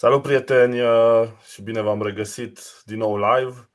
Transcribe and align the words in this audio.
Salut 0.00 0.22
prieteni 0.22 0.80
uh, 0.80 1.28
și 1.52 1.62
bine 1.62 1.80
v-am 1.80 2.02
regăsit 2.02 2.60
din 2.84 2.98
nou 2.98 3.16
live. 3.16 3.68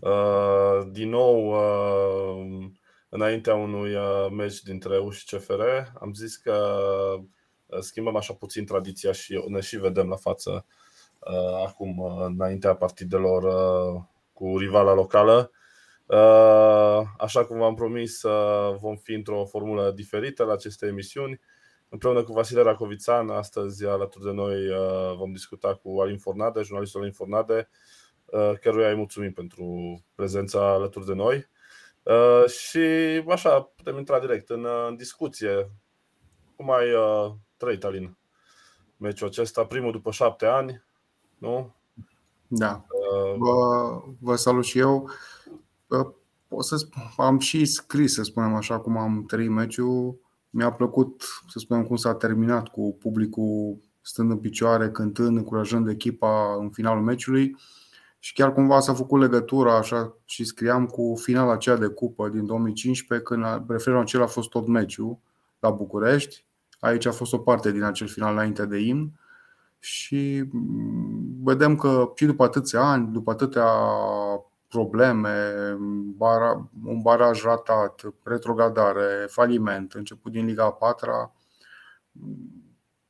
Uh, 0.00 0.86
din 0.90 1.08
nou 1.08 1.50
uh, 1.50 2.70
înaintea 3.08 3.54
unui 3.54 3.96
meci 4.30 4.62
dintre 4.62 4.94
EU 4.94 5.10
și 5.10 5.24
CFR. 5.24 5.60
Am 6.00 6.12
zis 6.14 6.36
că 6.36 6.76
schimbăm 7.80 8.16
așa 8.16 8.34
puțin 8.34 8.64
tradiția 8.64 9.12
și 9.12 9.44
ne 9.46 9.60
și 9.60 9.76
vedem 9.76 10.08
la 10.08 10.16
față 10.16 10.66
acum 11.66 12.02
înaintea 12.36 12.74
partidelor 12.74 13.44
cu 14.32 14.58
rivala 14.58 14.92
locală. 14.92 15.50
Așa 17.18 17.44
cum 17.44 17.58
v-am 17.58 17.74
promis, 17.74 18.20
vom 18.80 18.96
fi 18.96 19.12
într-o 19.12 19.44
formulă 19.44 19.90
diferită 19.90 20.44
la 20.44 20.52
aceste 20.52 20.86
emisiuni 20.86 21.40
Împreună 21.92 22.22
cu 22.22 22.32
Vasile 22.32 22.62
Racovițan, 22.62 23.30
astăzi 23.30 23.86
alături 23.86 24.24
de 24.24 24.30
noi 24.30 24.68
uh, 24.68 25.16
vom 25.16 25.32
discuta 25.32 25.74
cu 25.74 26.00
Alin 26.00 26.18
Fornade, 26.18 26.62
jurnalistul 26.62 27.00
Alin 27.00 27.12
Fornade, 27.12 27.68
uh, 28.24 28.52
căruia 28.60 28.88
îi 28.88 28.96
mulțumim 28.96 29.32
pentru 29.32 29.98
prezența 30.14 30.72
alături 30.72 31.06
de 31.06 31.12
noi. 31.12 31.48
Uh, 32.02 32.48
și 32.48 32.78
așa, 33.28 33.60
putem 33.60 33.98
intra 33.98 34.20
direct 34.20 34.50
în, 34.50 34.66
în 34.88 34.96
discuție. 34.96 35.70
Cum 36.56 36.70
ai 36.70 36.86
trăit, 37.56 37.84
Alin, 37.84 38.16
meciul 38.96 39.28
acesta, 39.28 39.64
primul 39.64 39.92
după 39.92 40.10
șapte 40.10 40.46
ani, 40.46 40.84
nu? 41.38 41.74
Da. 42.46 42.84
Vă, 43.36 44.02
vă 44.20 44.36
salut 44.36 44.64
și 44.64 44.78
eu. 44.78 45.10
Pot 46.48 46.64
să 46.64 46.76
spun, 46.76 47.02
am 47.16 47.38
și 47.38 47.64
scris, 47.64 48.14
să 48.14 48.22
spunem 48.22 48.54
așa, 48.54 48.80
cum 48.80 48.96
am 48.96 49.24
trăit 49.24 49.50
meciul 49.50 50.20
mi-a 50.52 50.70
plăcut, 50.70 51.22
să 51.48 51.58
spunem, 51.58 51.84
cum 51.84 51.96
s-a 51.96 52.14
terminat 52.14 52.68
cu 52.68 52.96
publicul 53.00 53.80
stând 54.00 54.30
în 54.30 54.38
picioare, 54.38 54.90
cântând, 54.90 55.36
încurajând 55.36 55.88
echipa 55.88 56.56
în 56.60 56.70
finalul 56.70 57.02
meciului 57.02 57.56
și 58.18 58.32
chiar 58.32 58.52
cumva 58.52 58.80
s-a 58.80 58.94
făcut 58.94 59.20
legătura 59.20 59.76
așa 59.76 60.16
și 60.24 60.44
scriam 60.44 60.86
cu 60.86 61.14
finala 61.22 61.52
aceea 61.52 61.76
de 61.76 61.86
cupă 61.86 62.28
din 62.28 62.46
2015 62.46 63.26
când 63.26 63.44
referul 63.68 64.00
acela 64.00 64.24
a 64.24 64.26
fost 64.26 64.48
tot 64.48 64.66
meciul 64.66 65.18
la 65.58 65.70
București. 65.70 66.44
Aici 66.80 67.06
a 67.06 67.12
fost 67.12 67.32
o 67.32 67.38
parte 67.38 67.72
din 67.72 67.82
acel 67.82 68.06
final 68.06 68.32
înainte 68.32 68.66
de 68.66 68.78
imn 68.78 69.12
și 69.78 70.44
mm, 70.50 71.36
vedem 71.42 71.76
că 71.76 72.12
și 72.14 72.24
după 72.24 72.44
atâția 72.44 72.80
ani, 72.80 73.12
după 73.12 73.30
atâtea 73.30 73.68
probleme, 74.72 75.54
un 76.84 77.02
baraj 77.02 77.42
ratat, 77.42 78.02
retrogradare, 78.22 79.26
faliment, 79.28 79.92
început 79.92 80.32
din 80.32 80.46
Liga 80.46 80.70
4 80.70 81.32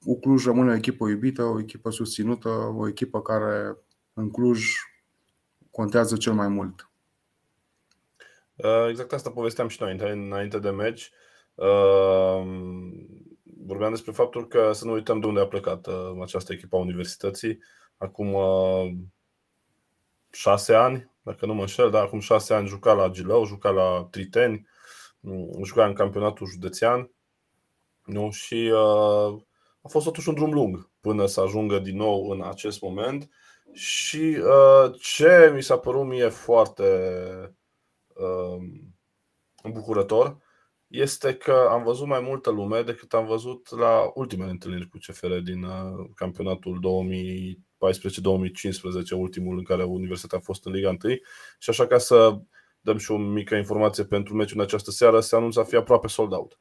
cu 0.05 0.18
Cluj 0.20 0.44
rămâne 0.44 0.70
o 0.70 0.74
echipă 0.74 1.08
iubită, 1.08 1.42
o 1.42 1.60
echipă 1.60 1.90
susținută, 1.90 2.48
o 2.48 2.88
echipă 2.88 3.22
care 3.22 3.77
în 4.12 4.30
Cluj 4.30 4.64
contează 5.70 6.16
cel 6.16 6.33
mai 6.33 6.48
mult. 6.48 6.90
Uh, 8.56 8.86
exact 8.88 9.12
asta 9.12 9.30
povesteam 9.30 9.68
și 9.68 9.83
noi 9.83 9.98
înainte 9.98 10.58
de 10.58 10.70
meci. 10.70 11.10
Uh, 11.55 12.42
vorbeam 13.66 13.90
despre 13.90 14.12
faptul 14.12 14.48
că 14.48 14.72
să 14.72 14.84
nu 14.84 14.92
uităm 14.92 15.20
de 15.20 15.27
unde 15.27 15.40
a 15.40 15.46
plecat 15.46 15.86
uh, 15.86 16.22
această 16.22 16.52
echipă 16.52 16.77
a 16.77 16.80
universității. 16.80 17.58
Acum 17.96 18.36
șase 20.30 20.74
ani, 20.74 21.11
dacă 21.22 21.46
nu 21.46 21.54
mă 21.54 21.60
înșel, 21.60 21.90
dar 21.90 22.04
acum 22.04 22.20
șase 22.20 22.54
ani 22.54 22.68
juca 22.68 22.92
la 22.92 23.08
Gilău, 23.08 23.44
juca 23.44 23.70
la 23.70 24.08
Triteni, 24.10 24.66
mm, 25.20 25.64
juca 25.64 25.86
în 25.86 25.94
campionatul 25.94 26.46
județean 26.46 27.10
nu? 28.04 28.30
și 28.30 28.70
uh, 28.72 29.42
a 29.82 29.88
fost 29.88 30.04
totuși 30.04 30.28
un 30.28 30.34
drum 30.34 30.52
lung 30.52 30.90
până 31.00 31.26
să 31.26 31.40
ajungă 31.40 31.78
din 31.78 31.96
nou 31.96 32.30
în 32.30 32.42
acest 32.42 32.80
moment 32.80 33.30
și 33.72 34.38
uh, 34.40 34.94
ce 35.00 35.52
mi 35.54 35.62
s-a 35.62 35.78
părut 35.78 36.06
mie 36.06 36.28
foarte 36.28 36.84
uh, 38.14 38.64
îmbucurător 39.62 40.36
este 40.86 41.34
că 41.34 41.66
am 41.70 41.82
văzut 41.82 42.06
mai 42.06 42.20
multă 42.20 42.50
lume 42.50 42.82
decât 42.82 43.14
am 43.14 43.27
văzut 43.27 43.70
la 43.70 44.11
ultimele 44.14 44.50
întâlniri 44.50 44.88
cu 44.88 44.98
CFR 44.98 45.34
din 45.34 45.62
uh, 45.62 46.11
campionatul 46.14 46.80
2000 46.80 47.58
2014-2015, 47.58 47.71
ultimul 49.14 49.58
în 49.58 49.64
care 49.64 49.82
Universitatea 49.82 50.38
a 50.38 50.40
fost 50.40 50.66
în 50.66 50.72
Liga 50.72 50.88
1. 50.88 50.98
Și 51.58 51.70
așa 51.70 51.86
ca 51.86 51.98
să 51.98 52.38
dăm 52.80 52.96
și 52.96 53.10
o 53.10 53.16
mică 53.16 53.54
informație 53.54 54.04
pentru 54.04 54.34
meciul 54.34 54.58
în 54.58 54.64
această 54.64 54.90
seară, 54.90 55.20
se 55.20 55.36
anunță 55.36 55.60
a 55.60 55.64
fi 55.64 55.76
aproape 55.76 56.06
sold 56.06 56.32
out. 56.32 56.58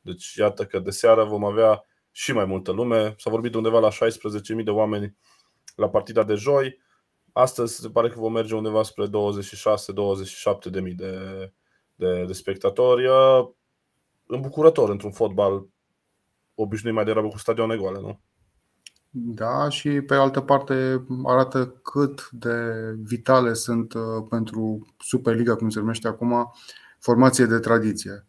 Deci 0.00 0.34
iată 0.34 0.64
că 0.64 0.78
de 0.78 0.90
seară 0.90 1.24
vom 1.24 1.44
avea 1.44 1.84
și 2.10 2.32
mai 2.32 2.44
multă 2.44 2.72
lume. 2.72 3.14
S-a 3.18 3.30
vorbit 3.30 3.50
de 3.50 3.56
undeva 3.56 3.78
la 3.78 3.88
16.000 3.90 4.64
de 4.64 4.70
oameni 4.70 5.16
la 5.76 5.88
partida 5.88 6.24
de 6.24 6.34
joi. 6.34 6.78
Astăzi 7.32 7.80
se 7.80 7.90
pare 7.90 8.08
că 8.08 8.18
vom 8.18 8.32
merge 8.32 8.54
undeva 8.54 8.82
spre 8.82 9.06
26-27 9.06 9.10
de 10.70 10.80
mii 10.80 10.94
de, 10.94 11.12
de, 11.94 12.24
de 12.24 12.32
spectatori. 12.32 13.06
Îmbucurător 14.26 14.90
într-un 14.90 15.12
fotbal 15.12 15.66
obișnuit 16.54 16.94
mai 16.94 17.04
degrabă 17.04 17.28
cu 17.28 17.38
stadioane 17.38 17.76
goale, 17.76 18.00
nu? 18.00 18.20
Da, 19.18 19.68
și 19.68 20.00
pe 20.00 20.14
altă 20.14 20.40
parte 20.40 21.04
arată 21.24 21.66
cât 21.82 22.30
de 22.30 22.72
vitale 23.02 23.52
sunt 23.52 23.92
uh, 23.92 24.02
pentru 24.28 24.86
Superliga, 24.98 25.56
cum 25.56 25.68
se 25.68 25.78
numește 25.78 26.08
acum, 26.08 26.52
formație 26.98 27.46
de 27.46 27.58
tradiție. 27.58 28.26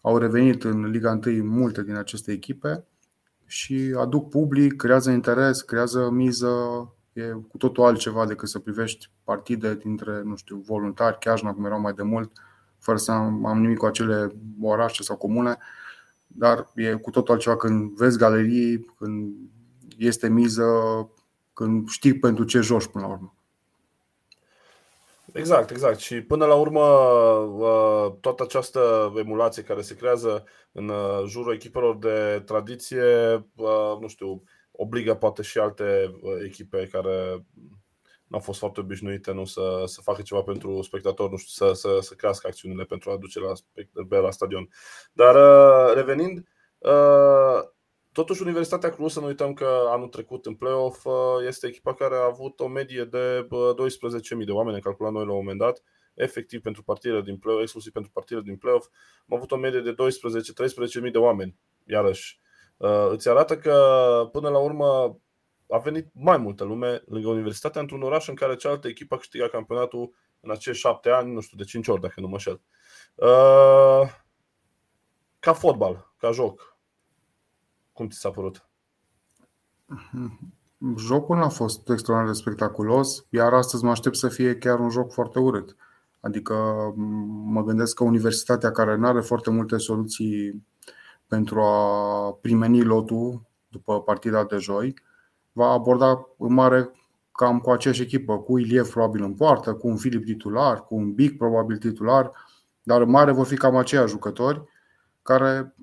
Au 0.00 0.18
revenit 0.18 0.64
în 0.64 0.84
Liga 0.84 1.18
1 1.26 1.44
multe 1.44 1.82
din 1.82 1.94
aceste 1.94 2.32
echipe 2.32 2.84
și 3.44 3.94
aduc 3.98 4.28
public, 4.28 4.76
creează 4.76 5.10
interes, 5.10 5.62
creează 5.62 6.10
miză. 6.10 6.54
E 7.12 7.22
cu 7.48 7.56
totul 7.56 7.84
altceva 7.84 8.26
decât 8.26 8.48
să 8.48 8.58
privești 8.58 9.10
partide 9.24 9.74
dintre, 9.74 10.22
nu 10.24 10.36
știu, 10.36 10.56
voluntari, 10.56 11.18
chiar 11.18 11.40
cum 11.40 11.64
erau 11.64 11.80
mai 11.80 11.92
de 11.92 12.02
mult, 12.02 12.32
fără 12.78 12.98
să 12.98 13.12
am 13.12 13.60
nimic 13.60 13.76
cu 13.76 13.86
acele 13.86 14.28
orașe 14.60 15.02
sau 15.02 15.16
comune. 15.16 15.56
Dar 16.26 16.70
e 16.74 16.92
cu 16.92 17.10
totul 17.10 17.34
altceva 17.34 17.56
când 17.56 17.90
vezi 17.90 18.18
galerii, 18.18 18.94
când 18.98 19.34
este 19.98 20.28
miză 20.28 20.64
când 21.52 21.88
știi 21.88 22.18
pentru 22.18 22.44
ce 22.44 22.60
joci 22.60 22.86
până 22.86 23.06
la 23.06 23.12
urmă. 23.12 23.36
Exact, 25.32 25.70
exact. 25.70 25.98
Și 25.98 26.20
până 26.20 26.46
la 26.46 26.54
urmă, 26.54 26.84
uh, 26.84 28.12
toată 28.20 28.42
această 28.42 29.12
emulație 29.16 29.62
care 29.62 29.80
se 29.80 29.96
creează 29.96 30.44
în 30.72 30.88
uh, 30.88 31.24
jurul 31.26 31.54
echipelor 31.54 31.96
de 31.96 32.42
tradiție, 32.44 33.34
uh, 33.56 33.96
nu 34.00 34.08
știu, 34.08 34.42
obligă 34.72 35.14
poate 35.14 35.42
și 35.42 35.58
alte 35.58 36.20
echipe 36.44 36.88
care 36.92 37.44
nu 38.26 38.36
au 38.36 38.40
fost 38.40 38.58
foarte 38.58 38.80
obișnuite 38.80 39.32
nu, 39.32 39.44
să, 39.44 39.82
să 39.84 40.00
facă 40.00 40.22
ceva 40.22 40.42
pentru 40.42 40.82
spectator, 40.82 41.30
nu 41.30 41.36
știu, 41.36 41.66
să, 41.66 41.72
să, 41.72 41.98
să 42.00 42.14
crească 42.14 42.46
acțiunile 42.46 42.84
pentru 42.84 43.10
a 43.10 43.12
aduce 43.12 43.40
la, 43.40 43.52
la 44.20 44.30
stadion. 44.30 44.68
Dar 45.12 45.34
revenind, 45.94 46.48
Totuși, 48.16 48.42
Universitatea 48.42 48.90
Cluj, 48.90 49.12
să 49.12 49.20
nu 49.20 49.26
uităm 49.26 49.52
că 49.52 49.86
anul 49.88 50.08
trecut 50.08 50.46
în 50.46 50.54
play-off 50.54 51.04
uh, 51.04 51.12
este 51.46 51.66
echipa 51.66 51.94
care 51.94 52.14
a 52.14 52.24
avut 52.24 52.60
o 52.60 52.66
medie 52.66 53.04
de 53.04 53.46
12.000 54.38 54.44
de 54.44 54.52
oameni, 54.52 54.80
calculat 54.80 55.12
noi 55.12 55.24
la 55.24 55.30
un 55.30 55.36
moment 55.36 55.58
dat, 55.58 55.82
efectiv 56.14 56.60
pentru 56.60 56.82
partidele 56.82 57.20
din 57.20 57.36
play-off, 57.36 57.62
exclusiv 57.62 57.92
pentru 57.92 58.10
partidele 58.14 58.44
din 58.44 58.56
play-off, 58.56 58.86
am 59.28 59.36
avut 59.36 59.50
o 59.50 59.56
medie 59.56 59.80
de 59.80 59.94
12-13.000 61.04 61.10
de 61.12 61.18
oameni, 61.18 61.58
iarăși. 61.86 62.40
Uh, 62.76 63.08
îți 63.10 63.28
arată 63.28 63.58
că, 63.58 63.74
până 64.32 64.48
la 64.48 64.58
urmă, 64.58 65.18
a 65.68 65.78
venit 65.78 66.08
mai 66.12 66.36
multă 66.36 66.64
lume 66.64 67.02
lângă 67.06 67.28
Universitatea 67.28 67.80
într-un 67.80 68.02
oraș 68.02 68.28
în 68.28 68.34
care 68.34 68.56
cealaltă 68.56 68.88
echipă 68.88 69.14
a 69.14 69.18
câștigat 69.18 69.50
campionatul 69.50 70.14
în 70.40 70.50
acești 70.50 70.80
șapte 70.80 71.10
ani, 71.10 71.32
nu 71.32 71.40
știu, 71.40 71.56
de 71.56 71.64
cinci 71.64 71.88
ori, 71.88 72.00
dacă 72.00 72.20
nu 72.20 72.28
mă 72.28 72.38
șel. 72.38 72.60
Uh, 73.14 74.08
ca 75.38 75.52
fotbal, 75.52 76.14
ca 76.18 76.30
joc, 76.30 76.75
cum 77.96 78.08
ți 78.08 78.18
s-a 78.18 78.30
părut? 78.30 78.68
Jocul 80.96 81.36
nu 81.36 81.42
a 81.42 81.48
fost 81.48 81.88
extraordinar 81.88 82.34
de 82.34 82.40
spectaculos, 82.40 83.26
iar 83.30 83.52
astăzi 83.52 83.84
mă 83.84 83.90
aștept 83.90 84.16
să 84.16 84.28
fie 84.28 84.58
chiar 84.58 84.78
un 84.78 84.90
joc 84.90 85.12
foarte 85.12 85.38
urât. 85.38 85.76
Adică 86.20 86.54
mă 87.44 87.62
gândesc 87.62 87.94
că 87.94 88.04
universitatea 88.04 88.70
care 88.70 88.96
nu 88.96 89.06
are 89.06 89.20
foarte 89.20 89.50
multe 89.50 89.76
soluții 89.76 90.66
pentru 91.26 91.60
a 91.60 92.32
primeni 92.32 92.82
lotul 92.82 93.42
după 93.68 94.02
partida 94.02 94.44
de 94.44 94.56
joi, 94.56 94.94
va 95.52 95.66
aborda 95.66 96.26
în 96.38 96.52
mare 96.52 96.90
cam 97.32 97.58
cu 97.58 97.70
aceeași 97.70 98.02
echipă, 98.02 98.38
cu 98.38 98.58
Iliev 98.58 98.88
probabil 98.88 99.22
în 99.22 99.34
poartă, 99.34 99.74
cu 99.74 99.88
un 99.88 99.96
Filip 99.96 100.24
titular, 100.24 100.84
cu 100.84 100.94
un 100.94 101.12
Big 101.14 101.36
probabil 101.36 101.76
titular, 101.76 102.32
dar 102.82 103.00
în 103.00 103.10
mare 103.10 103.32
vor 103.32 103.46
fi 103.46 103.56
cam 103.56 103.76
aceiași 103.76 104.12
jucători 104.12 104.62
care 105.22 105.74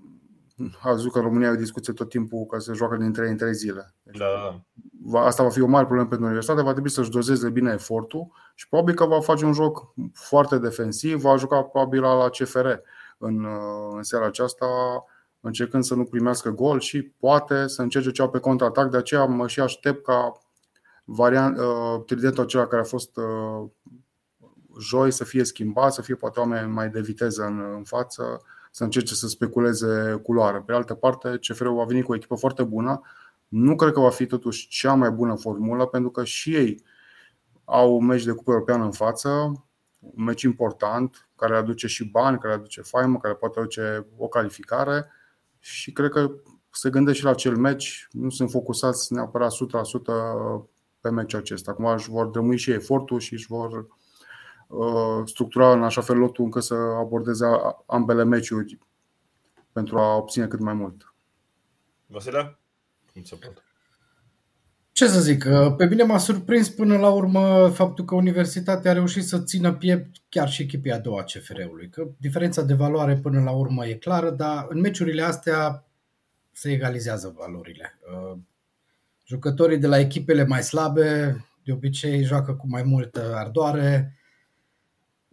a 0.81 0.91
văzut 0.91 1.11
că 1.11 1.17
în 1.17 1.23
România 1.23 1.47
e 1.47 1.51
o 1.51 1.55
discuție 1.55 1.93
tot 1.93 2.09
timpul 2.09 2.45
că 2.45 2.59
se 2.59 2.73
joacă 2.73 2.95
din 2.95 3.13
3 3.13 3.29
în 3.29 3.37
3 3.37 3.53
zile. 3.53 3.93
Deci, 4.03 4.17
da. 4.17 5.19
Asta 5.19 5.43
va 5.43 5.49
fi 5.49 5.61
o 5.61 5.67
mare 5.67 5.85
problemă 5.85 6.09
pentru 6.09 6.25
universitate, 6.25 6.61
va 6.61 6.71
trebui 6.71 6.89
să-și 6.89 7.09
dozeze 7.09 7.49
bine 7.49 7.71
efortul 7.71 8.31
și 8.55 8.69
probabil 8.69 8.93
că 8.93 9.05
va 9.05 9.21
face 9.21 9.45
un 9.45 9.53
joc 9.53 9.93
foarte 10.13 10.57
defensiv, 10.57 11.21
va 11.21 11.35
juca 11.35 11.61
probabil 11.61 12.01
la 12.01 12.29
CFR 12.29 12.67
în, 13.17 13.45
în 13.95 14.03
seara 14.03 14.25
aceasta, 14.25 14.65
încercând 15.39 15.83
să 15.83 15.95
nu 15.95 16.03
primească 16.03 16.49
gol 16.49 16.79
și 16.79 17.01
poate 17.01 17.67
să 17.67 17.81
încerce 17.81 18.11
cea 18.11 18.27
pe 18.27 18.39
contraatac, 18.39 18.89
de 18.89 18.97
aceea 18.97 19.25
mă 19.25 19.47
și 19.47 19.59
aștept 19.59 20.03
ca 20.03 20.31
variant, 21.03 21.57
uh, 21.57 22.03
tridentul 22.05 22.43
acela 22.43 22.67
care 22.67 22.81
a 22.81 22.85
fost 22.85 23.17
uh, 23.17 23.69
joi 24.79 25.11
să 25.11 25.23
fie 25.23 25.43
schimbat, 25.43 25.93
să 25.93 26.01
fie 26.01 26.15
poate 26.15 26.39
oameni 26.39 26.71
mai 26.71 26.89
de 26.89 27.01
viteză 27.01 27.43
în, 27.43 27.73
în 27.75 27.83
față, 27.83 28.41
să 28.75 28.83
încerce 28.83 29.13
să 29.13 29.27
speculeze 29.27 30.19
culoare. 30.23 30.63
Pe 30.65 30.73
altă 30.73 30.93
parte, 30.93 31.39
CFR-ul 31.41 31.75
va 31.75 31.83
veni 31.83 32.01
cu 32.01 32.11
o 32.11 32.15
echipă 32.15 32.35
foarte 32.35 32.63
bună. 32.63 33.01
Nu 33.47 33.75
cred 33.75 33.91
că 33.91 33.99
va 33.99 34.09
fi 34.09 34.25
totuși 34.25 34.67
cea 34.67 34.93
mai 34.93 35.11
bună 35.11 35.35
formulă, 35.35 35.85
pentru 35.85 36.09
că 36.09 36.23
și 36.23 36.55
ei 36.55 36.83
au 37.65 37.95
un 37.95 38.05
meci 38.05 38.23
de 38.23 38.31
cupă 38.31 38.51
europeană 38.51 38.83
în 38.83 38.91
față, 38.91 39.29
un 39.99 40.23
meci 40.23 40.41
important, 40.41 41.29
care 41.35 41.55
aduce 41.55 41.87
și 41.87 42.09
bani, 42.09 42.37
care 42.37 42.53
aduce 42.53 42.81
faimă, 42.81 43.17
care 43.17 43.33
poate 43.33 43.59
aduce 43.59 44.07
o 44.17 44.27
calificare 44.27 45.05
și 45.59 45.91
cred 45.91 46.09
că 46.09 46.31
se 46.69 46.89
gândește 46.89 47.19
și 47.19 47.25
la 47.25 47.31
acel 47.31 47.57
meci, 47.57 48.07
nu 48.11 48.29
sunt 48.29 48.49
focusați 48.49 49.13
neapărat 49.13 49.51
100% 49.51 49.55
pe 50.99 51.09
meciul 51.09 51.39
acesta. 51.39 51.71
Acum 51.71 51.85
își 51.85 52.09
vor 52.09 52.25
drămui 52.25 52.57
și 52.57 52.71
efortul 52.71 53.19
și 53.19 53.33
își 53.33 53.47
vor 53.47 53.71
uh, 53.71 53.85
structura 55.25 55.71
în 55.71 55.83
așa 55.83 56.01
fel 56.01 56.17
lotul 56.17 56.43
încât 56.43 56.63
să 56.63 56.75
abordeze 56.75 57.45
ambele 57.85 58.23
meciuri 58.23 58.77
pentru 59.71 59.97
a 59.97 60.15
obține 60.15 60.47
cât 60.47 60.59
mai 60.59 60.73
mult. 60.73 61.13
Vasile? 62.05 62.59
Cum 63.13 63.23
se 63.23 63.35
poate? 63.35 63.61
Ce 64.93 65.07
să 65.07 65.19
zic, 65.19 65.45
uh, 65.47 65.75
pe 65.75 65.85
mine 65.85 66.03
m-a 66.03 66.17
surprins 66.17 66.69
până 66.69 66.97
la 66.97 67.09
urmă 67.09 67.67
faptul 67.67 68.05
că 68.05 68.15
Universitatea 68.15 68.91
a 68.91 68.93
reușit 68.93 69.23
să 69.23 69.39
țină 69.39 69.73
piept 69.73 70.15
chiar 70.29 70.49
și 70.49 70.61
echipii 70.61 70.91
a 70.91 70.99
doua 70.99 71.23
CFR-ului. 71.23 71.89
Că 71.89 72.07
diferența 72.17 72.61
de 72.61 72.73
valoare 72.73 73.15
până 73.15 73.41
la 73.41 73.51
urmă 73.51 73.85
e 73.85 73.93
clară, 73.93 74.29
dar 74.29 74.65
în 74.69 74.79
meciurile 74.79 75.21
astea 75.21 75.85
se 76.51 76.71
egalizează 76.71 77.35
valorile. 77.37 77.99
Uh, 78.13 78.37
jucătorii 79.25 79.77
de 79.77 79.87
la 79.87 79.99
echipele 79.99 80.45
mai 80.45 80.63
slabe 80.63 81.37
de 81.63 81.71
obicei 81.71 82.23
joacă 82.23 82.53
cu 82.53 82.67
mai 82.69 82.83
multă 82.83 83.33
ardoare. 83.35 84.17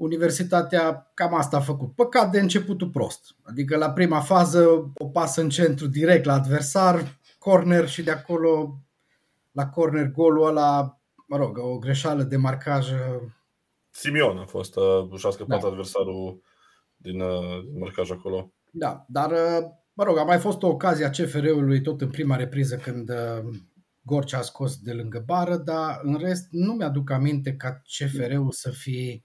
Universitatea 0.00 1.11
cam 1.14 1.35
asta 1.35 1.56
a 1.56 1.61
făcut. 1.61 1.94
Păcat 1.94 2.31
de 2.31 2.41
începutul 2.41 2.88
prost. 2.88 3.37
Adică 3.43 3.76
la 3.76 3.91
prima 3.91 4.20
fază 4.20 4.93
o 4.94 5.06
pasă 5.06 5.41
în 5.41 5.49
centru 5.49 5.87
direct 5.87 6.25
la 6.25 6.32
adversar, 6.32 7.19
corner 7.38 7.88
și 7.88 8.02
de 8.02 8.11
acolo 8.11 8.79
la 9.52 9.69
corner 9.69 10.11
golul 10.11 10.47
ăla, 10.47 11.00
mă 11.26 11.37
rog, 11.37 11.58
o 11.58 11.79
greșeală 11.79 12.23
de 12.23 12.37
marcaj. 12.37 12.88
Simion 13.91 14.38
a 14.38 14.44
fost, 14.44 14.76
uh, 14.76 15.19
și-a 15.19 15.31
scăpat 15.31 15.61
da. 15.61 15.69
adversarul 15.69 16.43
din, 16.96 17.20
uh, 17.20 17.62
din 17.70 17.79
marcaj 17.79 18.11
acolo. 18.11 18.53
Da, 18.70 19.05
dar 19.08 19.32
Mă 20.00 20.06
rog, 20.06 20.19
a 20.19 20.25
mai 20.25 20.38
fost 20.38 20.62
o 20.62 20.69
ocazie 20.69 21.05
a 21.05 21.11
CFR-ului 21.11 21.81
tot 21.81 22.00
în 22.00 22.11
prima 22.11 22.37
repriză 22.37 22.76
când 22.76 23.11
uh, 23.11 23.58
Gorcea 24.03 24.38
a 24.38 24.43
scos 24.43 24.76
de 24.76 24.93
lângă 24.93 25.23
bară, 25.26 25.56
dar 25.56 26.00
în 26.03 26.14
rest 26.14 26.46
nu 26.50 26.73
mi-aduc 26.73 27.11
aminte 27.11 27.55
ca 27.55 27.82
CFR-ul 27.99 28.50
să 28.50 28.70
fie 28.70 29.25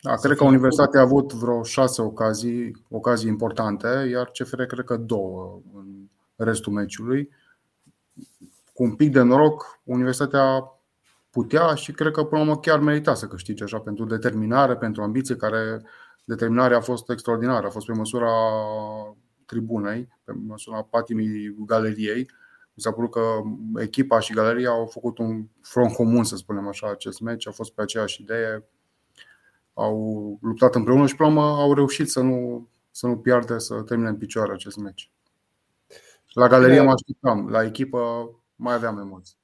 da, 0.00 0.14
cred 0.14 0.36
că 0.36 0.44
Universitatea 0.44 1.00
a 1.00 1.02
avut 1.02 1.32
vreo 1.32 1.62
șase 1.62 2.02
ocazii, 2.02 2.84
ocazii 2.90 3.28
importante, 3.28 4.08
iar 4.10 4.30
CFR 4.30 4.62
cred 4.62 4.84
că 4.84 4.96
două 4.96 5.60
în 5.74 6.08
restul 6.36 6.72
meciului. 6.72 7.30
Cu 8.72 8.82
un 8.82 8.94
pic 8.94 9.12
de 9.12 9.20
noroc, 9.22 9.80
Universitatea 9.84 10.72
putea 11.30 11.74
și 11.74 11.92
cred 11.92 12.12
că 12.12 12.24
până 12.24 12.42
la 12.42 12.48
urmă 12.48 12.60
chiar 12.60 12.78
merita 12.78 13.14
să 13.14 13.26
câștige 13.26 13.64
așa 13.64 13.78
pentru 13.78 14.04
determinare, 14.04 14.76
pentru 14.76 15.02
ambiție, 15.02 15.36
care 15.36 15.82
determinarea 16.24 16.76
a 16.76 16.80
fost 16.80 17.10
extraordinară, 17.10 17.66
a 17.66 17.70
fost 17.70 17.86
pe 17.86 17.92
măsura 17.92 18.32
tribunei, 19.46 20.08
pe 20.24 20.32
măsura 20.46 20.82
patimii 20.82 21.54
galeriei. 21.66 22.30
Mi 22.74 22.82
s-a 22.82 22.92
părut 22.92 23.10
că 23.10 23.20
echipa 23.76 24.20
și 24.20 24.32
galeria 24.34 24.70
au 24.70 24.86
făcut 24.86 25.18
un 25.18 25.44
front 25.60 25.92
comun, 25.92 26.24
să 26.24 26.36
spunem 26.36 26.68
așa, 26.68 26.90
acest 26.90 27.20
meci, 27.20 27.46
au 27.46 27.52
fost 27.52 27.72
pe 27.72 27.82
aceeași 27.82 28.22
idee, 28.22 28.64
au 29.78 30.38
luptat 30.40 30.74
împreună 30.74 31.06
și, 31.06 31.16
până 31.16 31.40
au 31.40 31.74
reușit 31.74 32.10
să 32.10 32.20
nu, 32.20 32.68
să 32.90 33.06
nu 33.06 33.16
piardă, 33.16 33.58
să 33.58 33.82
termine 33.82 34.08
în 34.08 34.16
picioare 34.16 34.52
acest 34.52 34.76
meci. 34.76 35.10
La 36.32 36.46
galerie 36.46 36.80
mă 36.80 36.90
așteptam, 36.90 37.48
la 37.48 37.64
echipă 37.64 38.30
mai 38.56 38.74
aveam 38.74 38.98
emoții. 38.98 39.36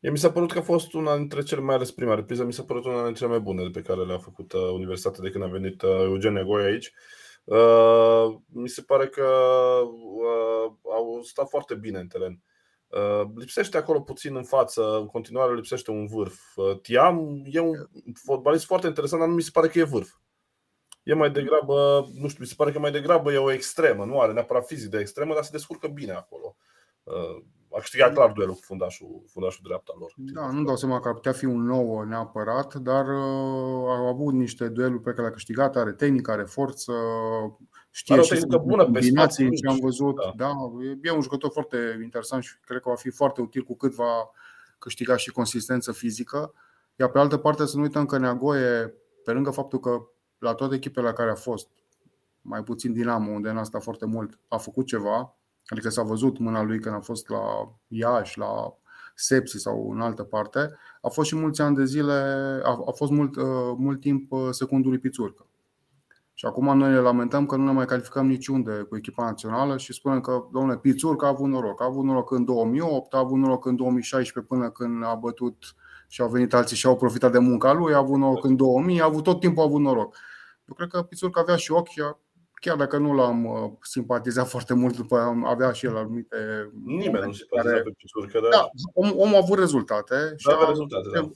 Mie 0.00 0.10
mi 0.10 0.18
s-a 0.18 0.30
părut 0.30 0.52
că 0.52 0.58
a 0.58 0.62
fost 0.62 0.92
una 0.92 1.16
dintre 1.16 1.42
cele 1.42 1.60
mai 1.60 1.74
ales 1.74 1.90
prima 1.90 2.14
repriză, 2.14 2.44
mi 2.44 2.52
s-a 2.52 2.62
părut 2.62 2.84
una 2.84 2.94
dintre 2.94 3.12
cele 3.12 3.30
mai 3.30 3.40
bune 3.40 3.70
pe 3.70 3.82
care 3.82 4.04
le-a 4.04 4.18
făcut 4.18 4.52
uh, 4.52 4.70
Universitatea 4.72 5.22
de 5.22 5.30
când 5.30 5.44
a 5.44 5.46
venit 5.46 5.82
uh, 5.82 5.90
Eugen 5.90 6.32
Negoi 6.32 6.64
aici. 6.64 6.92
Uh, 7.44 8.36
mi 8.46 8.68
se 8.68 8.82
pare 8.82 9.06
că 9.06 9.26
uh, 9.82 10.72
au 10.94 11.20
stat 11.22 11.48
foarte 11.48 11.74
bine 11.74 11.98
în 11.98 12.06
teren. 12.06 12.40
Uh, 12.96 13.28
lipsește 13.34 13.76
acolo 13.76 14.00
puțin 14.00 14.36
în 14.36 14.44
față, 14.44 14.96
în 14.96 15.06
continuare 15.06 15.54
lipsește 15.54 15.90
un 15.90 16.06
vârf. 16.06 16.40
Tiam 16.82 17.42
e 17.44 17.60
un 17.60 17.74
fotbalist 18.14 18.64
foarte 18.64 18.86
interesant, 18.86 19.20
dar 19.20 19.30
nu 19.30 19.36
mi 19.36 19.42
se 19.42 19.50
pare 19.52 19.68
că 19.68 19.78
e 19.78 19.82
vârf. 19.82 20.14
E 21.02 21.14
mai 21.14 21.30
degrabă, 21.30 22.08
nu 22.14 22.28
știu, 22.28 22.42
mi 22.42 22.48
se 22.48 22.54
pare 22.56 22.72
că 22.72 22.78
mai 22.78 22.90
degrabă 22.90 23.32
e 23.32 23.36
o 23.36 23.52
extremă, 23.52 24.04
nu 24.04 24.20
are 24.20 24.32
neapărat 24.32 24.66
fizic 24.66 24.90
de 24.90 24.98
extremă, 24.98 25.34
dar 25.34 25.42
se 25.42 25.50
descurcă 25.52 25.88
bine 25.88 26.12
acolo 26.12 26.56
a 27.76 27.80
câștigat 27.80 28.12
clar 28.12 28.32
duelul 28.32 28.54
cu 28.54 28.60
fundașul, 28.62 29.22
fundașul 29.26 29.60
dreapta 29.64 29.92
lor. 29.98 30.12
Da, 30.16 30.50
nu 30.50 30.64
dau 30.64 30.76
seama 30.76 31.00
că 31.00 31.08
ar 31.08 31.14
putea 31.14 31.32
fi 31.32 31.44
un 31.44 31.62
nou 31.62 32.02
neapărat, 32.02 32.74
dar 32.74 33.08
uh, 33.08 33.88
au 33.88 34.06
avut 34.06 34.34
niște 34.34 34.68
dueluri 34.68 35.02
pe 35.02 35.10
care 35.10 35.22
le-a 35.22 35.30
câștigat, 35.30 35.76
are 35.76 35.92
tehnică, 35.92 36.30
are 36.30 36.42
forță, 36.42 36.92
știe 37.96 38.14
are 38.14 38.22
o 38.22 38.34
și 38.34 38.46
bună 38.46 38.84
combinații 38.84 39.50
ce 39.50 39.68
am 39.68 39.78
văzut. 39.80 40.16
Da. 40.16 40.32
da. 40.36 40.50
e 41.02 41.10
un 41.10 41.20
jucător 41.20 41.50
foarte 41.52 42.00
interesant 42.02 42.42
și 42.42 42.58
cred 42.66 42.80
că 42.80 42.88
va 42.88 42.94
fi 42.94 43.10
foarte 43.10 43.40
util 43.40 43.62
cu 43.62 43.76
cât 43.76 43.94
va 43.94 44.30
câștiga 44.78 45.16
și 45.16 45.30
consistență 45.30 45.92
fizică. 45.92 46.52
Iar 46.96 47.10
pe 47.10 47.18
altă 47.18 47.36
parte 47.36 47.66
să 47.66 47.76
nu 47.76 47.82
uităm 47.82 48.06
că 48.06 48.18
Neagoie, 48.18 48.94
pe 49.24 49.32
lângă 49.32 49.50
faptul 49.50 49.80
că 49.80 50.06
la 50.38 50.54
toate 50.54 50.74
echipele 50.74 51.06
la 51.06 51.12
care 51.12 51.30
a 51.30 51.34
fost, 51.34 51.68
mai 52.42 52.62
puțin 52.62 52.92
Dinamo, 52.92 53.30
unde 53.30 53.50
n-a 53.50 53.62
stat 53.62 53.82
foarte 53.82 54.06
mult, 54.06 54.38
a 54.48 54.56
făcut 54.56 54.86
ceva, 54.86 55.36
Adică 55.66 55.88
s-a 55.88 56.02
văzut 56.02 56.38
mâna 56.38 56.62
lui 56.62 56.78
când 56.78 56.94
a 56.94 57.00
fost 57.00 57.28
la 57.28 57.72
Iași, 57.88 58.38
la 58.38 58.76
Sepsi 59.14 59.58
sau 59.58 59.90
în 59.90 60.00
altă 60.00 60.22
parte. 60.22 60.76
A 61.00 61.08
fost 61.08 61.28
și 61.28 61.36
mulți 61.36 61.60
ani 61.60 61.76
de 61.76 61.84
zile, 61.84 62.12
a, 62.64 62.82
a 62.86 62.90
fost 62.94 63.10
mult, 63.10 63.36
uh, 63.36 63.74
mult 63.76 64.00
timp 64.00 64.32
uh, 64.32 64.48
secundului 64.50 64.98
Pițurcă. 64.98 65.46
Și 66.38 66.46
acum 66.46 66.78
noi 66.78 66.90
ne 66.90 66.98
lamentăm 66.98 67.46
că 67.46 67.56
nu 67.56 67.64
ne 67.64 67.72
mai 67.72 67.84
calificăm 67.84 68.26
niciunde 68.26 68.86
cu 68.88 68.96
echipa 68.96 69.24
națională 69.24 69.76
și 69.76 69.92
spunem 69.92 70.20
că, 70.20 70.44
domnule, 70.52 70.78
Pițurcă 70.78 71.24
a 71.24 71.28
avut 71.28 71.48
noroc. 71.48 71.82
A 71.82 71.84
avut 71.84 72.04
noroc 72.04 72.30
în 72.30 72.44
2008, 72.44 73.14
a 73.14 73.18
avut 73.18 73.38
noroc 73.38 73.66
în 73.66 73.76
2016 73.76 74.52
până 74.52 74.70
când 74.70 75.04
a 75.04 75.14
bătut 75.14 75.74
și 76.08 76.20
au 76.20 76.28
venit 76.28 76.54
alții 76.54 76.76
și 76.76 76.86
au 76.86 76.96
profitat 76.96 77.32
de 77.32 77.38
munca 77.38 77.72
lui, 77.72 77.94
a 77.94 77.98
avut 77.98 78.18
noroc 78.18 78.44
în 78.44 78.56
2000, 78.56 79.00
a 79.00 79.04
avut 79.04 79.22
tot 79.22 79.40
timpul 79.40 79.62
a 79.62 79.66
avut 79.66 79.80
noroc. 79.80 80.16
Eu 80.64 80.74
cred 80.74 80.88
că 80.88 81.02
Pițurcă 81.02 81.40
avea 81.40 81.56
și 81.56 81.72
ochi 81.72 82.18
chiar 82.52 82.76
dacă 82.76 82.96
nu 82.98 83.14
l-am 83.14 83.44
uh, 83.44 83.70
simpatizat 83.80 84.48
foarte 84.48 84.74
mult, 84.74 84.96
după 84.96 85.42
avea 85.44 85.72
și 85.72 85.86
el 85.86 85.96
anumite. 85.96 86.36
Nimeni 86.84 87.26
nu 87.26 87.32
simpatizează 87.32 87.82
pe 87.82 87.90
Pisurcă, 87.96 88.38
dar. 88.40 88.50
Da, 88.50 88.70
om, 88.94 89.12
omul 89.16 89.34
a 89.34 89.40
avut 89.42 89.58
rezultate 89.58 90.34
și 90.36 90.48
a, 90.50 90.68
rezultate, 90.68 91.08
da. 91.14 91.30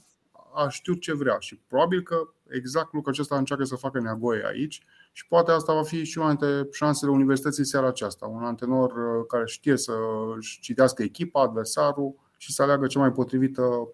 a 0.53 0.69
știut 0.69 1.01
ce 1.01 1.13
vrea 1.13 1.35
și 1.39 1.55
probabil 1.67 2.01
că 2.01 2.15
exact 2.51 2.93
lucrul 2.93 3.13
acesta 3.13 3.37
încearcă 3.37 3.63
să 3.63 3.75
facă 3.75 3.99
nevoie 3.99 4.45
aici 4.45 4.81
și 5.11 5.27
poate 5.27 5.51
asta 5.51 5.73
va 5.73 5.83
fi 5.83 6.03
și 6.03 6.17
una 6.17 6.27
dintre 6.27 6.67
șansele 6.71 7.11
universității 7.11 7.65
seara 7.65 7.87
aceasta. 7.87 8.25
Un 8.25 8.43
antenor 8.43 8.91
uh, 8.91 9.25
care 9.27 9.43
știe 9.45 9.77
să 9.77 9.93
citească 10.61 11.03
echipa, 11.03 11.41
adversarul 11.41 12.15
și 12.37 12.53
să 12.53 12.61
aleagă 12.61 12.87
cea 12.87 12.99
mai 12.99 13.11
potrivită 13.11 13.87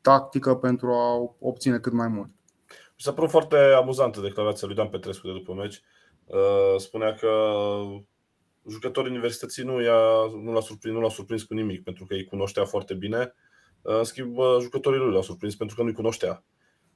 tactică 0.00 0.54
pentru 0.54 0.92
a 0.92 1.34
obține 1.38 1.78
cât 1.78 1.92
mai 1.92 2.08
mult. 2.08 2.28
Mi 2.68 3.00
s-a 3.00 3.12
părut 3.12 3.30
foarte 3.30 3.56
amuzantă 3.56 4.20
declarația 4.20 4.66
lui 4.66 4.76
Dan 4.76 4.88
Petrescu 4.88 5.26
de 5.26 5.32
după 5.32 5.54
meci 5.54 5.82
Uh, 6.26 6.74
spunea 6.76 7.14
că 7.14 7.28
jucătorii 8.70 9.10
universității 9.10 9.64
nu, 9.64 9.82
i-a, 9.82 10.30
nu, 10.42 10.52
l-a 10.52 10.60
surprins, 10.60 10.94
nu 10.94 11.00
l-a 11.00 11.08
surprins 11.08 11.42
cu 11.42 11.54
nimic, 11.54 11.82
pentru 11.82 12.04
că 12.04 12.14
îi 12.14 12.24
cunoștea 12.24 12.64
foarte 12.64 12.94
bine. 12.94 13.34
Uh, 13.82 13.96
în 13.96 14.04
schimb, 14.04 14.36
jucătorii 14.60 14.98
lui 14.98 15.12
l-au 15.12 15.22
surprins 15.22 15.56
pentru 15.56 15.76
că 15.76 15.82
nu-i 15.82 15.92
cunoștea. 15.92 16.44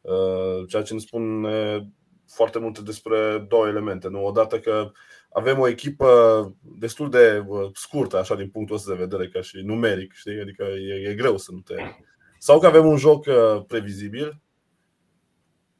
Uh, 0.08 0.66
ceea 0.68 0.82
ce 0.82 0.94
ne 0.94 0.98
spune 0.98 1.92
foarte 2.26 2.58
multe 2.58 2.82
despre 2.82 3.46
două 3.48 3.66
elemente. 3.66 4.08
Nu? 4.08 4.24
Odată 4.24 4.58
că 4.58 4.90
avem 5.32 5.58
o 5.58 5.68
echipă 5.68 6.54
destul 6.78 7.10
de 7.10 7.46
scurtă, 7.72 8.18
așa, 8.18 8.34
din 8.34 8.50
punctul 8.50 8.76
ăsta 8.76 8.92
de 8.92 8.98
vedere, 8.98 9.28
ca 9.28 9.40
și 9.40 9.56
numeric, 9.62 10.12
știi? 10.12 10.40
Adică 10.40 10.64
e, 10.64 11.10
e 11.10 11.14
greu 11.14 11.36
să 11.36 11.52
nu 11.52 11.58
te... 11.58 11.74
Sau 12.38 12.58
că 12.58 12.66
avem 12.66 12.86
un 12.86 12.96
joc 12.96 13.26
previzibil, 13.66 14.40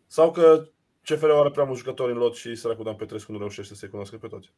sau 0.07 0.31
că 0.31 0.69
CFR 1.03 1.31
are 1.31 1.51
prea 1.51 1.65
mulți 1.65 1.81
jucători 1.81 2.13
în 2.13 2.19
lot 2.19 2.35
și 2.35 2.55
săracul 2.55 2.85
Dan 2.85 2.95
Petrescu 2.95 3.33
nu 3.33 3.39
reușește 3.39 3.75
să-i 3.75 3.89
cunoască 3.89 4.17
pe 4.17 4.27
toți. 4.27 4.53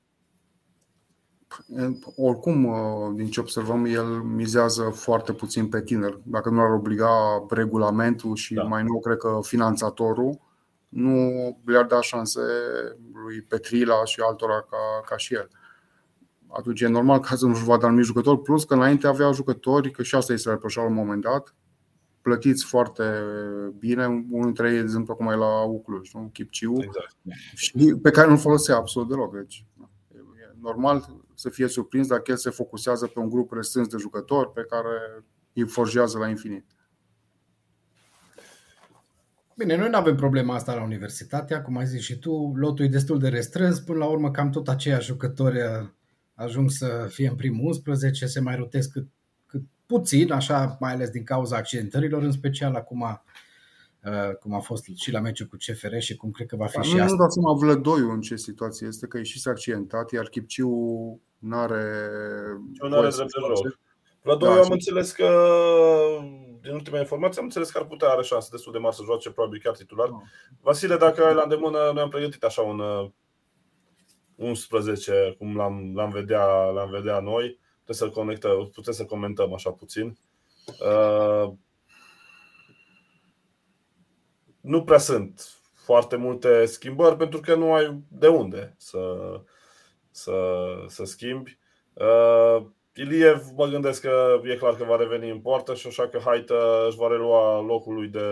Oricum, 2.16 2.64
uh, 2.64 3.12
din 3.14 3.30
ce 3.30 3.40
observăm, 3.40 3.84
el 3.84 4.04
mizează 4.22 4.82
foarte 4.82 5.32
puțin 5.32 5.68
pe 5.68 5.82
tineri. 5.82 6.20
Dacă 6.22 6.50
nu 6.50 6.60
ar 6.60 6.70
obliga 6.70 7.10
regulamentul 7.48 8.34
și 8.34 8.54
da. 8.54 8.62
mai 8.62 8.82
nou, 8.82 9.00
cred 9.00 9.16
că 9.16 9.38
finanțatorul, 9.42 10.40
nu 10.88 11.30
le-ar 11.64 11.84
da 11.84 12.00
șanse 12.00 12.40
lui 13.24 13.42
Petrila 13.42 14.04
și 14.04 14.20
altora 14.20 14.60
ca, 14.70 14.76
ca 15.08 15.16
și 15.16 15.34
el. 15.34 15.48
Atunci 16.48 16.80
e 16.80 16.86
normal 16.86 17.20
ca 17.20 17.36
să 17.36 17.46
nu-și 17.46 17.64
vadă 17.64 17.86
anumit 17.86 18.04
jucători, 18.04 18.40
plus 18.42 18.64
că 18.64 18.74
înainte 18.74 19.06
avea 19.06 19.30
jucători, 19.30 19.90
că 19.90 20.02
și 20.02 20.14
asta 20.14 20.32
este 20.32 20.50
reproșat 20.50 20.84
la 20.84 20.90
un 20.90 20.96
moment 20.96 21.22
dat, 21.22 21.54
plătiți 22.22 22.64
foarte 22.64 23.04
bine. 23.78 24.06
Unul 24.06 24.44
dintre 24.44 24.68
ei, 24.68 24.76
de 24.76 24.82
exemplu, 24.82 25.12
acum 25.12 25.26
e 25.26 25.34
la 25.34 25.62
Ucluj, 25.62 26.10
nu? 26.12 26.30
Chipciu, 26.32 26.74
Exact. 26.76 27.16
și 27.54 27.94
pe 28.02 28.10
care 28.10 28.28
nu-l 28.28 28.38
folosea 28.38 28.76
absolut 28.76 29.08
deloc. 29.08 29.34
Deci, 29.34 29.66
e 30.14 30.54
normal 30.60 31.19
să 31.40 31.48
fie 31.48 31.68
surprins 31.68 32.06
dacă 32.06 32.30
el 32.30 32.36
se 32.36 32.50
focusează 32.50 33.06
pe 33.06 33.18
un 33.18 33.28
grup 33.28 33.52
restrâns 33.52 33.88
de 33.88 33.96
jucători 33.98 34.52
pe 34.52 34.64
care 34.68 35.24
îi 35.52 35.68
forjează 35.68 36.18
la 36.18 36.28
infinit. 36.28 36.64
Bine, 39.56 39.76
noi 39.76 39.88
nu 39.88 39.96
avem 39.96 40.16
problema 40.16 40.54
asta 40.54 40.74
la 40.74 40.82
universitatea, 40.82 41.62
cum 41.62 41.76
ai 41.76 41.86
zis 41.86 42.02
și 42.02 42.18
tu, 42.18 42.52
lotul 42.54 42.84
e 42.84 42.88
destul 42.88 43.18
de 43.18 43.28
restrâns, 43.28 43.80
până 43.80 43.98
la 43.98 44.06
urmă 44.06 44.30
cam 44.30 44.50
tot 44.50 44.68
aceiași 44.68 45.06
jucători 45.06 45.56
uh, 45.56 45.88
ajung 46.34 46.70
să 46.70 47.06
fie 47.08 47.28
în 47.28 47.36
primul 47.36 47.66
11, 47.66 48.26
se 48.26 48.40
mai 48.40 48.56
rotesc 48.56 48.92
cât, 48.92 49.06
cât 49.46 49.62
puțin, 49.86 50.32
așa, 50.32 50.76
mai 50.80 50.92
ales 50.92 51.10
din 51.10 51.24
cauza 51.24 51.56
accidentărilor, 51.56 52.22
în 52.22 52.32
special 52.32 52.74
acum 52.74 53.00
uh, 53.00 53.14
cum 54.40 54.54
a 54.54 54.58
fost 54.60 54.84
și 54.94 55.12
la 55.12 55.20
meciul 55.20 55.46
cu 55.46 55.56
CFR 55.56 55.98
și 55.98 56.16
cum 56.16 56.30
cred 56.30 56.46
că 56.46 56.56
va 56.56 56.66
fi 56.66 56.74
Dar 56.74 56.84
și 56.84 56.94
nu, 56.94 57.00
asta. 57.02 57.12
nu 57.14 57.20
dați 57.20 57.34
seama 57.34 57.58
Vlădoiu 57.58 58.10
în 58.10 58.20
ce 58.20 58.36
situație 58.36 58.86
este, 58.86 59.06
că 59.06 59.18
e 59.18 59.22
și 59.22 59.40
s-a 59.40 59.50
accidentat, 59.50 60.10
iar 60.10 60.28
Chipciu 60.28 60.68
nu 61.38 61.56
are 61.56 62.08
Chipciu 62.72 62.88
n-are 62.88 63.08
drept 63.08 63.30
de 63.32 63.38
joc. 63.64 63.78
Vladoi, 64.22 64.48
Da, 64.48 64.54
eu 64.54 64.60
am 64.60 64.64
și- 64.66 64.72
înțeles 64.72 65.12
că, 65.12 65.28
din 66.62 66.72
ultima 66.72 66.98
informație, 66.98 67.38
am 67.38 67.44
înțeles 67.44 67.70
că 67.70 67.78
ar 67.78 67.84
putea 67.86 68.08
are 68.08 68.22
șanse 68.22 68.48
destul 68.50 68.72
de 68.72 68.78
mari 68.78 68.94
să 68.94 69.02
joace, 69.04 69.30
probabil 69.30 69.60
chiar 69.64 69.76
titular. 69.76 70.08
Da. 70.08 70.16
Vasile, 70.60 70.96
dacă 70.96 71.24
ai 71.24 71.34
la 71.34 71.42
îndemână, 71.42 71.78
noi 71.94 72.02
am 72.02 72.08
pregătit 72.08 72.42
așa 72.44 72.62
un 72.62 72.78
uh, 72.78 73.10
11, 74.36 75.34
cum 75.38 75.56
l-am, 75.56 75.92
l-am, 75.94 76.10
vedea, 76.10 76.44
l-am 76.64 76.90
vedea 76.90 77.20
noi. 77.20 77.58
Putem 77.78 77.94
să 78.08 78.08
conectăm, 78.14 78.70
putem 78.74 78.92
să 78.92 79.04
comentăm 79.04 79.54
așa 79.54 79.70
puțin. 79.70 80.18
Uh, 80.66 81.52
nu 84.60 84.84
prea 84.84 84.98
sunt 84.98 85.60
foarte 85.74 86.16
multe 86.16 86.64
schimbări 86.64 87.16
pentru 87.16 87.40
că 87.40 87.54
nu 87.54 87.72
ai 87.72 88.02
de 88.08 88.28
unde 88.28 88.74
să, 88.78 89.00
să, 90.10 90.34
să 90.86 91.04
schimbi. 91.04 91.58
Uh, 91.92 92.66
Iliev 92.94 93.46
mă 93.56 93.66
gândesc 93.66 94.00
că 94.00 94.40
e 94.44 94.56
clar 94.56 94.76
că 94.76 94.84
va 94.84 94.96
reveni 94.96 95.30
în 95.30 95.40
poartă 95.40 95.74
și 95.74 95.86
așa 95.86 96.08
că 96.08 96.18
Haită 96.24 96.84
își 96.88 96.96
va 96.96 97.08
relua 97.08 97.60
locul 97.60 97.94
lui 97.94 98.08
de, 98.08 98.28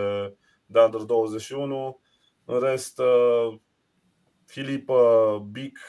de 0.65 0.79
Under 0.79 1.01
21. 1.01 1.99
În 2.45 2.59
rest, 2.59 2.99
uh, 2.99 3.59
Filip, 4.45 4.89
uh, 4.89 5.37
Bic 5.51 5.79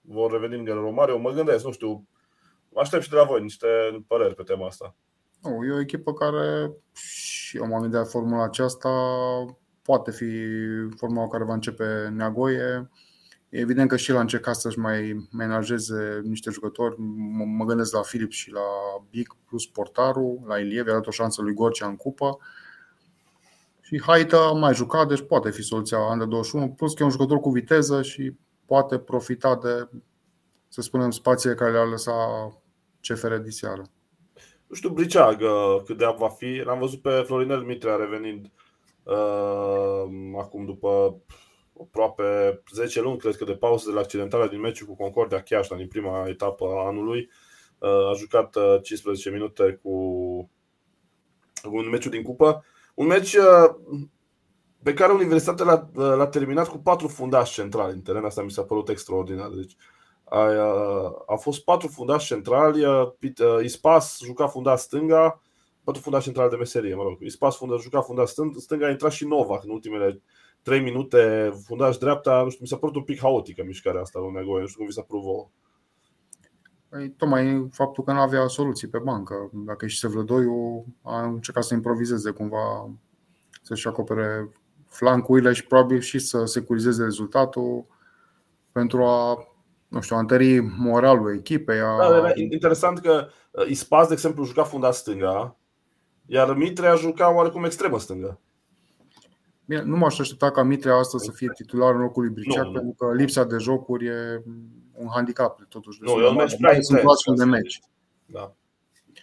vor 0.00 0.30
reveni 0.30 0.70
în 0.70 0.74
Romario. 0.74 1.18
Mă 1.18 1.30
gândesc, 1.30 1.64
nu 1.64 1.72
știu, 1.72 2.08
aștept 2.74 3.02
și 3.02 3.10
de 3.10 3.16
la 3.16 3.24
voi 3.24 3.42
niște 3.42 3.66
păreri 4.06 4.34
pe 4.34 4.42
tema 4.42 4.66
asta. 4.66 4.94
Nu, 5.42 5.64
e 5.64 5.72
o 5.72 5.80
echipă 5.80 6.12
care, 6.12 6.72
și 6.92 7.56
eu 7.56 7.66
m-am 7.66 7.80
gândit 7.80 7.98
la 7.98 8.04
formula 8.04 8.44
aceasta, 8.44 8.90
poate 9.86 10.10
fi 10.10 10.26
formula 10.96 11.28
care 11.28 11.44
va 11.44 11.52
începe 11.52 12.08
Neagoie. 12.14 12.90
E 13.48 13.58
evident 13.58 13.88
că 13.88 13.96
și 13.96 14.10
el 14.10 14.16
a 14.16 14.20
încercat 14.20 14.54
să-și 14.54 14.78
mai 14.78 15.28
menajeze 15.32 16.20
niște 16.24 16.50
jucători. 16.50 16.94
M- 16.94 17.56
Mă 17.56 17.64
gândesc 17.64 17.92
la 17.94 18.02
Filip 18.02 18.30
și 18.30 18.50
la 18.50 18.60
Bic 19.10 19.36
plus 19.48 19.66
portarul, 19.66 20.40
la 20.46 20.58
Iliev, 20.58 20.86
i-a 20.86 20.92
dat 20.92 21.06
o 21.06 21.10
șansă 21.10 21.42
lui 21.42 21.54
Gorcea 21.54 21.86
în 21.86 21.96
cupă. 21.96 22.38
Și 23.80 24.02
Haita 24.02 24.38
a 24.38 24.52
mai 24.52 24.74
jucat, 24.74 25.08
deci 25.08 25.26
poate 25.26 25.50
fi 25.50 25.62
soluția 25.62 25.98
Under 25.98 26.26
21, 26.26 26.68
plus 26.68 26.94
că 26.94 27.02
e 27.02 27.04
un 27.04 27.10
jucător 27.10 27.38
cu 27.38 27.50
viteză 27.50 28.02
și 28.02 28.32
poate 28.64 28.98
profita 28.98 29.58
de, 29.62 29.88
să 30.68 30.80
spunem, 30.80 31.10
spațiile 31.10 31.54
care 31.54 31.72
le-a 31.72 31.84
lăsat 31.84 32.62
CFR 33.00 33.34
diseară. 33.34 33.82
Nu 34.66 34.74
știu 34.74 34.88
Briceag 34.88 35.40
uh, 35.40 35.82
cât 35.84 35.98
de 35.98 36.04
ap 36.04 36.18
va 36.18 36.28
fi. 36.28 36.62
L-am 36.64 36.78
văzut 36.78 37.02
pe 37.02 37.22
Florinel 37.26 37.60
Mitrea 37.60 37.96
revenind 37.96 38.44
uh, 38.44 38.65
acum 40.38 40.64
după 40.64 41.20
aproape 41.80 42.62
10 42.72 43.00
luni, 43.00 43.18
cred 43.18 43.36
că, 43.36 43.44
de 43.44 43.54
pauză 43.54 43.88
de 43.88 43.94
la 43.94 44.00
accidentarea 44.00 44.46
din 44.46 44.60
meciul 44.60 44.86
cu 44.86 44.96
Concordia 44.96 45.42
Chiașna 45.42 45.76
din 45.76 45.88
prima 45.88 46.28
etapă 46.28 46.64
a 46.64 46.86
anului. 46.86 47.30
Uh, 47.78 48.08
a 48.10 48.12
jucat 48.16 48.56
uh, 48.56 48.82
15 48.82 49.30
minute 49.30 49.80
cu 49.82 49.90
un 51.70 51.88
meciul 51.90 52.10
din 52.10 52.22
cupă. 52.22 52.64
Un 52.94 53.06
meci 53.06 53.34
uh, 53.34 53.74
pe 54.82 54.94
care 54.94 55.12
Universitatea 55.12 55.64
l-a, 55.64 55.90
l-a 56.14 56.26
terminat 56.26 56.68
cu 56.68 56.78
patru 56.78 57.08
fundași 57.08 57.52
centrali 57.52 57.92
în 57.92 58.00
teren. 58.00 58.24
Asta 58.24 58.42
mi 58.42 58.50
s-a 58.50 58.62
părut 58.62 58.88
extraordinar. 58.88 59.48
Deci, 59.48 59.76
a, 60.24 60.38
a 61.26 61.36
fost 61.36 61.64
patru 61.64 61.88
fundași 61.88 62.26
centrali, 62.26 62.84
uh, 62.84 63.12
Pit- 63.18 63.38
uh, 63.38 63.64
Ispas 63.64 64.20
juca 64.24 64.46
fundaș 64.46 64.80
stânga, 64.80 65.40
patru 65.86 66.02
fundași 66.02 66.24
centrali 66.24 66.50
de 66.50 66.56
meserie, 66.56 66.94
mă 66.94 67.02
rog. 67.02 67.20
Ispas 67.20 67.56
funda, 67.56 67.76
juca 67.76 68.00
fundaș 68.00 68.30
stâng- 68.30 68.56
stânga, 68.56 68.86
a 68.86 68.90
intrat 68.90 69.12
și 69.12 69.26
Novak 69.26 69.64
în 69.64 69.70
ultimele 69.70 70.22
3 70.62 70.80
minute, 70.80 71.52
fundaș 71.66 71.96
dreapta, 71.96 72.42
nu 72.42 72.48
știu, 72.48 72.62
mi 72.62 72.68
s-a 72.68 72.76
părut 72.76 72.96
un 72.96 73.02
pic 73.02 73.20
haotică 73.20 73.62
mișcarea 73.66 74.00
asta 74.00 74.18
lui 74.18 74.32
Negoie, 74.32 74.60
nu 74.60 74.66
știu 74.66 74.78
cum 74.78 74.86
vi 74.86 74.92
s-a 74.92 75.02
părut 75.02 75.22
vouă. 75.22 75.48
Păi, 76.88 77.10
tocmai 77.10 77.68
faptul 77.72 78.04
că 78.04 78.12
nu 78.12 78.18
avea 78.18 78.46
soluții 78.46 78.88
pe 78.88 78.98
bancă. 78.98 79.50
Dacă 79.52 79.84
e 79.84 79.88
și 79.88 79.98
Sevlădoiu, 79.98 80.86
a 81.02 81.22
încercat 81.22 81.64
să 81.64 81.74
improvizeze 81.74 82.30
cumva, 82.30 82.90
să-și 83.62 83.88
acopere 83.88 84.50
flancurile 84.88 85.52
și 85.52 85.66
probabil 85.66 86.00
și 86.00 86.18
să 86.18 86.44
securizeze 86.44 87.02
rezultatul 87.02 87.86
pentru 88.72 89.04
a, 89.04 89.48
nu 89.88 90.00
știu, 90.00 90.16
a 90.16 90.18
întări 90.18 90.60
moralul 90.60 91.34
echipei. 91.34 91.80
A... 91.80 91.96
Da, 91.98 92.16
era 92.16 92.32
interesant 92.34 92.98
că 92.98 93.26
uh, 93.50 93.66
Ispas, 93.68 94.06
de 94.06 94.12
exemplu, 94.12 94.44
juca 94.44 94.62
fundaș 94.62 94.94
stânga, 94.94 95.56
iar 96.26 96.54
Mitrea 96.54 96.94
juca 96.94 97.34
oarecum 97.34 97.64
extremă 97.64 97.98
stângă. 97.98 98.40
Bine, 99.64 99.82
nu 99.82 99.96
m-aș 99.96 100.18
aștepta 100.18 100.50
ca 100.50 100.62
Mitrea 100.62 100.94
astăzi 100.96 101.24
să 101.24 101.30
fie 101.30 101.50
titular 101.54 101.94
în 101.94 102.00
locul 102.00 102.22
lui 102.22 102.32
Briceac, 102.32 102.64
Nu, 102.64 102.70
nu. 102.70 102.78
pentru 102.78 102.94
că 103.06 103.14
lipsa 103.14 103.44
de 103.44 103.56
jocuri 103.58 104.06
e 104.06 104.42
un 104.92 105.08
handicap 105.14 105.60
totuși. 105.68 105.98
Nu, 106.02 106.10
e 106.10 106.28
un 106.28 106.34
meci 106.34 106.56
prea 106.56 106.72
Sunt 106.72 106.84
intens. 106.98 107.12
astfel 107.12 107.34
de 107.34 107.44
meci. 107.44 107.80
Da. 108.26 108.54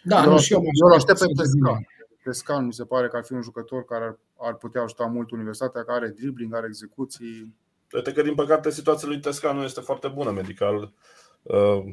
Da, 0.04 0.20
eu, 0.24 0.26
nu, 0.26 0.32
îl 0.32 0.40
și 0.40 0.54
eu 0.54 0.60
aștept, 0.60 0.62
mă 0.62 0.86
eu 0.86 0.88
îl 0.88 0.94
aștept 0.94 1.18
pe 1.20 1.24
aștept 1.24 1.38
să 1.38 1.44
Tescan. 1.44 1.74
vină. 1.74 1.88
Tescan 2.24 2.66
mi 2.66 2.74
se 2.74 2.86
pare 2.86 3.08
că 3.08 3.18
ar 3.18 3.24
fi 3.24 3.34
un 3.34 3.42
jucător 3.42 3.86
care 3.86 4.04
ar, 4.04 4.20
ar 4.38 4.56
putea 4.56 4.82
ajuta 4.82 5.06
mult 5.06 5.32
Universitatea, 5.32 5.84
care 5.84 5.98
are 5.98 6.14
dribbling, 6.18 6.56
are 6.56 6.66
execuții. 6.68 7.56
Uite 7.94 8.12
că, 8.12 8.22
din 8.22 8.36
păcate, 8.36 8.72
situația 8.72 9.08
lui 9.08 9.20
Tesca 9.20 9.52
nu 9.54 9.64
este 9.64 9.82
foarte 9.82 10.08
bună 10.08 10.32
medical. 10.32 10.94
Uh, 11.42 11.84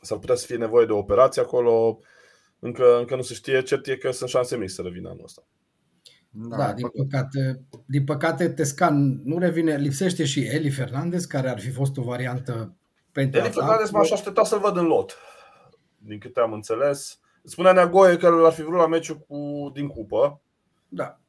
S-ar 0.00 0.18
putea 0.18 0.34
să 0.34 0.46
fie 0.46 0.56
nevoie 0.56 0.86
de 0.86 0.92
o 0.92 0.98
operație 0.98 1.42
acolo. 1.42 1.98
Încă, 2.58 2.98
încă 2.98 3.16
nu 3.16 3.22
se 3.22 3.34
știe. 3.34 3.62
Cert 3.62 3.86
e 3.86 3.96
că 3.96 4.10
sunt 4.10 4.28
șanse 4.30 4.56
mici 4.56 4.70
să 4.70 4.82
revină 4.82 5.08
anul 5.08 5.24
ăsta. 5.24 5.42
Da, 6.30 6.72
din 6.72 6.88
păcate, 6.88 7.60
din 7.86 8.04
păcate 8.04 8.48
Tescan 8.48 9.20
nu 9.24 9.38
revine, 9.38 9.76
lipsește 9.76 10.24
și 10.24 10.40
Eli 10.46 10.70
Fernandez, 10.70 11.24
care 11.24 11.48
ar 11.48 11.60
fi 11.60 11.70
fost 11.70 11.96
o 11.96 12.02
variantă 12.02 12.74
pentru 13.12 13.38
Eli 13.38 13.48
atac. 13.48 13.60
Fernandez 13.62 13.90
m-aș 13.90 14.10
aștepta 14.10 14.44
să-l 14.44 14.58
văd 14.60 14.76
în 14.76 14.86
lot. 14.86 15.16
Din 15.98 16.18
câte 16.18 16.40
am 16.40 16.52
înțeles. 16.52 17.20
Spunea 17.44 17.72
Neagoie 17.72 18.16
că 18.16 18.28
l-ar 18.28 18.52
fi 18.52 18.62
vrut 18.62 18.78
la 18.78 18.86
meciul 18.86 19.18
cu, 19.18 19.70
din 19.74 19.86
cupă. 19.86 20.40
Da. 20.88 21.20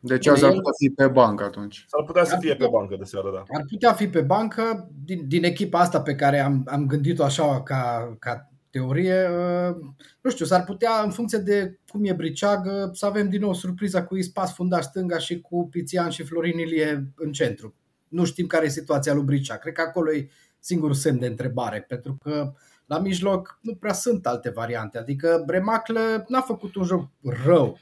Deci 0.00 0.18
Bine, 0.20 0.32
azi 0.32 0.44
ar 0.44 0.50
el- 0.50 0.56
putea 0.56 0.72
fi 0.78 0.90
pe 0.90 1.08
bancă 1.08 1.44
atunci. 1.44 1.84
S-ar 1.88 2.04
putea 2.04 2.24
să 2.24 2.34
Ar 2.34 2.40
fie 2.40 2.50
pe 2.56 2.64
putea. 2.64 2.78
bancă 2.78 2.96
de 2.96 3.04
seară, 3.04 3.30
da. 3.34 3.38
Ar 3.56 3.64
putea 3.68 3.92
fi 3.92 4.08
pe 4.08 4.20
bancă 4.20 4.88
din, 5.04 5.28
din 5.28 5.44
echipa 5.44 5.78
asta 5.80 6.02
pe 6.02 6.14
care 6.14 6.38
am, 6.40 6.62
am 6.70 6.86
gândit-o 6.86 7.24
așa 7.24 7.62
ca, 7.62 8.14
ca 8.18 8.51
teorie. 8.72 9.28
uh, 9.28 9.76
Nu 10.20 10.30
știu, 10.30 10.44
s-ar 10.44 10.64
putea, 10.64 10.90
în 11.04 11.10
funcție 11.10 11.38
de 11.38 11.78
cum 11.88 12.04
e 12.04 12.12
Briceag, 12.12 12.66
uh, 12.66 12.90
să 12.92 13.06
avem 13.06 13.28
din 13.28 13.40
nou 13.40 13.54
surpriza 13.54 14.04
cu 14.04 14.16
Ispas 14.16 14.54
fundaș 14.54 14.84
stânga 14.84 15.18
și 15.18 15.40
cu 15.40 15.68
Pițian 15.70 16.10
și 16.10 16.22
Florin 16.22 16.58
Ilie 16.58 17.12
în 17.16 17.32
centru. 17.32 17.74
Nu 18.08 18.24
știm 18.24 18.46
care 18.46 18.64
e 18.66 18.68
situația 18.68 19.14
lui 19.14 19.24
Briceag. 19.24 19.58
Cred 19.60 19.72
că 19.74 19.80
acolo 19.80 20.12
e 20.12 20.28
singurul 20.58 20.94
semn 20.94 21.18
de 21.18 21.26
întrebare, 21.26 21.84
pentru 21.88 22.18
că 22.22 22.52
la 22.86 22.98
mijloc 22.98 23.58
nu 23.62 23.74
prea 23.74 23.92
sunt 23.92 24.26
alte 24.26 24.50
variante. 24.50 24.98
Adică 24.98 25.42
Bremaclă 25.46 26.24
n-a 26.28 26.40
făcut 26.40 26.74
un 26.74 26.84
joc 26.84 27.08
rău, 27.44 27.78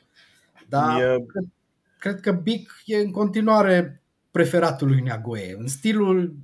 dar 0.69 0.95
Mie- 0.95 1.27
cred, 1.27 1.45
cred 1.99 2.21
că 2.21 2.33
Bic 2.33 2.73
e 2.85 2.97
în 2.97 3.11
continuare 3.11 4.03
preferatul 4.31 4.89
lui 4.89 5.01
Neagoe. 5.01 5.55
În 5.59 5.67
stilul 5.67 6.35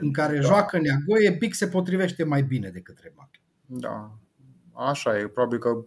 în 0.00 0.12
care 0.12 0.34
Da. 0.36 0.40
joacă 0.42 0.78
Neagoe, 0.78 1.36
Bic 1.38 1.54
se 1.54 1.68
potrivește 1.68 2.24
mai 2.24 2.42
bine 2.42 2.68
decât 2.68 3.00
Bremaclă. 3.00 3.40
Da. 3.66 4.10
Așa 4.72 5.18
e. 5.18 5.28
Probabil 5.28 5.58
că 5.58 5.82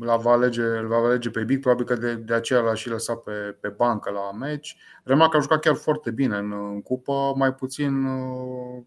la 0.00 0.16
va 0.16 0.30
alege, 0.30 0.62
îl 0.62 0.86
va 0.86 0.96
alege 0.96 1.30
pe 1.30 1.44
Bic, 1.44 1.60
probabil 1.60 1.84
că 1.84 1.94
de, 1.94 2.14
de 2.14 2.34
aceea 2.34 2.60
l-a 2.60 2.74
și 2.74 2.88
lăsat 2.88 3.22
pe, 3.22 3.56
pe 3.60 3.68
bancă 3.68 4.10
la 4.10 4.32
meci. 4.32 4.76
Remarc 5.04 5.34
a 5.34 5.38
jucat 5.38 5.60
chiar 5.60 5.74
foarte 5.74 6.10
bine 6.10 6.36
în, 6.36 6.52
în 6.52 6.82
cupă, 6.82 7.32
mai 7.36 7.54
puțin 7.54 8.04
uh, 8.04 8.82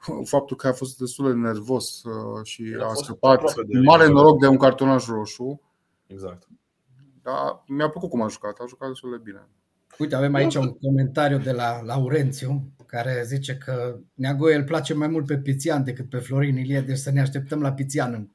faptul 0.32 0.56
că 0.56 0.68
a 0.68 0.72
fost 0.72 0.98
destul 0.98 1.26
de 1.26 1.38
nervos 1.38 2.02
uh, 2.02 2.44
și 2.44 2.70
El 2.70 2.80
a 2.80 2.84
a 2.84 2.88
fost 2.88 3.04
scăpat 3.04 3.32
aproape 3.32 3.62
de 3.66 3.78
mare 3.78 4.02
eliminare. 4.02 4.08
noroc 4.08 4.40
de 4.40 4.46
un 4.46 4.56
cartonaj 4.56 5.06
roșu. 5.06 5.60
Exact. 6.06 6.48
Dar 7.22 7.62
mi-a 7.66 7.88
plăcut 7.88 8.10
cum 8.10 8.22
a 8.22 8.28
jucat, 8.28 8.58
a 8.58 8.64
jucat 8.66 8.88
destul 8.88 9.10
de 9.10 9.20
bine. 9.22 9.48
Uite, 10.00 10.14
avem 10.14 10.34
aici 10.34 10.54
un 10.54 10.72
comentariu 10.78 11.38
de 11.38 11.52
la 11.52 11.82
Laurențiu 11.82 12.62
care 12.86 13.22
zice 13.26 13.56
că 13.56 13.96
Neagoe 14.14 14.54
îl 14.54 14.64
place 14.64 14.94
mai 14.94 15.08
mult 15.08 15.26
pe 15.26 15.38
Pițian 15.38 15.84
decât 15.84 16.08
pe 16.08 16.18
Florin 16.18 16.56
Ilie, 16.56 16.80
deci 16.80 16.96
să 16.96 17.10
ne 17.10 17.20
așteptăm 17.20 17.60
la 17.60 17.72
Pițian. 17.72 18.12
în- 18.12 18.28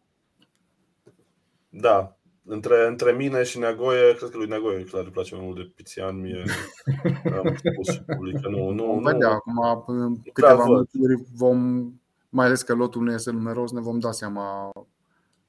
Da. 1.70 2.18
între, 2.46 2.88
între 2.88 3.12
mine 3.12 3.44
și 3.44 3.60
Neagoie, 3.60 4.16
cred 4.18 4.30
că 4.30 4.38
lui 4.38 4.48
Neagoie 4.48 4.84
clar 4.84 5.04
îi 5.04 5.12
place 5.12 5.36
mai 5.36 5.44
mult 5.46 5.58
de 5.58 5.72
Pițian, 5.76 6.20
mie 6.22 6.44
am 7.44 7.56
spus 7.56 7.94
și 7.96 8.02
public 8.02 8.38
nu, 8.46 8.70
nu, 8.70 8.86
vom 8.86 9.04
vedea, 9.04 9.30
acum 9.30 9.86
în 9.88 10.16
câteva 10.34 10.64
minuturi 10.66 11.24
vom, 11.36 11.92
mai 12.30 12.46
ales 12.46 12.62
că 12.62 12.74
lotul 12.74 13.02
nu 13.04 13.12
este 13.14 13.32
numeros, 13.32 13.72
ne 13.72 13.82
vom 13.82 14.00
da 14.00 14.12
seama 14.12 14.72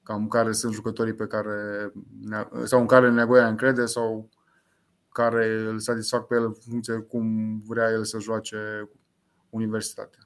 cam 0.03 0.29
care 0.29 0.53
sunt 0.53 0.73
jucătorii 0.73 1.15
pe 1.15 1.27
care 1.27 1.53
sau 2.65 2.81
în 2.81 2.87
care 2.87 3.11
Neagoia 3.11 3.47
încrede 3.49 3.85
sau 3.87 4.29
care 5.17 5.47
îl 5.47 5.79
satisfac 5.79 6.27
pe 6.27 6.35
el 6.35 6.45
în 6.45 6.53
funcție 6.53 6.99
cum 6.99 7.59
vrea 7.67 7.91
el 7.91 8.05
să 8.05 8.19
joace 8.19 8.91
universitatea. 9.51 10.21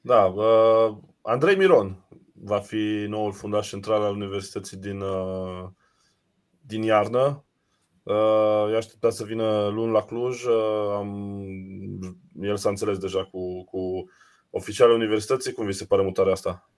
Da, 0.00 0.24
uh, 0.24 0.96
Andrei 1.22 1.56
Miron 1.56 2.06
va 2.32 2.58
fi 2.58 3.06
noul 3.08 3.32
fundaș 3.32 3.68
central 3.68 4.02
al 4.02 4.14
Universității 4.14 4.76
din, 4.76 5.00
uh, 5.00 5.68
din 6.60 6.82
iarnă. 6.82 7.44
Uh, 8.02 8.66
eu 8.68 8.76
așteptat 8.76 9.12
să 9.12 9.24
vină 9.24 9.68
luni 9.68 9.92
la 9.92 10.04
Cluj. 10.04 10.44
Uh, 10.44 10.94
am, 10.94 11.10
el 12.40 12.56
s-a 12.56 12.68
înțeles 12.68 12.98
deja 12.98 13.24
cu, 13.24 13.64
cu 13.64 14.10
oficialul 14.50 14.94
universității. 14.94 15.52
Cum 15.52 15.66
vi 15.66 15.72
se 15.72 15.84
pare 15.84 16.02
mutarea 16.02 16.32
asta? 16.32 16.70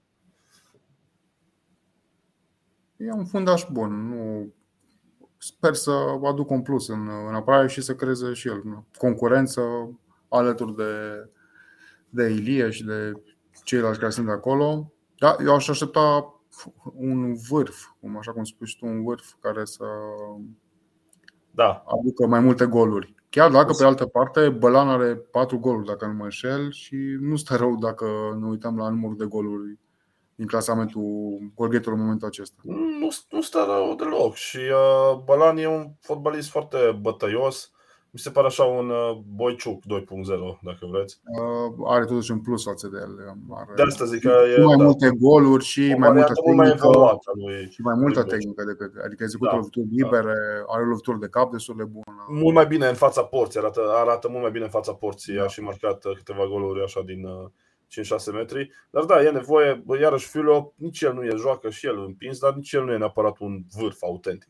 E 2.96 3.12
un 3.12 3.24
fundaș 3.24 3.66
bun. 3.72 4.08
Nu... 4.08 4.52
Sper 5.42 5.74
să 5.74 5.90
aduc 6.24 6.50
un 6.50 6.62
plus 6.62 6.88
în, 6.88 7.08
în 7.28 7.34
apărare 7.34 7.68
și 7.68 7.80
să 7.80 7.94
creeze 7.94 8.32
și 8.32 8.48
el 8.48 8.84
concurență 8.98 9.62
alături 10.28 10.76
de, 10.76 10.92
de 12.08 12.28
Ilie 12.28 12.70
și 12.70 12.84
de 12.84 13.12
ceilalți 13.64 13.98
care 13.98 14.10
sunt 14.10 14.28
acolo. 14.28 14.92
Da, 15.18 15.36
eu 15.44 15.54
aș 15.54 15.68
aștepta 15.68 16.34
un 16.94 17.34
vârf, 17.34 17.86
cum 18.00 18.16
așa 18.16 18.32
cum 18.32 18.44
spui 18.44 18.76
tu, 18.78 18.86
un 18.86 19.02
vârf 19.02 19.32
care 19.40 19.64
să 19.64 19.84
da. 21.50 21.84
aducă 21.86 22.26
mai 22.26 22.40
multe 22.40 22.66
goluri. 22.66 23.14
Chiar 23.30 23.50
dacă, 23.50 23.72
pe 23.78 23.84
altă 23.84 24.06
parte, 24.06 24.48
Bălan 24.48 24.88
are 24.88 25.14
patru 25.14 25.58
goluri, 25.58 25.86
dacă 25.86 26.06
nu 26.06 26.12
mă 26.12 26.24
înșel, 26.24 26.70
și 26.70 26.96
nu 27.20 27.36
stă 27.36 27.56
rău 27.56 27.76
dacă 27.76 28.06
ne 28.40 28.46
uităm 28.46 28.76
la 28.76 28.88
numărul 28.88 29.16
de 29.16 29.24
goluri 29.24 29.78
din 30.40 30.48
clasamentul 30.48 31.38
Golghetelor 31.54 31.96
în 31.96 32.02
momentul 32.02 32.28
acesta. 32.28 32.60
Nu, 32.62 33.08
nu 33.30 33.40
stă 33.40 33.64
rău 33.68 33.94
deloc 33.94 34.34
și 34.34 34.56
uh, 34.56 35.22
Bălan 35.24 35.56
e 35.56 35.66
un 35.66 35.86
fotbalist 36.00 36.50
foarte 36.50 36.98
bătăios 37.00 37.70
mi 38.12 38.18
se 38.18 38.30
pare 38.30 38.46
așa 38.46 38.64
un 38.64 38.88
uh, 38.88 39.18
Boiciuc 39.34 39.82
2.0, 39.82 39.86
dacă 40.62 40.86
vreți. 40.90 41.20
Uh, 41.24 41.86
are 41.86 42.04
totuși 42.04 42.30
un 42.30 42.40
plus 42.40 42.62
față 42.64 42.88
de 42.88 42.98
el. 42.98 43.12
Are 43.50 43.72
de 43.76 43.82
asta 43.82 44.04
zic 44.04 44.20
că 44.20 44.34
e, 44.56 44.62
mai 44.62 44.76
da. 44.76 44.84
multe 44.84 45.10
goluri 45.18 45.64
și 45.64 45.94
mai 45.98 46.10
multă 46.10 46.32
tehnică. 46.44 46.86
Mai 46.86 47.18
lui 47.34 47.68
și 47.70 47.80
mai 47.80 47.94
multă 47.94 48.22
tehnică 48.22 48.64
decât. 48.64 48.92
Adică 49.04 49.22
execută 49.22 49.50
da, 49.50 49.56
lovituri 49.56 49.86
da. 49.86 49.94
libere, 49.96 50.38
are 50.66 50.84
lovituri 50.84 51.20
de 51.20 51.28
cap 51.28 51.50
destul 51.50 51.76
de 51.76 51.84
bună. 51.84 52.24
Mult 52.28 52.54
mai 52.54 52.66
bine 52.66 52.86
în 52.88 52.94
fața 52.94 53.22
porții, 53.22 53.60
arată, 53.60 53.80
arată 53.94 54.28
mult 54.28 54.42
mai 54.42 54.50
bine 54.50 54.64
în 54.64 54.70
fața 54.70 54.92
porții. 54.94 55.34
Da. 55.34 55.42
A 55.42 55.46
și 55.46 55.60
marcat 55.60 56.04
uh, 56.04 56.16
câteva 56.16 56.46
goluri 56.46 56.82
așa 56.82 57.02
din 57.06 57.20
5-6 57.22 57.26
uh, 57.26 57.50
metri. 58.32 58.70
Dar 58.90 59.04
da, 59.04 59.22
e 59.22 59.30
nevoie, 59.30 59.84
iarăși 60.00 60.28
Filio, 60.28 60.72
nici 60.76 61.00
el 61.00 61.14
nu 61.14 61.24
e, 61.24 61.36
joacă 61.36 61.70
și 61.70 61.86
el 61.86 62.04
împins, 62.04 62.38
dar 62.38 62.54
nici 62.54 62.72
el 62.72 62.84
nu 62.84 62.92
e 62.92 62.96
neapărat 62.96 63.38
un 63.38 63.62
vârf 63.76 64.02
autentic. 64.02 64.48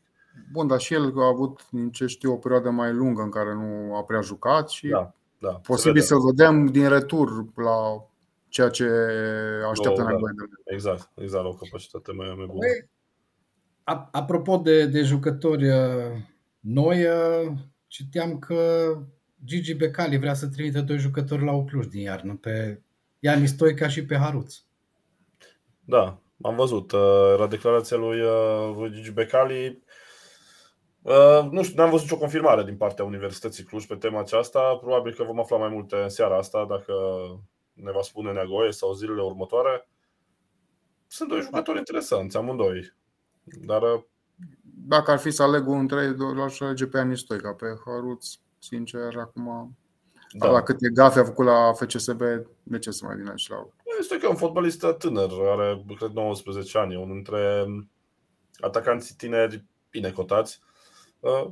Bun, 0.52 0.66
dar 0.66 0.80
și 0.80 0.94
el 0.94 1.12
a 1.16 1.26
avut, 1.26 1.60
din 1.70 1.90
ce 1.90 2.06
știu, 2.06 2.32
o 2.32 2.36
perioadă 2.36 2.70
mai 2.70 2.92
lungă 2.92 3.22
în 3.22 3.30
care 3.30 3.54
nu 3.54 3.96
a 3.96 4.04
prea 4.04 4.20
jucat 4.20 4.68
și 4.68 4.88
da, 4.88 5.14
da, 5.38 5.50
posibil 5.50 6.02
să 6.02 6.14
vedem 6.14 6.66
din 6.66 6.88
retur 6.88 7.44
la 7.54 8.06
ceea 8.48 8.68
ce 8.68 8.84
așteaptă 9.70 10.02
da. 10.02 10.08
Exact, 10.64 11.10
exact, 11.14 11.42
la 11.44 11.48
o 11.48 11.54
capacitate 11.54 12.12
mai, 12.12 12.26
mai 12.36 12.46
bună. 12.46 12.58
Păi, 12.58 12.88
apropo 14.10 14.56
de, 14.56 14.86
de 14.86 15.02
jucători 15.02 15.68
uh, 15.68 16.16
noi, 16.60 17.04
uh, 17.04 17.52
citeam 17.86 18.38
că 18.38 18.92
Gigi 19.44 19.74
Becali 19.74 20.18
vrea 20.18 20.34
să 20.34 20.48
trimită 20.48 20.80
doi 20.80 20.98
jucători 20.98 21.44
la 21.44 21.52
Ocluj 21.52 21.86
din 21.86 22.00
iarnă, 22.00 22.34
pe 22.34 22.82
Iani 23.20 23.46
Stoica 23.46 23.88
și 23.88 24.04
pe 24.04 24.16
Haruț. 24.16 24.54
Da, 25.84 26.20
am 26.42 26.56
văzut. 26.56 26.92
Uh, 26.92 27.32
era 27.32 27.46
declarația 27.46 27.96
lui, 27.96 28.18
lui 28.76 28.92
Gigi 28.92 29.10
Becali 29.10 29.82
Uh, 31.02 31.48
nu 31.50 31.62
știu, 31.62 31.76
n-am 31.76 31.90
văzut 31.90 32.04
nicio 32.04 32.18
confirmare 32.18 32.64
din 32.64 32.76
partea 32.76 33.04
Universității 33.04 33.64
Cluj 33.64 33.86
pe 33.86 33.96
tema 33.96 34.20
aceasta. 34.20 34.76
Probabil 34.76 35.14
că 35.14 35.22
vom 35.22 35.40
afla 35.40 35.56
mai 35.56 35.68
multe 35.68 35.96
în 35.96 36.08
seara 36.08 36.36
asta 36.36 36.66
dacă 36.68 36.92
ne 37.72 37.90
va 37.90 38.02
spune 38.02 38.32
Neagoie 38.32 38.72
sau 38.72 38.92
zilele 38.92 39.22
următoare. 39.22 39.88
Sunt 41.06 41.28
doi 41.28 41.40
jucători 41.40 41.78
interesanți, 41.78 42.36
amândoi. 42.36 42.92
Dar 43.44 43.82
uh, 43.82 44.02
dacă 44.62 45.10
ar 45.10 45.18
fi 45.18 45.30
să 45.30 45.42
aleg 45.42 45.66
unul 45.66 45.80
între 45.80 46.02
ei, 46.02 46.34
l-aș 46.34 46.60
alege 46.60 46.86
pe 46.86 46.98
Anistoica, 46.98 47.52
pe 47.52 47.66
Haruț, 47.84 48.26
sincer, 48.58 49.16
acum 49.16 49.76
da. 50.38 50.50
la 50.50 50.62
câte 50.62 50.88
gafe 50.94 51.20
a 51.20 51.24
făcut 51.24 51.44
la 51.44 51.72
FCSB, 51.72 52.20
de 52.62 52.78
ce 52.78 52.90
să 52.90 53.04
mai 53.04 53.16
vină 53.16 53.32
și 53.36 53.50
la 53.50 53.66
Este 53.98 54.18
că 54.18 54.26
e 54.26 54.28
un 54.28 54.36
fotbalist 54.36 54.86
tânăr, 54.98 55.30
are, 55.32 55.84
cred, 55.96 56.10
19 56.10 56.78
ani, 56.78 56.96
unul 56.96 57.14
dintre 57.14 57.64
atacanții 58.60 59.14
tineri 59.14 59.64
bine 59.90 60.10
cotați. 60.10 60.60
Uh, 61.20 61.46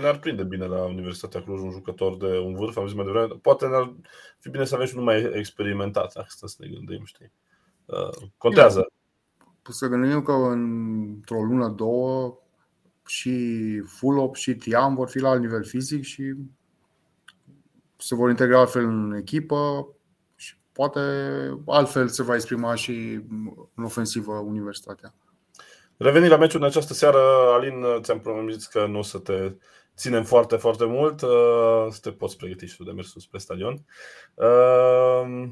ne-ar 0.00 0.18
prinde 0.18 0.42
bine 0.42 0.66
la 0.66 0.84
Universitatea 0.84 1.42
Cluj 1.42 1.60
un 1.60 1.70
jucător 1.70 2.16
de 2.16 2.38
un 2.38 2.54
vârf, 2.54 2.76
am 2.76 2.86
zis 2.86 2.96
mai 2.96 3.04
devreme. 3.04 3.34
Poate 3.42 3.66
ne-ar 3.66 3.94
fi 4.38 4.50
bine 4.50 4.64
să 4.64 4.74
avem 4.74 4.86
și 4.86 4.92
unul 4.94 5.06
mai 5.06 5.38
experimentat, 5.38 6.12
dacă 6.14 6.26
să 6.28 6.54
ne 6.58 6.68
gândim, 6.68 7.04
știi. 7.04 7.32
Uh, 7.84 8.28
contează. 8.36 8.86
Păi 9.62 9.74
să 9.74 9.86
gândim 9.86 10.22
că 10.22 10.32
într-o 10.32 11.42
lună, 11.42 11.68
două, 11.68 12.36
și 13.06 13.78
Fulop 13.86 14.34
și 14.34 14.54
Tiam 14.54 14.94
vor 14.94 15.08
fi 15.08 15.18
la 15.18 15.28
alt 15.28 15.40
nivel 15.40 15.64
fizic 15.64 16.02
și 16.02 16.34
se 18.02 18.14
vor 18.14 18.30
integra 18.30 18.58
altfel 18.58 18.84
în 18.84 19.14
echipă 19.14 19.88
și 20.34 20.56
poate 20.72 21.00
altfel 21.66 22.08
se 22.08 22.22
va 22.22 22.34
exprima 22.34 22.74
și 22.74 23.20
în 23.74 23.84
ofensivă 23.84 24.32
universitatea. 24.32 25.14
Revenind 25.96 26.30
la 26.30 26.36
meciul 26.36 26.60
în 26.60 26.66
această 26.66 26.94
seară, 26.94 27.18
Alin, 27.52 27.84
ți-am 28.00 28.20
promis 28.20 28.66
că 28.66 28.86
nu 28.86 28.98
o 28.98 29.02
să 29.02 29.18
te 29.18 29.54
ținem 29.96 30.24
foarte, 30.24 30.56
foarte 30.56 30.84
mult, 30.84 31.22
uh, 31.22 31.86
să 31.90 31.98
te 32.02 32.12
poți 32.12 32.36
pregăti 32.36 32.66
și 32.66 32.76
tu 32.76 32.84
de 32.84 32.90
mers 32.90 33.14
spre 33.16 33.38
stadion. 33.38 33.84
Uh, 34.34 35.48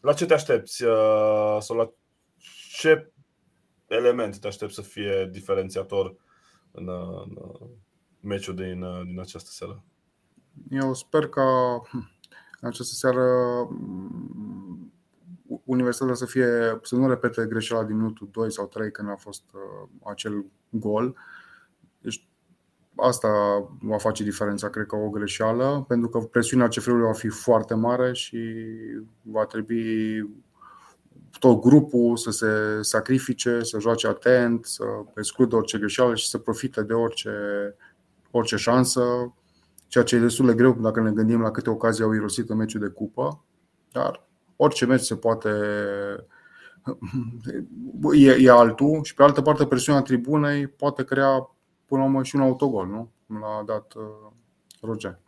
la 0.00 0.12
ce 0.12 0.26
te 0.26 0.34
aștepți? 0.34 0.84
Uh, 0.84 1.56
sau 1.60 1.76
la 1.76 1.90
ce 2.72 3.10
element 3.86 4.38
te 4.38 4.46
aștepți 4.46 4.74
să 4.74 4.82
fie 4.82 5.28
diferențiator 5.32 6.16
în, 6.72 6.88
în 6.88 7.38
meciul 8.20 8.54
din, 8.54 8.84
din 9.04 9.20
această 9.20 9.50
seară? 9.52 9.84
Eu 10.70 10.94
sper 10.94 11.28
că 11.28 11.42
în 12.60 12.68
această 12.68 12.94
seară 12.94 13.24
Universitatea 15.64 16.14
să 16.14 16.26
fie 16.26 16.78
să 16.82 16.96
nu 16.96 17.08
repete 17.08 17.46
greșeala 17.48 17.84
din 17.84 17.96
minutul 17.96 18.28
2 18.32 18.52
sau 18.52 18.66
3 18.66 18.90
când 18.90 19.08
a 19.08 19.16
fost 19.16 19.42
uh, 19.52 19.88
acel 20.04 20.44
gol. 20.70 21.16
Deci 22.00 22.28
asta 22.94 23.28
va 23.80 23.98
face 23.98 24.22
diferența, 24.22 24.68
cred 24.68 24.86
că 24.86 24.96
o 24.96 25.10
greșeală, 25.10 25.84
pentru 25.88 26.08
că 26.08 26.18
presiunea 26.18 26.68
CFR-ului 26.68 27.06
va 27.06 27.12
fi 27.12 27.28
foarte 27.28 27.74
mare 27.74 28.12
și 28.12 28.38
va 29.22 29.44
trebui 29.44 30.20
tot 31.38 31.60
grupul 31.60 32.16
să 32.16 32.30
se 32.30 32.48
sacrifice, 32.80 33.62
să 33.62 33.80
joace 33.80 34.06
atent, 34.06 34.64
să 34.64 34.84
excludă 35.16 35.56
orice 35.56 35.78
greșeală 35.78 36.14
și 36.14 36.28
să 36.28 36.38
profite 36.38 36.82
de 36.82 36.92
orice, 36.92 37.30
orice 38.30 38.56
șansă, 38.56 39.34
ceea 39.86 40.04
ce 40.04 40.16
e 40.16 40.20
destul 40.20 40.46
de 40.46 40.54
greu 40.54 40.72
dacă 40.72 41.00
ne 41.00 41.10
gândim 41.10 41.40
la 41.40 41.50
câte 41.50 41.70
ocazii 41.70 42.04
au 42.04 42.12
irosit 42.12 42.50
în 42.50 42.56
meciul 42.56 42.80
de 42.80 42.88
cupă. 42.88 43.44
Dar 43.92 44.26
orice 44.56 44.86
meci 44.86 45.00
se 45.00 45.16
poate 45.16 45.50
e, 48.12 48.36
e 48.40 48.50
altul 48.50 49.00
și 49.02 49.14
pe 49.14 49.22
altă 49.22 49.42
parte 49.42 49.66
presiunea 49.66 50.02
tribunei 50.02 50.66
poate 50.66 51.04
crea 51.04 51.50
până 51.86 52.00
la 52.00 52.06
urmă 52.06 52.22
și 52.22 52.36
un 52.36 52.42
autogol, 52.42 52.86
nu? 52.86 53.10
L-a 53.40 53.62
dat 53.66 53.92
uh, 53.94 54.32
Roger. 54.80 55.18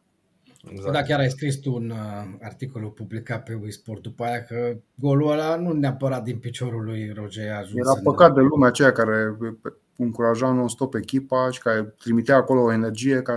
Exact. 0.71 0.93
Da, 0.93 1.03
chiar 1.03 1.19
ai 1.19 1.31
scris 1.31 1.57
tu 1.57 1.75
un 1.75 1.91
uh, 1.91 2.37
articol 2.41 2.91
publicat 2.91 3.43
pe 3.43 3.59
Wisport 3.63 4.03
după 4.03 4.25
aia 4.25 4.43
că 4.43 4.77
golul 4.95 5.31
ăla 5.31 5.57
nu 5.57 5.73
neapărat 5.73 6.23
din 6.23 6.39
piciorul 6.39 6.85
lui 6.85 7.13
Roger 7.15 7.53
a 7.53 7.59
ajuns 7.59 7.87
Era 7.87 8.01
păcat 8.03 8.35
de 8.35 8.41
lumea 8.41 8.69
aceea 8.69 8.93
care 8.93 9.37
încuraja 9.97 10.53
non-stop 10.53 10.95
echipa 10.95 11.51
și 11.51 11.61
care 11.61 11.83
trimitea 11.83 12.37
acolo 12.37 12.61
o 12.61 12.73
energie 12.73 13.23
ca 13.23 13.35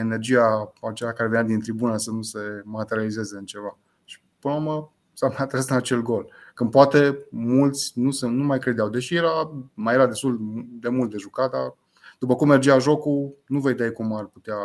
energia 0.00 0.72
aceea 0.80 1.12
care 1.12 1.28
venea 1.28 1.44
din 1.44 1.60
tribună 1.60 1.96
să 1.96 2.10
nu 2.10 2.22
se 2.22 2.38
materializeze 2.64 3.36
în 3.36 3.44
ceva. 3.44 3.78
Și 4.04 4.20
până 4.38 4.54
la 4.54 4.60
urmă 4.60 4.92
s-a 5.12 5.26
mai 5.26 5.36
atras 5.38 5.68
în 5.68 5.76
acel 5.76 6.02
gol. 6.02 6.32
Când 6.54 6.70
poate 6.70 7.26
mulți 7.30 7.92
nu, 7.94 8.10
se, 8.10 8.26
nu 8.26 8.44
mai 8.44 8.58
credeau, 8.58 8.88
deși 8.88 9.14
era, 9.14 9.52
mai 9.74 9.94
era 9.94 10.06
destul 10.06 10.38
de 10.80 10.88
mult 10.88 11.10
de 11.10 11.16
jucat, 11.16 11.50
dar 11.50 11.74
după 12.18 12.36
cum 12.36 12.48
mergea 12.48 12.78
jocul, 12.78 13.36
nu 13.46 13.60
vedeai 13.60 13.92
cum 13.92 14.12
ar 14.12 14.24
putea 14.24 14.56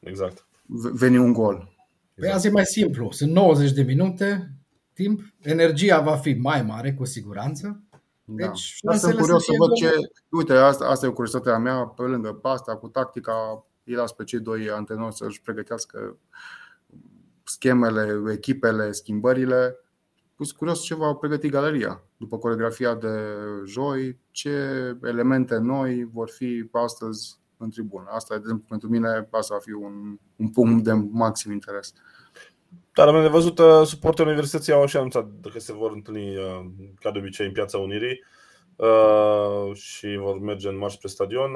exact. 0.00 0.46
veni 0.92 1.18
un 1.18 1.32
gol. 1.32 1.56
Păi 1.56 1.68
exact. 2.14 2.34
azi 2.34 2.46
e 2.46 2.50
mai 2.50 2.66
simplu. 2.66 3.10
Sunt 3.10 3.32
90 3.32 3.72
de 3.72 3.82
minute 3.82 4.50
timp, 4.92 5.20
energia 5.42 6.00
va 6.00 6.16
fi 6.16 6.34
mai 6.34 6.62
mare 6.62 6.94
cu 6.94 7.04
siguranță 7.04 7.80
Da. 8.24 8.46
Deci, 8.46 8.78
da. 8.82 8.96
sunt 8.96 9.14
curios 9.14 9.44
să 9.44 9.52
văd 9.58 9.72
ce. 9.72 9.90
Uite, 10.30 10.52
asta, 10.52 10.84
asta 10.84 11.06
e 11.06 11.08
o 11.08 11.12
curiozitatea 11.12 11.58
mea. 11.58 11.76
Pe 11.76 12.02
lângă 12.02 12.38
asta, 12.42 12.76
cu 12.76 12.88
tactica, 12.88 13.66
îi 13.86 13.94
las 13.94 14.12
pe 14.12 14.24
cei 14.24 14.40
doi 14.40 14.70
antrenori 14.70 15.14
să-și 15.14 15.42
pregătească 15.42 16.16
schemele, 17.44 18.32
echipele, 18.32 18.92
schimbările. 18.92 19.76
Sunt 20.36 20.50
curios 20.50 20.82
ce 20.82 20.94
va 20.94 21.14
pregăti 21.14 21.48
galeria 21.48 22.02
după 22.16 22.38
coregrafia 22.38 22.94
de 22.94 23.18
joi, 23.66 24.18
ce 24.30 24.50
elemente 25.02 25.56
noi 25.56 26.08
vor 26.12 26.30
fi 26.30 26.68
astăzi 26.72 27.38
în 27.56 27.70
tribună. 27.70 28.06
Asta, 28.10 28.34
de 28.34 28.40
exemplu, 28.40 28.64
pentru 28.68 28.88
mine, 28.88 29.28
asta 29.30 29.54
va 29.54 29.60
fi 29.60 29.72
un, 29.72 30.18
un 30.36 30.48
punct 30.48 30.84
de 30.84 30.92
maxim 30.92 31.52
interes. 31.52 31.92
Dar 32.92 33.08
am 33.08 33.30
văzut 33.30 33.58
uh, 33.58 33.82
suporterii 33.84 34.30
universității 34.30 34.72
au 34.72 34.86
și 34.86 34.96
anunțat 34.96 35.28
că 35.52 35.58
se 35.58 35.72
vor 35.72 35.92
întâlni 35.92 36.36
uh, 36.36 36.64
ca 37.00 37.10
de 37.10 37.18
obicei 37.18 37.46
în 37.46 37.52
Piața 37.52 37.78
Unirii 37.78 38.24
uh, 38.76 39.74
și 39.74 40.16
vor 40.16 40.38
merge 40.38 40.68
în 40.68 40.78
marș 40.78 40.92
spre 40.92 41.08
stadion. 41.08 41.50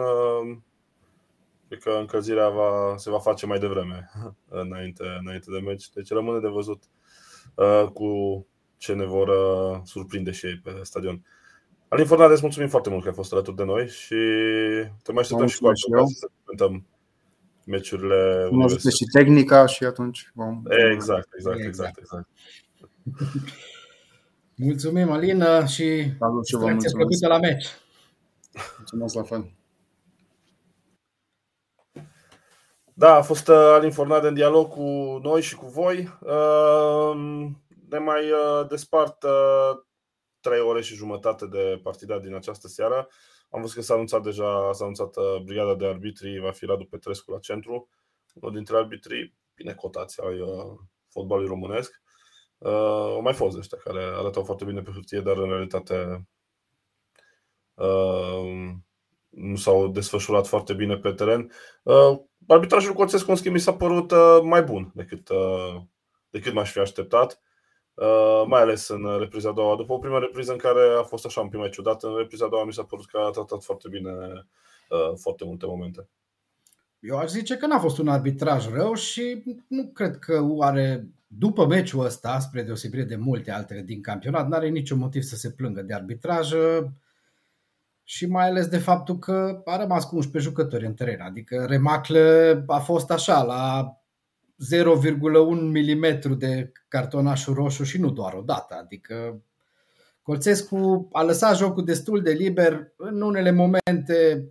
Uh, 1.70 1.78
cred 1.78 1.94
că 1.94 2.00
încălzirea 2.00 2.48
va, 2.48 2.94
se 2.96 3.11
va 3.11 3.18
face 3.18 3.46
mai 3.46 3.59
devreme 3.59 4.11
înainte, 4.48 5.04
înainte 5.20 5.50
de 5.50 5.59
meci, 5.59 5.90
deci 5.90 6.11
rămâne 6.11 6.40
de 6.40 6.48
văzut 6.48 6.83
uh, 7.54 7.88
cu 7.92 8.46
ce 8.76 8.94
ne 8.94 9.04
vor 9.04 9.28
uh, 9.28 9.80
surprinde 9.85 10.30
și 10.30 10.46
ei 10.46 10.61
pe 10.64 10.70
stadion. 10.83 11.24
Alin 11.88 12.06
Fernandez, 12.06 12.40
mulțumim 12.40 12.68
foarte 12.68 12.88
mult 12.88 13.02
că 13.02 13.09
ai 13.09 13.14
fost 13.14 13.33
alături 13.33 13.56
de 13.56 13.64
noi 13.64 13.88
și 13.88 14.14
te 15.02 15.12
mai 15.12 15.22
așteptăm 15.22 15.46
și 15.46 15.59
cu 15.59 15.66
altă 15.66 15.78
să 16.14 16.28
comentăm 16.44 16.87
meciurile. 17.66 18.48
Nu 18.50 18.68
și 18.68 19.04
tehnica 19.12 19.66
și 19.66 19.85
atunci 19.85 20.30
vom... 20.35 20.62
Exact, 20.92 21.28
exact, 21.35 21.59
exact, 21.61 21.98
exact. 21.98 22.28
mulțumim, 24.54 25.11
Alina, 25.11 25.66
și 25.66 26.12
Salut 26.18 26.46
și 26.46 26.56
vă 26.56 26.66
mulțumesc. 26.66 27.20
la 27.20 27.38
meci. 27.38 27.66
Mulțumesc 28.78 29.14
la 29.14 29.22
fel. 29.22 29.59
Da, 33.00 33.14
a 33.14 33.22
fost 33.22 33.48
uh, 33.48 33.54
Alin 33.56 33.90
Fornade 33.90 34.28
în 34.28 34.34
dialog 34.34 34.68
cu 34.68 35.18
noi 35.22 35.42
și 35.42 35.54
cu 35.54 35.66
voi. 35.66 36.18
Uh, 36.20 37.16
ne 37.88 37.98
mai 37.98 38.30
uh, 38.30 38.66
despart 38.68 39.24
trei 40.40 40.60
ore 40.60 40.80
și 40.80 40.94
jumătate 40.94 41.46
de 41.46 41.80
partida 41.82 42.18
din 42.18 42.34
această 42.34 42.68
seară. 42.68 43.08
Am 43.50 43.60
văzut 43.60 43.76
că 43.76 43.82
s-a 43.82 43.94
anunțat 43.94 44.22
deja, 44.22 44.72
s-a 44.72 44.82
anunțat 44.82 45.16
uh, 45.16 45.42
brigada 45.44 45.74
de 45.74 45.86
arbitri, 45.86 46.38
va 46.38 46.50
fi 46.50 46.64
Radu 46.64 46.84
Petrescu 46.84 47.30
la 47.30 47.38
centru, 47.38 47.88
unul 48.34 48.54
dintre 48.54 48.76
arbitrii 48.76 49.34
bine 49.54 49.74
cotați 49.74 50.20
ai 50.20 50.40
uh, 50.40 50.78
fotbalului 51.08 51.48
românesc. 51.48 52.02
Uh, 52.58 52.70
au 53.14 53.20
mai 53.20 53.34
fost 53.34 53.56
ăștia 53.56 53.78
care 53.84 54.02
arătau 54.02 54.44
foarte 54.44 54.64
bine 54.64 54.82
pe 54.82 54.90
hârtie, 54.90 55.20
dar 55.20 55.36
în 55.36 55.48
realitate 55.48 56.28
uh, 57.74 58.72
nu 59.30 59.56
s-au 59.56 59.88
desfășurat 59.88 60.46
foarte 60.46 60.72
bine 60.72 60.96
pe 60.96 61.12
teren. 61.12 61.50
Uh, 61.82 62.18
arbitrajul 62.46 62.94
Coțescu, 62.94 63.30
în 63.30 63.36
schimb, 63.36 63.54
mi 63.54 63.60
s-a 63.60 63.74
părut 63.74 64.10
uh, 64.10 64.38
mai 64.42 64.62
bun 64.62 64.92
decât, 64.94 65.28
uh, 65.28 65.82
decât 66.30 66.52
m-aș 66.52 66.72
fi 66.72 66.78
așteptat. 66.78 67.40
Uh, 67.94 68.44
mai 68.46 68.60
ales 68.60 68.88
în 68.88 69.18
repriza 69.18 69.48
a 69.48 69.52
doua. 69.52 69.76
După 69.76 69.92
o 69.92 69.98
primă 69.98 70.18
repriză 70.18 70.52
în 70.52 70.58
care 70.58 70.80
a 70.98 71.02
fost 71.02 71.24
așa 71.26 71.40
un 71.40 71.48
pic 71.48 71.58
mai 71.58 71.70
ciudat, 71.70 72.02
în 72.02 72.16
repriza 72.16 72.44
a 72.44 72.48
doua 72.48 72.64
mi 72.64 72.72
s-a 72.72 72.82
părut 72.82 73.06
că 73.06 73.18
a 73.18 73.30
tratat 73.30 73.62
foarte 73.62 73.88
bine 73.88 74.10
uh, 74.10 75.16
foarte 75.16 75.44
multe 75.44 75.66
momente. 75.66 76.08
Eu 77.00 77.16
aș 77.16 77.30
zice 77.30 77.56
că 77.56 77.66
n-a 77.66 77.78
fost 77.78 77.98
un 77.98 78.08
arbitraj 78.08 78.68
rău 78.68 78.94
și 78.94 79.42
nu 79.66 79.90
cred 79.94 80.18
că 80.18 80.46
are, 80.60 81.08
după 81.26 81.66
meciul 81.66 82.04
ăsta, 82.04 82.38
spre 82.38 82.62
deosebire 82.62 83.04
de 83.04 83.16
multe 83.16 83.50
altele 83.50 83.80
din 83.80 84.02
campionat, 84.02 84.48
n-are 84.48 84.68
niciun 84.68 84.98
motiv 84.98 85.22
să 85.22 85.36
se 85.36 85.50
plângă 85.50 85.82
de 85.82 85.94
arbitraj 85.94 86.52
și 88.10 88.26
mai 88.26 88.48
ales 88.48 88.66
de 88.66 88.78
faptul 88.78 89.18
că 89.18 89.62
a 89.64 89.76
rămas 89.76 90.04
cu 90.04 90.16
11 90.16 90.50
jucători 90.50 90.86
în 90.86 90.94
teren. 90.94 91.20
Adică 91.20 91.64
Remacle 91.68 92.62
a 92.66 92.78
fost 92.78 93.10
așa, 93.10 93.42
la 93.42 93.92
0,1 94.74 94.90
mm 95.60 96.38
de 96.38 96.72
cartonașul 96.88 97.54
roșu 97.54 97.84
și 97.84 98.00
nu 98.00 98.10
doar 98.10 98.34
o 98.34 98.40
dată. 98.40 98.74
Adică 98.74 99.42
Colțescu 100.22 101.08
a 101.12 101.22
lăsat 101.22 101.56
jocul 101.56 101.84
destul 101.84 102.22
de 102.22 102.30
liber 102.30 102.92
în 102.96 103.20
unele 103.20 103.50
momente 103.50 104.48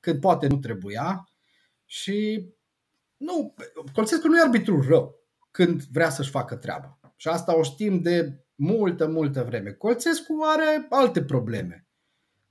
când 0.00 0.20
poate 0.20 0.46
nu 0.46 0.56
trebuia 0.56 1.28
și 1.84 2.48
nu, 3.16 3.54
Colțescu 3.92 4.28
nu 4.28 4.36
e 4.38 4.42
arbitru 4.42 4.86
rău 4.88 5.14
când 5.50 5.82
vrea 5.82 6.10
să-și 6.10 6.30
facă 6.30 6.56
treaba. 6.56 6.98
Și 7.16 7.28
asta 7.28 7.56
o 7.56 7.62
știm 7.62 8.00
de 8.00 8.44
multă, 8.54 9.08
multă 9.08 9.42
vreme. 9.42 9.70
Colțescu 9.70 10.38
are 10.42 10.86
alte 10.90 11.22
probleme. 11.22 11.87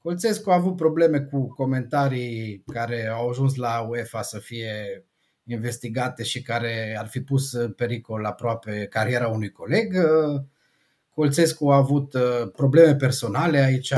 Colțescu 0.02 0.50
a 0.50 0.56
avut 0.56 0.76
probleme 0.76 1.20
cu 1.20 1.48
comentarii 1.48 2.64
care 2.68 3.08
au 3.08 3.30
ajuns 3.30 3.56
la 3.56 3.80
UEFA 3.90 4.22
să 4.22 4.40
fie 4.40 5.06
investigate 5.44 6.24
și 6.24 6.42
care 6.42 6.96
ar 7.00 7.08
fi 7.08 7.22
pus 7.22 7.52
în 7.52 7.72
pericol 7.72 8.26
aproape 8.26 8.88
cariera 8.90 9.28
unui 9.28 9.52
coleg. 9.52 9.96
Colțescu 11.10 11.70
a 11.70 11.76
avut 11.76 12.14
uh, 12.14 12.52
probleme 12.56 12.96
personale 12.96 13.58
aici, 13.58 13.94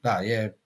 da, 0.00 0.24
e, 0.24 0.56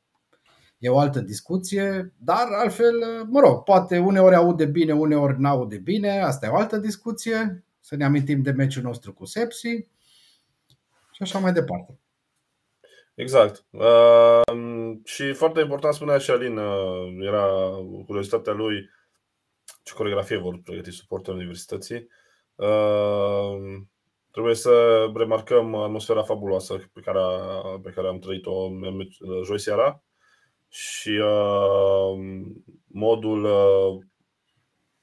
e 0.78 0.88
o 0.88 0.98
altă 0.98 1.20
discuție, 1.20 2.12
dar 2.16 2.46
altfel, 2.50 2.94
uh, 2.94 3.26
mă 3.30 3.40
rog, 3.40 3.62
poate 3.62 3.98
uneori 3.98 4.34
aude 4.34 4.64
bine, 4.64 4.92
uneori 4.92 5.40
n-aude 5.40 5.76
bine, 5.76 6.20
asta 6.20 6.46
e 6.46 6.48
o 6.48 6.56
altă 6.56 6.76
discuție, 6.76 7.64
să 7.80 7.96
ne 7.96 8.04
amintim 8.04 8.42
de 8.42 8.50
meciul 8.50 8.82
nostru 8.82 9.12
cu 9.12 9.24
Sepsi 9.24 9.68
și 11.12 11.22
așa 11.22 11.38
mai 11.38 11.52
departe. 11.52 11.98
Exact. 13.14 13.64
Uh, 13.70 14.40
și 15.04 15.32
foarte 15.32 15.60
important 15.60 15.94
spunea 15.94 16.18
și 16.18 16.30
Alin, 16.30 16.56
uh, 16.56 17.16
era 17.20 17.70
curiozitatea 18.06 18.52
lui, 18.52 18.90
ce 19.82 19.94
coregrafie 19.94 20.36
vor 20.36 20.60
pregăti 20.64 20.90
suportul 20.90 21.34
universității. 21.34 22.08
Uh, 22.54 23.56
trebuie 24.30 24.54
să 24.54 25.04
remarcăm 25.14 25.74
atmosfera 25.74 26.22
fabuloasă 26.22 26.90
pe 26.92 27.00
care, 27.00 27.20
pe 27.82 27.90
care 27.90 28.06
am 28.06 28.18
trăit-o 28.18 28.70
joi 29.44 29.58
seara 29.60 30.02
și 30.68 31.08
uh, 31.10 32.14
modul 32.86 33.44
uh, 33.44 34.04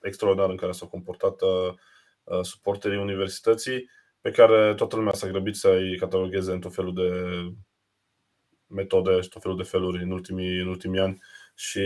extraordinar 0.01 0.49
în 0.49 0.55
care 0.55 0.71
s-au 0.71 0.87
comportat 0.87 1.41
uh, 1.41 1.73
suporterii 2.41 2.97
universității, 2.97 3.89
pe 4.21 4.31
care 4.31 4.73
toată 4.73 4.95
lumea 4.95 5.13
s-a 5.13 5.27
grăbit 5.27 5.55
să-i 5.55 5.97
catalogheze 5.97 6.51
în 6.51 6.59
tot 6.59 6.73
felul 6.73 6.93
de 6.93 7.09
metode 8.71 9.21
și 9.21 9.29
tot 9.29 9.41
felul 9.41 9.57
de 9.57 9.63
feluri 9.63 10.03
în 10.03 10.11
ultimii, 10.11 10.59
în 10.59 10.67
ultimii 10.67 10.99
ani 10.99 11.21
și 11.55 11.79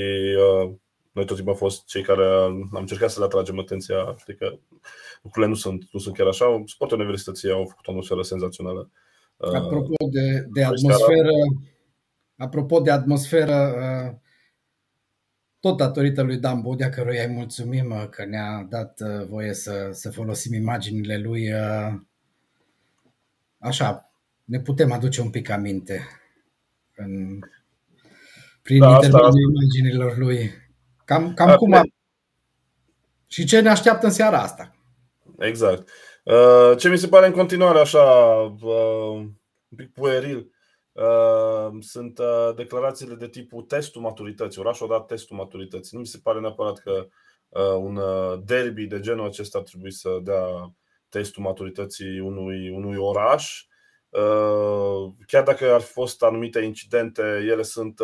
uh, 0.64 0.74
noi 1.12 1.26
tot 1.26 1.36
timpul 1.36 1.54
am 1.54 1.60
fost 1.60 1.86
cei 1.86 2.02
care 2.02 2.26
am 2.26 2.70
încercat 2.72 3.10
să 3.10 3.20
le 3.20 3.26
atragem 3.26 3.60
atenția, 3.60 4.16
știi 4.18 4.36
că 4.36 4.58
lucrurile 5.22 5.52
nu 5.52 5.58
sunt, 5.58 5.88
nu 5.92 6.00
sunt 6.00 6.16
chiar 6.16 6.28
așa. 6.28 6.64
Sportul 6.66 7.00
universității 7.00 7.52
au 7.52 7.66
făcut 7.66 7.88
o 7.88 7.92
atmosferă 7.92 8.22
senzațională. 8.22 8.90
Apropo 9.38 9.94
de, 10.12 10.46
de 10.54 10.64
atmosferă, 10.64 11.32
apropo 12.38 12.80
de 12.80 12.92
atmosferă, 12.92 13.74
tot 15.60 15.78
datorită 15.78 16.22
lui 16.22 16.38
Dan 16.38 16.62
Bodea, 16.62 16.90
căruia 16.90 17.24
îi 17.24 17.34
mulțumim 17.34 18.08
că 18.10 18.26
ne-a 18.26 18.68
dat 18.70 19.02
voie 19.30 19.54
să, 19.54 19.90
să 19.92 20.12
folosim 20.12 20.54
imaginile 20.54 21.18
lui. 21.18 21.52
Așa, 23.58 24.12
ne 24.44 24.60
putem 24.60 24.92
aduce 24.92 25.22
un 25.22 25.30
pic 25.30 25.50
aminte 25.50 26.08
în, 26.96 27.40
prin 28.62 28.80
da, 28.80 28.88
intermediul 28.88 29.26
asta... 29.26 29.40
imaginilor 29.52 30.18
lui. 30.18 30.52
Cam, 31.06 31.34
cam 31.34 31.48
da, 31.48 31.56
cum 31.56 31.74
a... 31.74 31.82
Și 33.28 33.46
ce 33.46 33.60
ne 33.60 33.70
așteaptă 33.70 34.06
în 34.06 34.12
seara 34.12 34.42
asta. 34.42 34.76
Exact. 35.38 35.90
Uh, 36.24 36.78
ce 36.78 36.90
mi 36.90 36.98
se 36.98 37.08
pare 37.08 37.26
în 37.26 37.32
continuare 37.32 37.80
așa 37.80 38.04
uh, 38.62 39.30
un 39.70 39.76
pic 39.76 39.92
pueril 39.94 40.52
uh, 40.92 41.70
sunt 41.80 42.20
declarațiile 42.56 43.16
de 43.16 43.28
tipul 43.28 43.62
testul 43.62 44.02
maturității. 44.02 44.62
Orașul 44.62 44.86
a 44.86 44.98
dat 44.98 45.06
testul 45.06 45.38
maturității. 45.38 45.90
Nu 45.94 46.00
mi 46.00 46.08
se 46.08 46.20
pare 46.24 46.40
neapărat 46.40 46.78
că 46.78 47.08
un 47.80 48.00
derby 48.46 48.86
de 48.86 49.00
genul 49.00 49.26
acesta 49.26 49.58
ar 49.58 49.64
trebui 49.64 49.92
să 49.92 50.20
dea 50.24 50.76
testul 51.10 51.44
maturității 51.44 52.20
unui, 52.20 52.70
unui 52.70 52.96
oraș. 52.98 53.66
Chiar 55.28 55.44
dacă 55.44 55.74
ar 55.74 55.82
fi 55.82 55.92
fost 55.92 56.24
anumite 56.24 56.60
incidente, 56.60 57.22
ele 57.22 57.64
sunt 57.64 58.00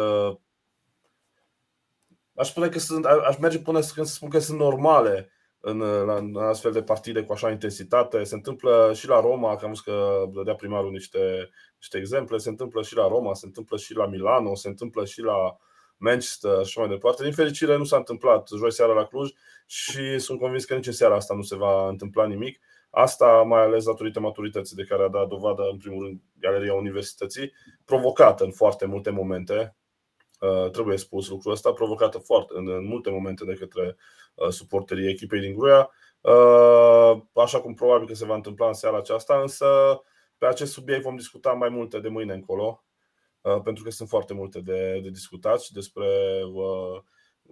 aș 2.36 2.50
spune 2.50 2.70
că 2.70 2.80
sunt, 2.80 3.06
aș 3.06 3.38
merge 3.38 3.60
până 3.60 3.80
să 3.80 4.04
spun 4.04 4.30
că 4.30 4.40
sunt 4.40 4.60
normale 4.60 5.32
în, 5.60 5.78
la, 5.80 6.16
în 6.16 6.36
astfel 6.36 6.72
de 6.72 6.84
partide 6.84 7.24
cu 7.24 7.34
așa 7.34 7.52
intensitate. 7.52 8.24
Se 8.24 8.36
întâmplă 8.36 8.92
și 8.94 9.08
la 9.08 9.20
Roma, 9.20 9.56
că 9.56 9.66
am 9.66 9.70
văzut 9.70 9.86
că 9.86 10.26
dădea 10.34 10.56
primarul 10.56 10.92
niște, 10.92 11.50
niște 11.78 11.98
exemple, 11.98 12.38
se 12.38 12.50
întâmplă 12.50 12.82
și 12.82 12.96
la 12.96 13.08
Roma, 13.08 13.34
se 13.34 13.46
întâmplă 13.46 13.78
și 13.78 13.96
la 13.96 14.06
Milano, 14.06 14.56
se 14.56 14.68
întâmplă 14.68 15.06
și 15.06 15.22
la 15.22 15.58
Manchester 15.98 16.66
și 16.66 16.80
mai 16.80 16.88
departe. 16.88 17.24
Din 17.24 17.34
fericire 17.34 17.78
nu 17.78 17.84
s-a 17.84 17.98
întâmplat 17.98 18.50
joi 18.58 18.72
seara 18.72 18.94
la 18.94 19.06
Cluj 19.06 19.30
și 19.66 20.20
sunt 20.20 20.40
convins 20.40 20.66
că 20.66 20.76
nici 20.76 20.88
în 20.88 20.94
seara 20.94 21.16
asta 21.16 21.34
nu 21.34 21.42
se 21.42 21.56
va 21.56 21.88
întâmpla 21.88 22.26
nimic. 22.26 22.60
Asta 22.92 23.42
mai 23.42 23.62
ales 23.62 23.86
datorită 23.86 24.20
maturității 24.20 24.76
de 24.76 24.84
care 24.84 25.04
a 25.04 25.08
dat 25.08 25.28
dovadă, 25.28 25.62
în 25.72 25.78
primul 25.78 26.04
rând, 26.06 26.22
Galeria 26.40 26.74
Universității, 26.74 27.52
provocată 27.86 28.44
în 28.44 28.52
foarte 28.52 28.86
multe 28.86 29.10
momente, 29.10 29.76
trebuie 30.72 30.98
spus 30.98 31.30
lucrul 31.30 31.52
ăsta, 31.52 31.74
provocată 31.74 32.18
foarte, 32.18 32.54
în 32.56 32.86
multe 32.86 33.10
momente 33.10 33.46
de 33.46 33.54
către 33.54 33.98
suporterii 34.50 35.10
echipei 35.10 35.40
din 35.40 35.56
Gruia, 35.56 35.90
așa 37.34 37.62
cum 37.62 37.74
probabil 37.74 38.08
că 38.08 38.14
se 38.14 38.26
va 38.26 38.36
întâmpla 38.36 38.68
în 38.68 38.74
seara 38.74 38.98
aceasta, 38.98 39.42
însă 39.42 39.66
pe 40.38 40.46
acest 40.46 40.72
subiect 40.72 41.02
vom 41.02 41.16
discuta 41.16 41.52
mai 41.52 41.70
multe 41.70 42.00
de 42.00 42.08
mâine 42.08 42.34
încolo, 42.34 42.86
pentru 43.64 43.84
că 43.84 43.90
sunt 43.90 44.10
foarte 44.10 44.34
multe 44.34 44.60
de, 44.60 45.00
de 45.04 45.10
discutat 45.10 45.62
și 45.62 45.74
despre 45.74 46.06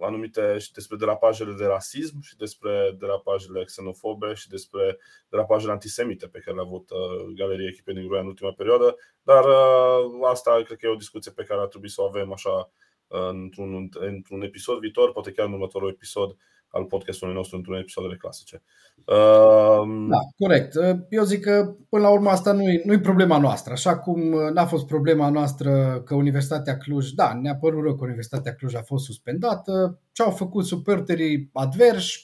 anumite 0.00 0.58
și 0.58 0.72
despre 0.72 0.96
derapajele 0.96 1.52
de 1.52 1.64
rasism 1.64 2.20
și 2.20 2.36
despre 2.36 2.96
derapajele 2.98 3.64
xenofobe 3.64 4.34
și 4.34 4.48
despre 4.48 4.98
derapajele 5.28 5.72
antisemite 5.72 6.26
pe 6.26 6.38
care 6.38 6.56
le-a 6.56 6.64
avut 6.64 6.90
uh, 6.90 7.32
Galeria 7.34 7.68
Echipei 7.68 7.94
din 7.94 8.06
Groia 8.06 8.20
în 8.20 8.26
ultima 8.26 8.52
perioadă, 8.52 8.96
dar 9.22 9.44
uh, 9.44 10.28
asta 10.28 10.62
cred 10.64 10.78
că 10.78 10.86
e 10.86 10.90
o 10.90 11.04
discuție 11.04 11.32
pe 11.32 11.44
care 11.44 11.60
ar 11.60 11.66
trebui 11.66 11.90
să 11.90 12.02
o 12.02 12.04
avem 12.04 12.32
așa 12.32 12.72
uh, 13.06 13.28
într-un, 13.28 13.88
într-un 13.98 14.42
episod 14.42 14.78
viitor, 14.78 15.12
poate 15.12 15.32
chiar 15.32 15.46
în 15.46 15.52
următorul 15.52 15.88
episod, 15.88 16.36
al 16.70 16.84
podcastului 16.84 17.34
nostru 17.34 17.56
într-un 17.56 17.76
episod 17.76 18.10
de 18.10 18.16
clasice. 18.16 18.62
Uh... 18.96 20.08
Da, 20.08 20.18
corect. 20.38 20.74
Eu 21.08 21.24
zic 21.24 21.40
că 21.40 21.74
până 21.88 22.02
la 22.02 22.10
urmă 22.10 22.30
asta 22.30 22.52
nu 22.52 22.62
e, 22.62 22.82
nu 22.84 22.92
e 22.92 23.00
problema 23.00 23.38
noastră. 23.38 23.72
Așa 23.72 23.98
cum 23.98 24.20
n-a 24.52 24.66
fost 24.66 24.86
problema 24.86 25.28
noastră 25.28 26.02
că 26.04 26.14
Universitatea 26.14 26.76
Cluj, 26.76 27.10
da, 27.10 27.34
ne-a 27.34 27.56
părut 27.56 27.82
rău 27.82 27.96
că 27.96 28.04
Universitatea 28.04 28.54
Cluj 28.54 28.74
a 28.74 28.82
fost 28.82 29.04
suspendată. 29.04 30.00
Ce 30.12 30.22
au 30.22 30.30
făcut 30.30 30.66
suporterii 30.66 31.50
adversi 31.52 32.22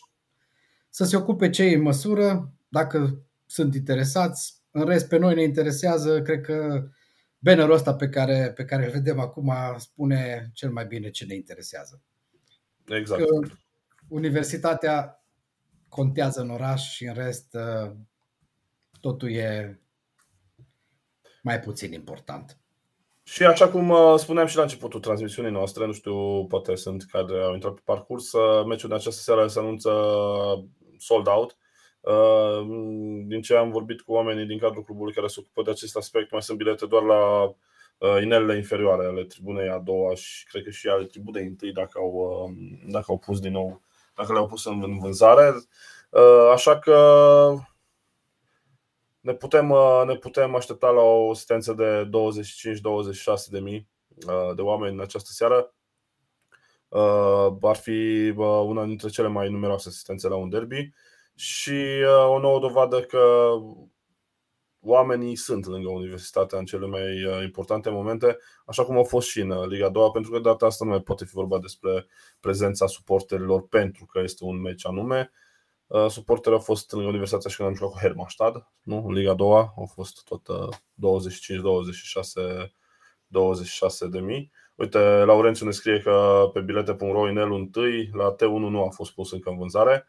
să 0.90 1.04
se 1.04 1.16
ocupe 1.16 1.50
cei 1.50 1.74
în 1.74 1.82
măsură, 1.82 2.52
dacă 2.68 3.22
sunt 3.46 3.74
interesați. 3.74 4.54
În 4.70 4.84
rest, 4.84 5.08
pe 5.08 5.18
noi 5.18 5.34
ne 5.34 5.42
interesează, 5.42 6.22
cred 6.22 6.40
că 6.40 6.88
bannerul 7.38 7.74
ăsta 7.74 7.94
pe 7.94 8.08
care, 8.08 8.52
pe 8.54 8.64
care 8.64 8.84
îl 8.84 8.90
vedem 8.90 9.20
acum 9.20 9.52
spune 9.76 10.50
cel 10.54 10.70
mai 10.70 10.86
bine 10.86 11.10
ce 11.10 11.24
ne 11.24 11.34
interesează. 11.34 12.00
Exact. 12.88 13.20
Că 13.20 13.26
universitatea 14.08 15.24
contează 15.88 16.40
în 16.40 16.50
oraș 16.50 16.82
și 16.82 17.04
în 17.04 17.14
rest 17.14 17.54
uh, 17.54 17.90
totul 19.00 19.30
e 19.32 19.80
mai 21.42 21.60
puțin 21.60 21.92
important. 21.92 22.58
Și 23.22 23.44
așa 23.44 23.68
cum 23.68 23.88
uh, 23.88 24.14
spuneam 24.16 24.46
și 24.46 24.56
la 24.56 24.62
începutul 24.62 25.00
transmisiunii 25.00 25.50
noastre, 25.50 25.86
nu 25.86 25.92
știu, 25.92 26.46
poate 26.46 26.74
sunt 26.74 27.04
care 27.10 27.42
au 27.42 27.54
intrat 27.54 27.74
pe 27.74 27.80
parcurs, 27.84 28.32
uh, 28.32 28.66
meciul 28.66 28.88
de 28.88 28.94
această 28.94 29.20
seară 29.20 29.46
se 29.46 29.58
anunță 29.58 29.90
sold 30.98 31.26
out. 31.26 31.56
Din 33.26 33.40
ce 33.42 33.56
am 33.56 33.70
vorbit 33.70 34.00
cu 34.00 34.12
oamenii 34.12 34.46
din 34.46 34.58
cadrul 34.58 34.84
clubului 34.84 35.12
care 35.12 35.26
se 35.26 35.36
ocupă 35.38 35.62
de 35.62 35.70
acest 35.70 35.96
aspect, 35.96 36.30
mai 36.30 36.42
sunt 36.42 36.58
bilete 36.58 36.86
doar 36.86 37.02
la 37.02 37.54
inelele 38.22 38.56
inferioare 38.56 39.06
ale 39.06 39.24
tribunei 39.24 39.68
a 39.68 39.78
doua 39.78 40.14
și 40.14 40.44
cred 40.44 40.62
că 40.62 40.70
și 40.70 40.88
ale 40.88 41.04
tribunei 41.04 41.46
întâi 41.46 41.72
dacă 41.72 41.98
au, 41.98 42.50
dacă 42.88 43.04
au 43.08 43.18
pus 43.18 43.40
din 43.40 43.52
nou 43.52 43.82
dacă 44.16 44.32
le-au 44.32 44.46
pus 44.46 44.64
în 44.64 44.98
vânzare. 44.98 45.54
Uh, 46.10 46.50
așa 46.52 46.78
că 46.78 47.54
ne 49.20 49.32
putem, 49.34 49.70
uh, 49.70 50.02
ne 50.06 50.14
putem 50.14 50.54
aștepta 50.54 50.90
la 50.90 51.00
o 51.00 51.30
asistență 51.30 51.72
de 51.72 52.08
25-26 52.08 52.08
de 53.46 53.58
mii 53.58 53.88
uh, 54.26 54.54
de 54.54 54.62
oameni 54.62 54.94
în 54.94 55.00
această 55.00 55.30
seară. 55.32 55.70
Ar 57.60 57.76
fi 57.76 58.32
una 58.66 58.84
dintre 58.84 59.08
cele 59.08 59.28
mai 59.28 59.50
numeroase 59.50 59.88
asistențe 59.88 60.28
la 60.28 60.36
un 60.36 60.48
derby 60.48 60.92
și 61.34 61.84
o 62.28 62.38
nouă 62.38 62.60
dovadă 62.60 63.00
că 63.00 63.52
oamenii 64.86 65.36
sunt 65.36 65.66
lângă 65.66 65.88
universitatea 65.88 66.58
în 66.58 66.64
cele 66.64 66.86
mai 66.86 67.24
uh, 67.24 67.42
importante 67.42 67.90
momente, 67.90 68.38
așa 68.66 68.84
cum 68.84 68.96
au 68.96 69.04
fost 69.04 69.28
și 69.28 69.40
în 69.40 69.50
uh, 69.50 69.66
Liga 69.66 69.88
2, 69.88 70.10
pentru 70.12 70.30
că 70.30 70.36
de 70.36 70.42
data 70.48 70.66
asta 70.66 70.84
nu 70.84 70.90
mai 70.90 71.00
poate 71.00 71.24
fi 71.24 71.32
vorba 71.32 71.58
despre 71.58 72.06
prezența 72.40 72.86
suporterilor 72.86 73.68
pentru 73.68 74.04
că 74.04 74.20
este 74.20 74.44
un 74.44 74.60
meci 74.60 74.86
anume. 74.86 75.30
Uh, 75.86 76.06
suporterii 76.08 76.58
au 76.58 76.64
fost 76.64 76.92
lângă 76.92 77.08
universitatea 77.08 77.50
și 77.50 77.56
când 77.56 77.68
am 77.68 77.74
jucat 77.74 77.90
cu 77.90 77.98
Hermannstad, 77.98 78.68
nu? 78.82 79.04
În 79.06 79.12
Liga 79.12 79.34
2 79.34 79.48
au 79.76 79.90
fost 79.94 80.24
tot 80.24 80.48
25-26 80.52 80.56
26 83.26 84.06
de 84.06 84.20
mii. 84.20 84.52
Uite, 84.74 84.98
Laurențiu 84.98 85.66
ne 85.66 85.70
scrie 85.70 86.00
că 86.00 86.48
pe 86.52 86.60
bilete.ro 86.60 87.28
inelul 87.28 87.58
întâi 87.58 88.10
la 88.12 88.34
T1 88.34 88.70
nu 88.70 88.84
a 88.84 88.88
fost 88.88 89.12
pus 89.12 89.32
încă 89.32 89.50
în 89.50 89.58
vânzare. 89.58 90.06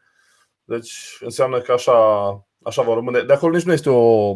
Deci 0.64 1.18
înseamnă 1.20 1.60
că 1.60 1.72
așa, 1.72 1.96
așa 2.62 2.82
va 2.82 2.94
rămâne. 2.94 3.20
De 3.20 3.32
acolo 3.32 3.54
nici 3.54 3.64
nu 3.64 3.72
este 3.72 3.90
o, 3.90 4.34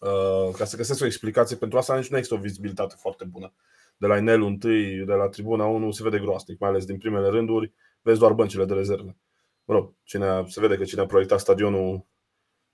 Uh, 0.00 0.54
ca 0.56 0.64
să 0.64 0.76
găsesc 0.76 1.02
o 1.02 1.04
explicație 1.04 1.56
pentru 1.56 1.78
asta, 1.78 1.96
nici 1.96 2.08
nu 2.08 2.16
există 2.16 2.36
o 2.36 2.40
vizibilitate 2.40 2.94
foarte 2.98 3.24
bună. 3.24 3.52
De 3.96 4.06
la 4.06 4.16
inelul 4.16 4.46
întâi, 4.46 5.04
de 5.04 5.12
la 5.12 5.28
tribuna 5.28 5.66
1, 5.66 5.90
se 5.90 6.02
vede 6.02 6.18
groasnic, 6.18 6.58
mai 6.58 6.68
ales 6.68 6.84
din 6.84 6.98
primele 6.98 7.28
rânduri, 7.28 7.72
vezi 8.02 8.18
doar 8.18 8.32
băncile 8.32 8.64
de 8.64 8.74
rezerve. 8.74 9.16
Mă 9.64 9.74
rog, 9.74 9.94
cine 10.02 10.26
a, 10.26 10.44
se 10.46 10.60
vede 10.60 10.76
că 10.76 10.84
cine 10.84 11.00
a 11.00 11.06
proiectat 11.06 11.40
stadionul 11.40 12.06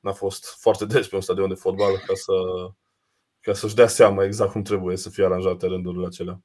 n-a 0.01 0.12
fost 0.12 0.45
foarte 0.61 0.85
des 0.85 1.09
pe 1.09 1.15
un 1.15 1.21
stadion 1.21 1.49
de 1.49 1.55
fotbal 1.55 1.97
ca, 2.07 2.15
să, 2.15 2.33
ca 3.41 3.53
să-și 3.53 3.75
dea 3.75 3.87
seama 3.87 4.25
exact 4.25 4.51
cum 4.51 4.62
trebuie 4.62 4.97
să 4.97 5.11
fie 5.11 5.25
aranjate 5.25 5.67
rândurile 5.67 6.07
acelea. 6.07 6.41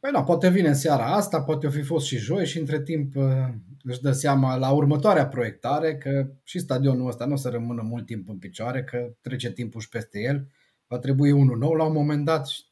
Păi 0.00 0.10
nu, 0.10 0.24
poate 0.24 0.50
vine 0.50 0.68
în 0.68 0.74
seara 0.74 1.14
asta, 1.14 1.42
poate 1.42 1.66
o 1.66 1.70
fi 1.70 1.82
fost 1.82 2.06
și 2.06 2.16
joi 2.16 2.46
și 2.46 2.58
între 2.58 2.82
timp 2.82 3.16
uh, 3.16 3.48
își 3.82 4.00
dă 4.00 4.12
seama 4.12 4.56
la 4.56 4.70
următoarea 4.70 5.28
proiectare 5.28 5.96
că 5.96 6.30
și 6.42 6.58
stadionul 6.58 7.08
ăsta 7.08 7.24
nu 7.24 7.32
o 7.32 7.36
să 7.36 7.48
rămână 7.48 7.82
mult 7.82 8.06
timp 8.06 8.28
în 8.28 8.38
picioare, 8.38 8.84
că 8.84 9.12
trece 9.20 9.52
timpul 9.52 9.80
și 9.80 9.88
peste 9.88 10.20
el. 10.20 10.48
Va 10.86 10.98
trebui 10.98 11.30
unul 11.30 11.58
nou 11.58 11.72
la 11.72 11.84
un 11.84 11.92
moment 11.92 12.24
dat 12.24 12.46
și 12.46 12.64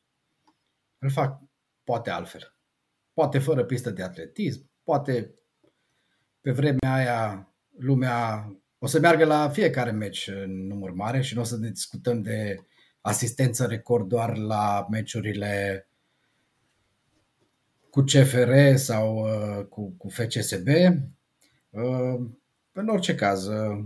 îl 0.98 1.10
fac 1.10 1.42
poate 1.84 2.10
altfel. 2.10 2.54
Poate 3.12 3.38
fără 3.38 3.64
pistă 3.64 3.90
de 3.90 4.02
atletism, 4.02 4.70
poate 4.82 5.34
pe 6.40 6.50
vremea 6.50 6.94
aia 6.94 7.52
lumea 7.78 8.50
o 8.78 8.86
să 8.86 9.00
meargă 9.00 9.24
la 9.24 9.48
fiecare 9.48 9.90
meci 9.90 10.28
în 10.28 10.66
număr 10.66 10.90
mare 10.90 11.20
și 11.20 11.34
nu 11.34 11.40
o 11.40 11.44
să 11.44 11.56
discutăm 11.56 12.22
de 12.22 12.56
asistență 13.00 13.66
record 13.66 14.08
doar 14.08 14.36
la 14.36 14.86
meciurile 14.90 15.86
cu 17.96 18.02
CFR 18.02 18.74
sau 18.74 19.16
uh, 19.16 19.64
cu, 19.64 19.94
cu 19.98 20.08
FCSB. 20.08 20.66
Uh, 21.70 22.20
în 22.72 22.88
orice 22.88 23.14
caz, 23.14 23.46
uh, 23.46 23.84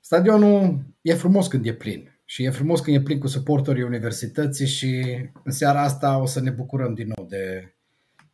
stadionul 0.00 0.84
e 1.00 1.14
frumos 1.14 1.46
când 1.46 1.66
e 1.66 1.74
plin 1.74 2.20
și 2.24 2.44
e 2.44 2.50
frumos 2.50 2.80
când 2.80 2.96
e 2.96 3.00
plin 3.00 3.18
cu 3.18 3.26
suportorii 3.26 3.82
universității 3.82 4.66
și 4.66 5.04
în 5.42 5.52
seara 5.52 5.82
asta 5.82 6.18
o 6.18 6.26
să 6.26 6.40
ne 6.40 6.50
bucurăm 6.50 6.94
din 6.94 7.12
nou 7.16 7.26
de, 7.26 7.74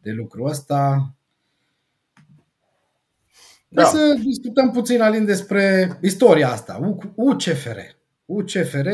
de 0.00 0.10
lucrul 0.10 0.48
ăsta. 0.48 1.14
Da. 3.68 3.84
să 3.84 4.18
discutăm 4.24 4.70
puțin, 4.70 5.00
Alin, 5.00 5.24
despre 5.24 5.98
istoria 6.02 6.50
asta, 6.50 6.98
UCFR. 7.14 7.78
UCFR 8.24 8.88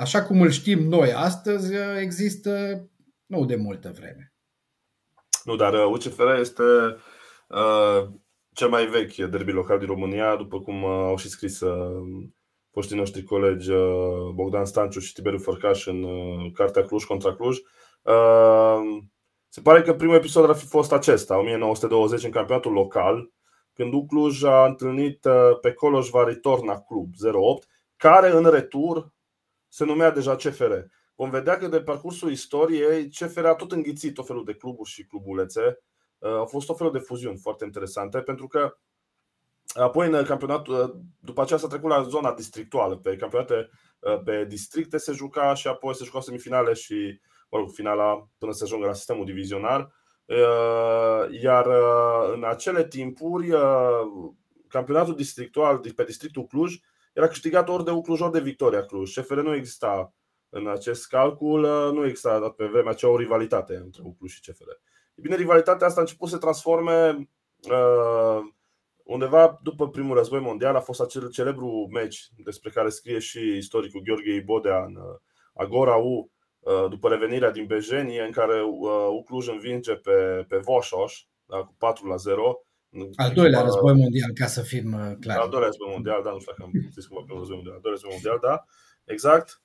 așa 0.00 0.22
cum 0.22 0.40
îl 0.40 0.50
știm 0.50 0.78
noi 0.78 1.12
astăzi, 1.12 1.74
există 2.00 2.84
nu 3.26 3.44
de 3.44 3.56
multă 3.56 3.92
vreme. 3.98 4.32
Nu, 5.44 5.56
dar 5.56 5.86
UCFR 5.86 6.22
uh, 6.22 6.38
este 6.38 6.62
uh, 7.48 8.08
cel 8.52 8.68
mai 8.68 8.86
vechi 8.86 9.14
derby 9.14 9.52
local 9.52 9.78
din 9.78 9.86
România, 9.86 10.36
după 10.36 10.60
cum 10.60 10.82
uh, 10.82 10.90
au 10.90 11.16
și 11.16 11.28
scris 11.28 11.60
uh, 11.60 12.28
foștii 12.70 12.96
noștri 12.96 13.22
colegi 13.22 13.70
uh, 13.70 14.30
Bogdan 14.34 14.64
Stanciu 14.64 15.00
și 15.00 15.12
Tiberiu 15.12 15.38
Fărcaș 15.38 15.86
în 15.86 16.02
uh, 16.02 16.52
cartea 16.52 16.84
Cluj 16.84 17.04
contra 17.04 17.34
Cluj. 17.34 17.56
Uh, 18.02 18.80
se 19.48 19.60
pare 19.60 19.82
că 19.82 19.94
primul 19.94 20.14
episod 20.14 20.48
ar 20.48 20.54
fi 20.54 20.66
fost 20.66 20.92
acesta, 20.92 21.38
1920, 21.38 22.24
în 22.24 22.30
campionatul 22.30 22.72
local, 22.72 23.32
când 23.72 24.08
Cluj 24.08 24.42
a 24.42 24.64
întâlnit 24.64 25.24
uh, 25.24 25.58
pe 25.60 25.72
Coloș 25.72 26.08
Varitorna 26.08 26.80
Club 26.80 27.12
08, 27.34 27.66
care 27.96 28.30
în 28.30 28.50
retur 28.50 29.12
se 29.70 29.84
numea 29.84 30.10
deja 30.10 30.36
CFR. 30.36 30.72
Vom 31.14 31.30
vedea 31.30 31.56
că 31.56 31.68
de 31.68 31.80
parcursul 31.80 32.30
istoriei 32.30 33.08
CFR 33.08 33.44
a 33.44 33.54
tot 33.54 33.72
înghițit 33.72 34.14
tot 34.14 34.26
felul 34.26 34.44
de 34.44 34.54
cluburi 34.54 34.90
și 34.90 35.04
clubulețe. 35.04 35.78
Uh, 36.18 36.30
au 36.30 36.46
fost 36.46 36.66
tot 36.66 36.76
felul 36.76 36.92
de 36.92 36.98
fuziuni 36.98 37.38
foarte 37.38 37.64
interesante 37.64 38.20
pentru 38.20 38.46
că 38.46 38.76
apoi 39.74 40.10
în 40.10 40.24
campionatul, 40.24 40.74
uh, 40.74 40.90
după 41.18 41.42
aceea 41.42 41.58
s-a 41.58 41.66
trecut 41.66 41.90
la 41.90 42.02
zona 42.02 42.34
districtuală. 42.34 42.96
Pe 42.96 43.16
campionate 43.16 43.70
uh, 43.98 44.22
pe 44.24 44.44
districte 44.48 44.98
se 44.98 45.12
juca 45.12 45.54
și 45.54 45.68
apoi 45.68 45.94
se 45.94 46.04
jucau 46.04 46.20
semifinale 46.20 46.72
și 46.72 47.20
mă 47.50 47.58
rog, 47.58 47.70
finala 47.70 48.28
până 48.38 48.52
se 48.52 48.64
ajungă 48.64 48.86
la 48.86 48.92
sistemul 48.92 49.24
divizionar. 49.24 49.92
Iar 51.42 51.66
în 52.34 52.44
acele 52.44 52.88
timpuri, 52.88 53.48
campionatul 54.68 55.14
districtual 55.14 55.80
pe 55.96 56.04
districtul 56.04 56.46
Cluj 56.46 56.74
era 57.12 57.26
câștigat 57.26 57.68
ori 57.68 57.84
de 57.84 57.90
Cluj, 58.02 58.20
ori 58.20 58.32
de 58.32 58.40
Victoria 58.40 58.84
Cluj. 58.84 59.14
CFR 59.14 59.40
nu 59.40 59.54
exista 59.54 60.14
în 60.48 60.68
acest 60.68 61.08
calcul, 61.08 61.60
nu 61.92 62.06
exista 62.06 62.50
pe 62.56 62.66
vremea 62.66 62.90
aceea 62.90 63.10
o 63.10 63.16
rivalitate 63.16 63.74
între 63.74 64.02
Cluj 64.18 64.32
și 64.32 64.40
CFR. 64.40 64.70
E 65.14 65.20
bine, 65.20 65.36
rivalitatea 65.36 65.86
asta 65.86 65.98
a 65.98 66.02
început 66.02 66.28
să 66.28 66.34
se 66.34 66.40
transforme 66.40 67.28
uh, 67.70 68.40
undeva 69.04 69.58
după 69.62 69.88
primul 69.88 70.16
război 70.16 70.40
mondial 70.40 70.76
a 70.76 70.80
fost 70.80 71.00
acel 71.00 71.30
celebru 71.30 71.88
meci 71.92 72.28
despre 72.36 72.70
care 72.70 72.88
scrie 72.88 73.18
și 73.18 73.56
istoricul 73.56 74.02
Gheorghe 74.04 74.34
Ibodea 74.34 74.84
în 74.84 74.96
uh, 74.96 75.18
Agora 75.54 75.96
U 75.96 76.30
după 76.88 77.08
revenirea 77.08 77.50
din 77.50 77.66
Bejenie 77.66 78.22
în 78.22 78.30
care 78.30 78.62
Ucluj 79.10 79.48
învinge 79.48 79.94
pe, 79.94 80.44
pe 80.48 80.56
Voșoș 80.56 81.22
da, 81.44 81.56
cu 81.56 81.74
4 81.78 82.06
la 82.06 82.16
0 82.16 82.60
al 83.16 83.32
doilea 83.32 83.62
război 83.62 83.94
mondial, 83.94 84.30
ca 84.34 84.46
să 84.46 84.62
fim 84.62 84.90
clari. 85.20 85.40
Al 85.40 85.48
doilea 85.48 85.68
război 85.68 85.88
mondial, 85.90 86.22
da, 86.22 86.30
nu 86.30 86.38
știu 86.38 86.52
dacă 86.52 86.62
am 86.62 86.90
zis 86.94 87.06
cumva 87.06 87.24
pe 87.26 87.32
război 87.38 87.56
mondial. 87.56 87.74
Al 87.74 87.80
doilea 87.80 88.00
război 88.00 88.12
mondial, 88.12 88.38
da, 88.40 88.64
exact. 89.04 89.62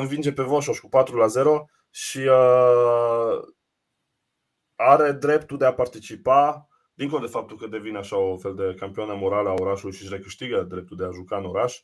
Învinge 0.00 0.32
pe 0.32 0.42
Voșoș 0.42 0.78
cu 0.78 0.88
4 0.88 1.16
la 1.16 1.26
0 1.26 1.64
și 1.90 2.18
uh, 2.18 3.38
are 4.74 5.12
dreptul 5.12 5.58
de 5.58 5.64
a 5.64 5.72
participa, 5.72 6.68
dincolo 6.94 7.24
de 7.24 7.30
faptul 7.30 7.56
că 7.56 7.66
devine 7.66 7.98
așa 7.98 8.16
o 8.16 8.36
fel 8.36 8.54
de 8.54 8.74
campioană 8.74 9.14
morală 9.14 9.48
a 9.48 9.54
orașului 9.60 9.94
și 9.94 10.02
își 10.02 10.12
recâștigă 10.12 10.62
dreptul 10.62 10.96
de 10.96 11.04
a 11.04 11.10
juca 11.10 11.36
în 11.36 11.44
oraș, 11.44 11.76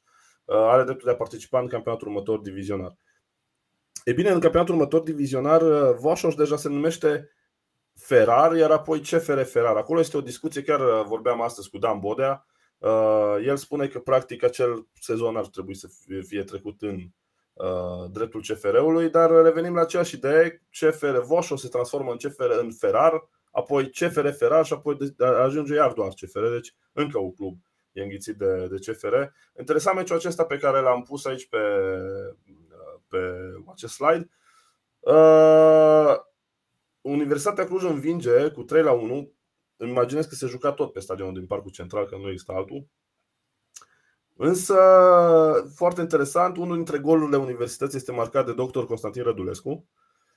uh, 0.45 0.57
are 0.57 0.85
dreptul 0.85 1.07
de 1.07 1.13
a 1.13 1.17
participa 1.17 1.61
în 1.61 1.67
campionatul 1.67 2.09
următor 2.09 2.41
divizionar. 2.41 2.97
E 4.05 4.13
bine, 4.13 4.31
în 4.31 4.41
campionatul 4.41 4.75
următor 4.75 5.01
divizionar, 5.01 5.63
uh, 5.63 5.97
Voșoș 5.99 6.35
deja 6.35 6.57
se 6.57 6.69
numește 6.69 7.31
Ferrar, 7.99 8.57
iar 8.57 8.71
apoi 8.71 9.01
CFR 9.01 9.41
Ferrar. 9.43 9.77
Acolo 9.77 10.01
este 10.01 10.17
o 10.17 10.21
discuție, 10.21 10.63
chiar 10.63 10.81
uh, 10.81 11.05
vorbeam 11.07 11.41
astăzi 11.41 11.71
cu 11.71 11.79
Dan 11.79 11.99
Bodea. 11.99 12.47
El 13.45 13.57
spune 13.57 13.87
că 13.87 13.99
practic 13.99 14.43
acel 14.43 14.87
sezon 15.01 15.37
ar 15.37 15.47
trebui 15.47 15.75
să 15.75 15.89
fie 16.27 16.43
trecut 16.43 16.83
în 16.83 16.99
Uh, 17.59 18.11
dreptul 18.11 18.41
CFR-ului, 18.41 19.11
dar 19.11 19.31
revenim 19.31 19.75
la 19.75 19.81
aceeași 19.81 20.15
idee, 20.15 20.63
CFR 20.71 21.17
Voșo 21.19 21.57
se 21.57 21.69
transformă 21.69 22.11
în 22.11 22.17
CFR 22.17 22.51
în 22.61 22.73
Ferrar, 22.73 23.29
apoi 23.51 23.91
CFR 23.91 24.29
Ferrar 24.29 24.65
și 24.65 24.73
apoi 24.73 24.97
ajunge 25.43 25.75
iar 25.75 25.93
doar 25.93 26.09
CFR, 26.09 26.47
deci 26.53 26.75
încă 26.93 27.19
un 27.19 27.35
club 27.35 27.59
e 27.93 28.03
înghițit 28.03 28.37
de, 28.37 28.67
de 28.71 28.77
CFR. 28.77 29.15
Interesant 29.59 29.97
meciul 29.97 30.17
acesta 30.17 30.45
pe 30.45 30.57
care 30.57 30.81
l-am 30.81 31.03
pus 31.03 31.25
aici 31.25 31.49
pe, 31.49 31.59
pe 33.09 33.19
acest 33.73 33.95
slide. 33.95 34.29
Uh, 35.01 36.15
Universitatea 37.01 37.67
Cluj 37.67 37.83
învinge 37.83 38.49
cu 38.49 38.63
3 38.63 38.83
la 38.83 38.93
1. 38.93 39.33
Îmi 39.77 39.91
imaginez 39.91 40.27
că 40.27 40.35
se 40.35 40.47
juca 40.47 40.73
tot 40.73 40.93
pe 40.93 41.01
stadionul 41.01 41.35
din 41.35 41.47
Parcul 41.47 41.71
Central, 41.71 42.07
că 42.07 42.17
nu 42.17 42.29
există 42.29 42.53
altul. 42.53 42.87
Însă, 44.37 44.77
foarte 45.75 46.01
interesant, 46.01 46.57
unul 46.57 46.77
dintre 46.77 46.99
golurile 46.99 47.37
universității 47.37 47.97
este 47.97 48.13
marcat 48.13 48.47
de 48.47 48.53
doctor 48.55 48.87
Constantin 48.87 49.23
Rădulescu 49.23 49.89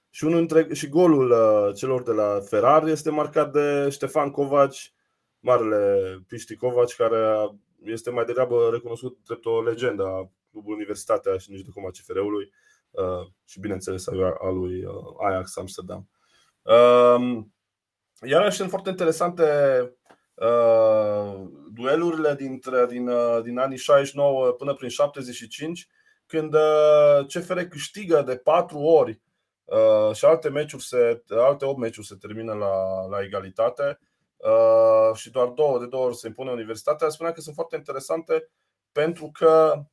și, 0.10 0.24
unul 0.24 0.38
dintre, 0.38 0.74
și 0.74 0.90
golul 0.90 1.32
uh, 1.32 1.76
celor 1.76 2.04
de 2.04 2.12
la 2.12 2.40
Ferrari 2.40 2.92
este 2.92 3.10
marcat 3.10 3.52
de 3.52 3.90
Ștefan 3.90 4.32
Covaci, 4.32 4.94
marele 5.40 6.24
Piști 6.28 6.56
Covaci, 6.56 6.96
care 6.96 7.50
este 7.84 8.10
mai 8.10 8.26
degrabă 8.26 8.70
recunoscut 8.72 9.18
drept 9.26 9.46
o 9.46 9.62
legendă 9.62 10.06
a 10.06 10.32
clubului 10.52 10.78
Universitatea 10.78 11.38
și 11.38 11.52
nici 11.52 11.62
de 11.62 11.70
cum 11.74 11.86
a 11.86 11.90
CFR-ului 11.90 12.52
uh, 12.92 13.28
și, 13.46 13.60
bineînțeles, 13.60 14.08
a 14.42 14.50
lui 14.50 14.86
uh, 14.86 14.94
Ajax 15.28 15.58
Amsterdam. 15.58 16.10
Um, 16.62 17.54
iarăși 18.22 18.58
sunt 18.58 18.70
foarte 18.70 18.90
interesante 18.90 19.44
Uh, 20.42 21.50
duelurile 21.74 22.36
dintre, 22.36 22.86
din, 22.86 23.08
uh, 23.08 23.44
din 23.44 23.58
anii 23.58 23.78
69 23.78 24.52
până 24.52 24.74
prin 24.74 24.90
75, 24.90 25.88
când 26.26 26.54
uh, 26.54 27.26
CFR 27.28 27.60
câștigă 27.60 28.22
de 28.22 28.38
patru 28.38 28.78
ori 28.78 29.22
și 30.14 30.26
alte 30.26 30.50
meciuri 30.50 30.84
se, 30.84 31.24
alte 31.30 31.66
8 31.66 31.80
meciuri 31.80 32.08
se 32.08 32.16
termină 32.16 32.54
la, 32.54 33.06
la 33.10 33.22
egalitate 33.22 34.00
și 35.14 35.32
doar 35.32 35.48
două 35.48 35.80
de 35.80 35.86
două 35.86 36.06
ori 36.06 36.16
se 36.16 36.28
impune 36.28 36.52
Universitatea, 36.52 37.10
spunea 37.10 37.32
că 37.32 37.42
sunt 37.42 37.56
foarte 37.56 37.76
interesante 37.76 38.50
pentru 38.92 39.32
că 39.32 39.84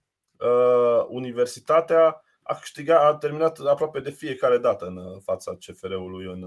Universitatea 1.09 2.23
a 2.49 2.55
câștigat, 2.55 3.03
a 3.03 3.17
terminat 3.17 3.59
aproape 3.59 4.01
de 4.01 4.11
fiecare 4.11 4.59
dată 4.59 4.87
în 4.87 5.21
fața 5.21 5.57
CFR-ului 5.57 6.25
în, 6.25 6.43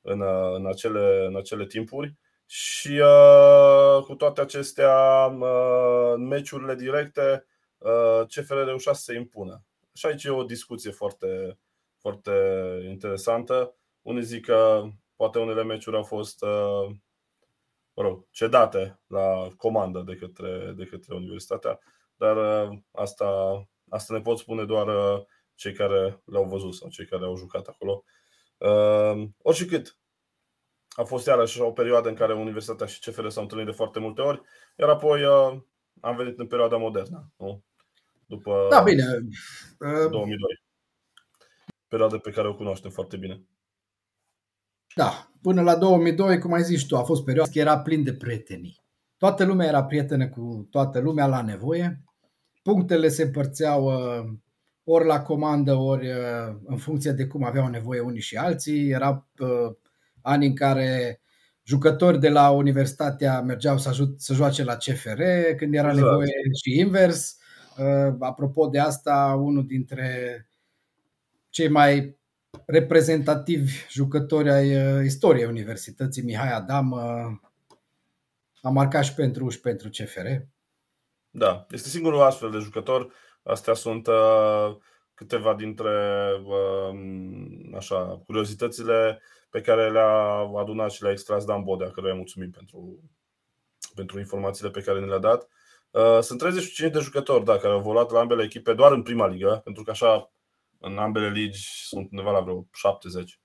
în, 0.00 0.22
în, 0.54 0.66
acele, 0.66 1.24
în 1.26 1.36
acele 1.36 1.66
timpuri 1.66 2.14
și 2.46 2.88
uh, 2.88 4.02
cu 4.04 4.14
toate 4.14 4.40
acestea, 4.40 5.24
uh, 5.40 6.12
în 6.14 6.26
meciurile 6.26 6.74
directe, 6.74 7.46
uh, 7.78 8.20
CFR 8.26 8.54
reușea 8.54 8.92
să 8.92 9.02
se 9.02 9.14
impună. 9.14 9.62
Și 9.92 10.06
aici 10.06 10.24
e 10.24 10.30
o 10.30 10.42
discuție 10.42 10.90
foarte, 10.90 11.58
foarte 12.00 12.32
interesantă. 12.88 13.74
Unii 14.02 14.22
zic 14.22 14.44
că 14.44 14.82
poate 15.16 15.38
unele 15.38 15.62
meciuri 15.62 15.96
au 15.96 16.02
fost 16.02 16.42
uh, 16.42 16.90
mă 17.94 18.02
rog, 18.02 18.26
cedate 18.30 19.00
la 19.06 19.48
comandă 19.56 20.02
de 20.06 20.14
către, 20.14 20.72
de 20.76 20.84
către 20.84 21.14
universitatea, 21.14 21.78
dar 22.16 22.36
uh, 22.36 22.78
asta, 22.92 23.26
asta 23.90 24.14
ne 24.14 24.20
pot 24.20 24.38
spune 24.38 24.64
doar 24.64 24.86
uh, 24.86 25.24
cei 25.54 25.72
care 25.72 26.22
le-au 26.24 26.44
văzut 26.44 26.74
sau 26.74 26.88
cei 26.88 27.06
care 27.06 27.24
au 27.24 27.36
jucat 27.36 27.66
acolo. 27.66 28.04
Uh, 28.58 29.28
oricât, 29.42 29.98
a 30.88 31.04
fost 31.04 31.26
iarăși 31.26 31.60
o 31.60 31.72
perioadă 31.72 32.08
în 32.08 32.14
care 32.14 32.34
Universitatea 32.34 32.86
și 32.86 33.00
CFR 33.00 33.28
s-au 33.28 33.42
întâlnit 33.42 33.66
de 33.66 33.72
foarte 33.72 33.98
multe 33.98 34.20
ori, 34.20 34.42
iar 34.76 34.88
apoi 34.88 35.24
uh, 35.24 35.60
am 36.00 36.16
venit 36.16 36.38
în 36.38 36.46
perioada 36.46 36.76
modernă, 36.76 37.32
nu? 37.36 37.64
După 38.26 38.66
da, 38.70 38.82
bine. 38.82 39.04
2002. 39.78 40.26
Uh, 40.26 40.66
Perioada 41.88 42.18
pe 42.18 42.30
care 42.30 42.48
o 42.48 42.54
cunoaștem 42.54 42.90
foarte 42.90 43.16
bine. 43.16 43.42
Da, 44.94 45.30
până 45.42 45.62
la 45.62 45.76
2002, 45.76 46.38
cum 46.38 46.52
ai 46.52 46.62
zis 46.62 46.84
tu, 46.84 46.96
a 46.96 47.02
fost 47.02 47.24
perioada 47.24 47.50
că 47.50 47.58
era 47.58 47.78
plin 47.78 48.02
de 48.02 48.14
prietenii. 48.14 48.80
Toată 49.16 49.44
lumea 49.44 49.66
era 49.66 49.84
prietenă 49.84 50.28
cu 50.28 50.68
toată 50.70 51.00
lumea 51.00 51.26
la 51.26 51.42
nevoie. 51.42 52.02
Punctele 52.72 53.08
se 53.08 53.22
împărțeau 53.22 53.84
uh, 53.84 54.30
ori 54.84 55.06
la 55.06 55.22
comandă, 55.22 55.74
ori 55.74 56.08
în 56.64 56.76
funcție 56.76 57.12
de 57.12 57.26
cum 57.26 57.44
aveau 57.44 57.68
nevoie 57.68 58.00
unii 58.00 58.20
și 58.20 58.36
alții. 58.36 58.90
Era 58.90 59.28
ani 60.22 60.46
în 60.46 60.54
care 60.54 61.20
jucători 61.68 62.20
de 62.20 62.28
la 62.28 62.50
universitatea 62.50 63.40
mergeau 63.40 63.78
să, 63.78 63.88
ajut, 63.88 64.20
să 64.20 64.34
joace 64.34 64.64
la 64.64 64.76
CFR, 64.76 65.22
când 65.56 65.74
era 65.74 65.90
exact. 65.90 66.06
nevoie 66.06 66.32
și 66.62 66.78
invers. 66.78 67.36
Uh, 67.78 68.14
apropo 68.18 68.66
de 68.66 68.78
asta, 68.78 69.38
unul 69.40 69.66
dintre 69.66 70.48
cei 71.48 71.68
mai 71.68 72.18
reprezentativi 72.66 73.72
jucători 73.90 74.50
ai 74.50 74.76
uh, 74.76 75.04
istoriei 75.04 75.46
universității, 75.46 76.22
Mihai 76.22 76.52
Adam, 76.52 76.90
uh, 76.90 77.48
a 78.62 78.68
marcat 78.70 79.04
și 79.04 79.14
pentru 79.14 79.48
și 79.48 79.60
pentru 79.60 79.88
CFR. 79.88 80.26
Da, 81.38 81.66
este 81.70 81.88
singurul 81.88 82.20
astfel 82.20 82.50
de 82.50 82.58
jucător. 82.58 83.12
Astea 83.42 83.74
sunt 83.74 84.06
uh, 84.06 84.76
câteva 85.14 85.54
dintre 85.54 85.90
uh, 86.44 86.98
așa, 87.76 88.22
curiozitățile 88.26 89.22
pe 89.50 89.60
care 89.60 89.90
le-a 89.90 90.36
adunat 90.56 90.90
și 90.90 91.02
le-a 91.02 91.10
extras 91.10 91.44
Dan 91.44 91.62
Bodea, 91.62 91.90
căruia 91.90 92.14
mulțumim 92.14 92.50
pentru, 92.50 92.98
pentru 93.94 94.18
informațiile 94.18 94.70
pe 94.70 94.80
care 94.80 95.00
ne 95.00 95.06
le-a 95.06 95.18
dat. 95.18 95.48
Uh, 95.90 96.18
sunt 96.20 96.38
35 96.38 96.92
de 96.92 96.98
jucători 96.98 97.44
da, 97.44 97.56
care 97.56 97.72
au 97.72 97.80
volat 97.80 98.10
la 98.10 98.20
ambele 98.20 98.42
echipe 98.42 98.74
doar 98.74 98.92
în 98.92 99.02
prima 99.02 99.26
ligă, 99.26 99.60
pentru 99.64 99.82
că 99.82 99.90
așa 99.90 100.32
în 100.78 100.98
ambele 100.98 101.30
ligi 101.30 101.86
sunt 101.86 102.10
undeva 102.10 102.30
la 102.30 102.40
vreo 102.40 102.66
70, 102.72 103.40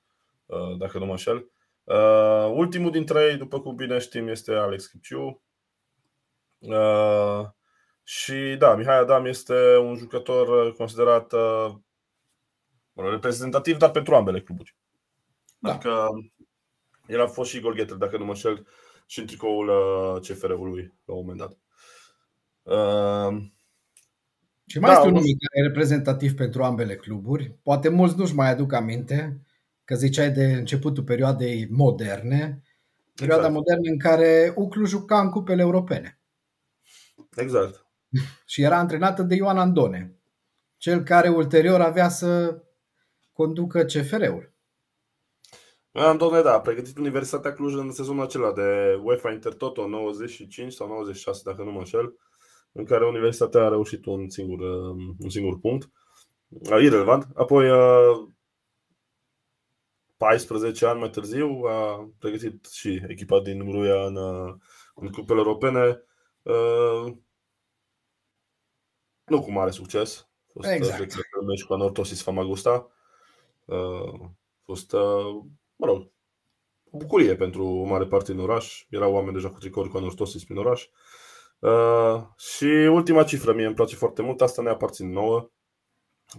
uh, 0.46 0.78
dacă 0.78 0.98
nu 0.98 1.06
mă 1.06 1.12
înșel. 1.12 1.50
Uh, 1.84 2.52
ultimul 2.54 2.92
dintre 2.92 3.24
ei, 3.24 3.38
după 3.38 3.62
cum 3.62 3.76
bine 3.76 4.00
știm, 4.00 4.28
este 4.28 4.54
Alex 4.54 4.86
Chipciu. 4.86 5.42
Și 8.04 8.56
da, 8.58 8.76
Mihai 8.76 8.98
Adam 8.98 9.26
este 9.26 9.78
un 9.78 9.96
jucător 9.96 10.76
considerat 10.76 11.34
reprezentativ, 12.94 13.78
dar 13.78 13.92
pentru 13.92 14.16
ambele 14.16 14.42
cluburi. 14.42 14.76
Da. 15.60 15.74
Adică 15.74 16.10
el 17.08 17.22
a 17.22 17.28
fost 17.28 17.50
și 17.50 17.60
golgheter, 17.60 17.96
dacă 17.96 18.18
nu 18.18 18.24
mă 18.26 18.30
înșel, 18.30 18.68
și 19.06 19.20
în 19.20 19.26
tricoul 19.26 19.68
uh, 19.68 20.22
CFR-ului 20.22 20.94
la 21.06 21.14
un 21.14 21.20
moment 21.20 21.38
dat. 21.38 21.58
Uh, 22.62 23.44
și 24.66 24.80
mai 24.80 24.90
da, 24.90 24.96
este 24.96 25.08
un 25.08 25.14
nume 25.14 25.26
care 25.26 25.66
e 25.66 25.68
reprezentativ 25.68 26.36
pentru 26.36 26.64
ambele 26.64 26.96
cluburi. 26.96 27.58
Poate 27.64 27.90
mulți 27.90 28.18
nu-și 28.18 28.36
mai 28.36 28.50
aduc 28.50 28.74
aminte 28.74 29.42
că 29.84 29.96
ziceai 29.96 30.32
de 30.32 30.46
începutul 30.46 31.04
perioadei 31.04 31.68
moderne, 31.70 32.62
perioada 33.16 33.48
exact. 33.48 33.58
modernă 33.58 33.90
în 33.90 34.00
care 34.00 34.54
Uclu 34.56 34.86
juca 34.86 35.20
în 35.20 35.30
cupele 35.30 35.62
europene. 35.62 36.20
Exact. 37.36 37.86
și 38.52 38.62
era 38.62 38.78
antrenată 38.78 39.24
de 39.24 39.36
Ioan 39.36 39.58
Andone, 39.58 40.16
cel 40.78 41.04
care 41.04 41.30
ulterior 41.30 41.82
avea 41.82 42.10
să 42.10 42.62
conducă 43.32 43.84
CFR-ul. 43.84 44.54
Am 45.92 46.18
domnule, 46.18 46.42
da, 46.42 46.54
a 46.54 46.62
pregătit 46.62 46.98
Universitatea 46.98 47.54
Cluj 47.54 47.74
în 47.74 47.92
sezonul 47.92 48.24
acela 48.24 48.54
de 48.54 49.00
UEFA 49.04 49.32
Intertoto 49.32 49.88
95 49.88 50.74
sau 50.74 50.88
96, 50.88 51.42
dacă 51.46 51.64
nu 51.64 51.72
mă 51.72 51.78
înșel, 51.78 52.16
în 52.72 52.86
care 52.86 53.06
Universitatea 53.06 53.62
a 53.62 53.70
reușit 53.70 54.06
un 54.06 54.30
singur, 54.30 54.60
un 55.20 55.30
singur 55.30 55.60
punct. 55.60 55.90
Irrelevant. 56.82 57.28
Apoi, 57.36 57.70
14 60.18 60.86
ani 60.86 61.00
mai 61.00 61.10
târziu, 61.10 61.48
a 61.68 62.10
pregătit 62.20 62.66
și 62.66 63.02
echipa 63.08 63.42
din 63.42 63.60
Gruia 63.70 64.06
în, 64.06 64.18
în 64.96 65.10
cupele 65.12 65.40
europene. 65.40 66.04
Nu 69.26 69.42
cu 69.42 69.52
mare 69.52 69.72
succes. 69.72 70.28
A 70.48 70.52
fost 70.54 70.70
exact. 70.70 71.16
meci 71.48 71.64
cu 71.64 71.74
Anortosis 71.74 72.22
Famagusta. 72.22 72.92
A 73.68 74.66
fost, 74.66 74.92
mă 75.76 75.86
rog, 75.86 76.12
o 76.92 76.98
bucurie 76.98 77.36
pentru 77.36 77.66
o 77.66 77.84
mare 77.84 78.06
parte 78.06 78.32
din 78.32 78.42
oraș. 78.42 78.86
Erau 78.90 79.14
oameni 79.14 79.34
deja 79.34 79.50
cu 79.50 79.60
tricouri 79.60 79.90
cu 79.90 79.98
Anortosis 79.98 80.44
prin 80.44 80.58
oraș. 80.58 80.88
Uh, 81.60 82.24
și 82.38 82.66
ultima 82.66 83.24
cifră, 83.24 83.54
mie 83.54 83.66
îmi 83.66 83.76
place 83.76 83.96
foarte 83.96 84.22
mult, 84.22 84.42
asta 84.42 84.62
ne 84.62 84.70
aparține 84.70 85.12
nouă, 85.12 85.52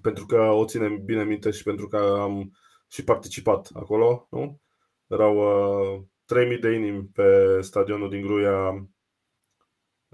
pentru 0.03 0.27
că 0.27 0.41
o 0.41 0.65
ținem 0.65 1.05
bine 1.05 1.25
minte 1.25 1.51
și 1.51 1.63
pentru 1.63 1.89
că 1.89 1.97
am 2.21 2.53
și 2.89 3.05
participat 3.05 3.71
acolo. 3.75 4.27
Nu? 4.31 4.61
Erau 5.07 5.37
uh, 5.37 6.03
3000 6.25 6.59
de 6.59 6.71
inimi 6.71 7.05
pe 7.13 7.59
stadionul 7.61 8.11
din 8.11 8.21
Gruia 8.21 8.89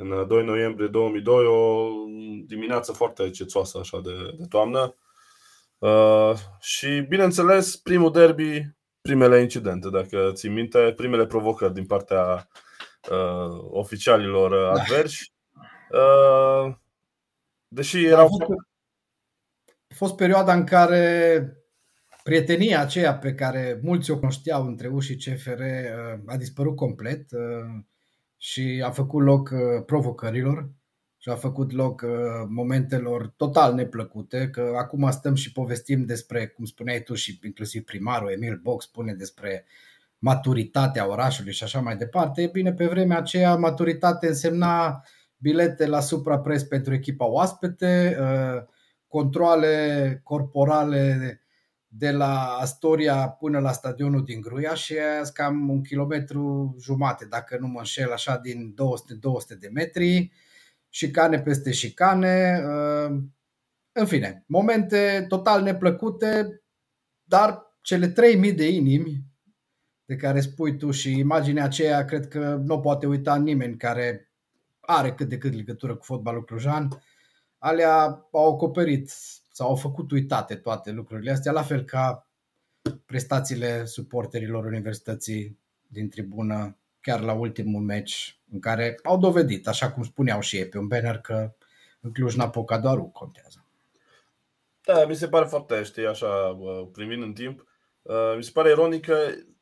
în 0.00 0.26
2 0.28 0.44
noiembrie 0.44 0.88
2002, 0.88 1.46
o 1.46 1.88
dimineață 2.46 2.92
foarte 2.92 3.30
cețoasă 3.30 3.78
așa 3.78 4.00
de, 4.00 4.34
de 4.38 4.46
toamnă. 4.48 4.94
Uh, 5.78 6.34
și 6.60 7.00
bineînțeles, 7.08 7.76
primul 7.76 8.12
derby, 8.12 8.62
primele 9.00 9.40
incidente, 9.40 9.88
dacă 9.90 10.30
ții 10.34 10.48
minte, 10.48 10.92
primele 10.96 11.26
provocări 11.26 11.74
din 11.74 11.86
partea 11.86 12.48
uh, 13.10 13.58
oficialilor 13.70 14.50
da. 14.50 14.80
adversi. 14.80 15.32
Uh, 15.90 16.74
deși 17.68 18.04
erau. 18.04 18.24
A 18.24 18.28
fost, 18.28 18.50
a 19.88 19.94
fost 19.94 20.16
perioada 20.16 20.52
în 20.52 20.64
care 20.64 21.44
prietenia 22.22 22.80
aceea 22.80 23.14
pe 23.14 23.34
care 23.34 23.78
mulți 23.82 24.10
o 24.10 24.18
cunoșteau 24.18 24.66
între 24.66 24.88
U 24.88 25.00
și 25.00 25.16
CFR 25.16 25.60
uh, 25.60 26.20
a 26.26 26.36
dispărut 26.36 26.76
complet 26.76 27.32
uh, 27.32 27.84
și 28.42 28.82
a 28.86 28.90
făcut 28.90 29.22
loc 29.22 29.50
uh, 29.52 29.84
provocărilor 29.86 30.70
și 31.18 31.28
a 31.28 31.34
făcut 31.34 31.72
loc 31.72 32.04
momentelor 32.48 33.32
total 33.36 33.74
neplăcute, 33.74 34.48
că 34.50 34.72
acum 34.78 35.10
stăm 35.10 35.34
și 35.34 35.52
povestim 35.52 36.04
despre, 36.04 36.46
cum 36.46 36.64
spuneai 36.64 37.02
tu 37.02 37.14
și 37.14 37.38
inclusiv 37.44 37.84
primarul 37.84 38.30
Emil 38.30 38.60
Box 38.62 38.84
spune 38.84 39.14
despre 39.14 39.64
maturitatea 40.18 41.08
orașului 41.08 41.52
și 41.52 41.64
așa 41.64 41.80
mai 41.80 41.96
departe. 41.96 42.42
E 42.42 42.46
bine, 42.46 42.72
pe 42.72 42.86
vremea 42.86 43.18
aceea 43.18 43.56
maturitate 43.56 44.26
însemna 44.26 45.02
bilete 45.36 45.86
la 45.86 46.00
suprapres 46.00 46.64
pentru 46.64 46.94
echipa 46.94 47.26
oaspete, 47.26 48.16
controle 49.08 50.20
corporale 50.22 51.40
de 51.92 52.10
la 52.10 52.56
Astoria 52.60 53.28
până 53.28 53.58
la 53.58 53.72
stadionul 53.72 54.24
din 54.24 54.40
Gruia 54.40 54.74
și 54.74 54.94
e 54.94 55.30
cam 55.32 55.68
un 55.68 55.82
kilometru 55.82 56.76
jumate, 56.80 57.24
dacă 57.24 57.56
nu 57.60 57.66
mă 57.66 57.78
înșel, 57.78 58.12
așa 58.12 58.38
din 58.38 58.74
200-200 59.54 59.58
de 59.58 59.68
metri, 59.72 60.32
șicane 60.88 61.40
peste 61.40 61.72
șicane, 61.72 62.62
în 63.92 64.06
fine, 64.06 64.44
momente 64.46 65.24
total 65.28 65.62
neplăcute, 65.62 66.62
dar 67.22 67.74
cele 67.80 68.08
3000 68.08 68.52
de 68.52 68.68
inimi 68.68 69.24
de 70.04 70.16
care 70.16 70.40
spui 70.40 70.76
tu 70.76 70.90
și 70.90 71.18
imaginea 71.18 71.64
aceea 71.64 72.04
cred 72.04 72.28
că 72.28 72.60
nu 72.64 72.80
poate 72.80 73.06
uita 73.06 73.36
nimeni 73.36 73.76
care 73.76 74.32
are 74.80 75.14
cât 75.14 75.28
de 75.28 75.38
cât 75.38 75.54
legătură 75.54 75.96
cu 75.96 76.04
fotbalul 76.04 76.44
clujan, 76.44 76.88
alea 77.58 78.28
au 78.32 78.54
acoperit 78.54 79.12
sau 79.60 79.68
au 79.68 79.76
făcut 79.76 80.10
uitate 80.10 80.54
toate 80.54 80.90
lucrurile 80.90 81.30
astea, 81.30 81.52
la 81.52 81.62
fel 81.62 81.84
ca 81.84 82.28
prestațiile 83.06 83.84
suporterilor 83.84 84.64
Universității 84.64 85.58
din 85.86 86.08
tribună 86.08 86.78
chiar 87.00 87.20
la 87.20 87.32
ultimul 87.32 87.82
meci 87.82 88.40
în 88.52 88.60
care 88.60 88.98
au 89.02 89.18
dovedit, 89.18 89.68
așa 89.68 89.92
cum 89.92 90.02
spuneau 90.02 90.40
și 90.40 90.56
ei 90.56 90.68
pe 90.68 90.78
un 90.78 90.86
banner, 90.86 91.18
că 91.18 91.54
în 92.00 92.12
Cluj-Napoca 92.12 92.78
doar 92.78 92.98
U 92.98 93.08
contează. 93.08 93.64
Da, 94.84 95.06
mi 95.06 95.14
se 95.14 95.28
pare 95.28 95.46
foarte, 95.46 95.82
știi, 95.82 96.06
așa, 96.06 96.58
privind 96.92 97.22
în 97.22 97.32
timp, 97.32 97.64
mi 98.36 98.44
se 98.44 98.50
pare 98.52 98.70
ironic 98.70 99.04
că 99.04 99.16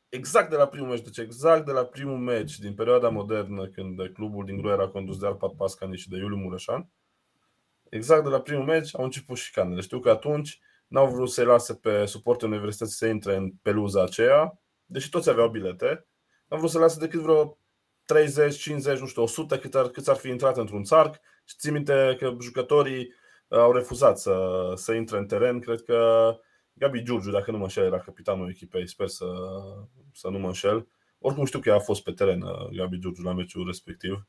exact 0.09 0.49
de 0.49 0.55
la 0.55 0.67
primul 0.67 0.89
meci, 0.89 1.03
deci 1.03 1.17
exact 1.17 1.65
de 1.65 1.71
la 1.71 1.83
primul 1.83 2.17
meci 2.17 2.59
din 2.59 2.73
perioada 2.73 3.09
modernă, 3.09 3.67
când 3.67 4.07
clubul 4.13 4.45
din 4.45 4.57
Gru 4.57 4.69
era 4.69 4.87
condus 4.87 5.19
de 5.19 5.25
Arpad 5.25 5.51
Pascani 5.51 5.97
și 5.97 6.09
de 6.09 6.17
Iuliu 6.17 6.37
Mureșan, 6.37 6.89
exact 7.89 8.23
de 8.23 8.29
la 8.29 8.41
primul 8.41 8.65
meci 8.65 8.95
au 8.95 9.03
început 9.03 9.37
șicanele. 9.37 9.81
Știu 9.81 9.99
că 9.99 10.09
atunci 10.09 10.59
n-au 10.87 11.07
vrut 11.07 11.29
să-i 11.29 11.45
lase 11.45 11.75
pe 11.75 12.05
suportul 12.05 12.51
universității 12.51 12.95
să 12.95 13.05
intre 13.05 13.35
în 13.35 13.51
peluza 13.61 14.03
aceea, 14.03 14.61
deși 14.85 15.09
toți 15.09 15.29
aveau 15.29 15.49
bilete. 15.49 16.07
N-au 16.47 16.59
vrut 16.59 16.71
să 16.71 16.79
lase 16.79 16.99
decât 16.99 17.19
vreo 17.19 17.57
30, 18.05 18.57
50, 18.57 18.99
nu 18.99 19.05
știu, 19.05 19.21
100 19.21 19.59
cât 19.59 19.75
ar, 19.75 19.87
cât 19.87 20.07
ar 20.07 20.15
fi 20.15 20.29
intrat 20.29 20.57
într-un 20.57 20.83
țarc 20.83 21.19
și 21.45 21.55
țin 21.57 21.73
minte 21.73 22.15
că 22.19 22.35
jucătorii 22.41 23.13
uh, 23.47 23.57
au 23.57 23.71
refuzat 23.71 24.19
să, 24.19 24.71
să 24.75 24.93
intre 24.93 25.17
în 25.17 25.25
teren. 25.25 25.59
Cred 25.59 25.81
că 25.81 26.31
Gabi 26.73 27.03
Giurgiu, 27.03 27.31
dacă 27.31 27.51
nu 27.51 27.57
mă 27.57 27.63
înșel, 27.63 27.85
era 27.85 27.99
capitanul 27.99 28.49
echipei, 28.49 28.87
sper 28.87 29.07
să, 29.07 29.25
să 30.13 30.29
nu 30.29 30.39
mă 30.39 30.47
înșel. 30.47 30.87
Oricum 31.19 31.45
știu 31.45 31.59
că 31.59 31.71
a 31.71 31.79
fost 31.79 32.03
pe 32.03 32.11
teren 32.11 32.41
uh, 32.41 32.69
Gabi 32.75 32.99
Giurgiu 32.99 33.21
la 33.21 33.33
meciul 33.33 33.65
respectiv. 33.65 34.27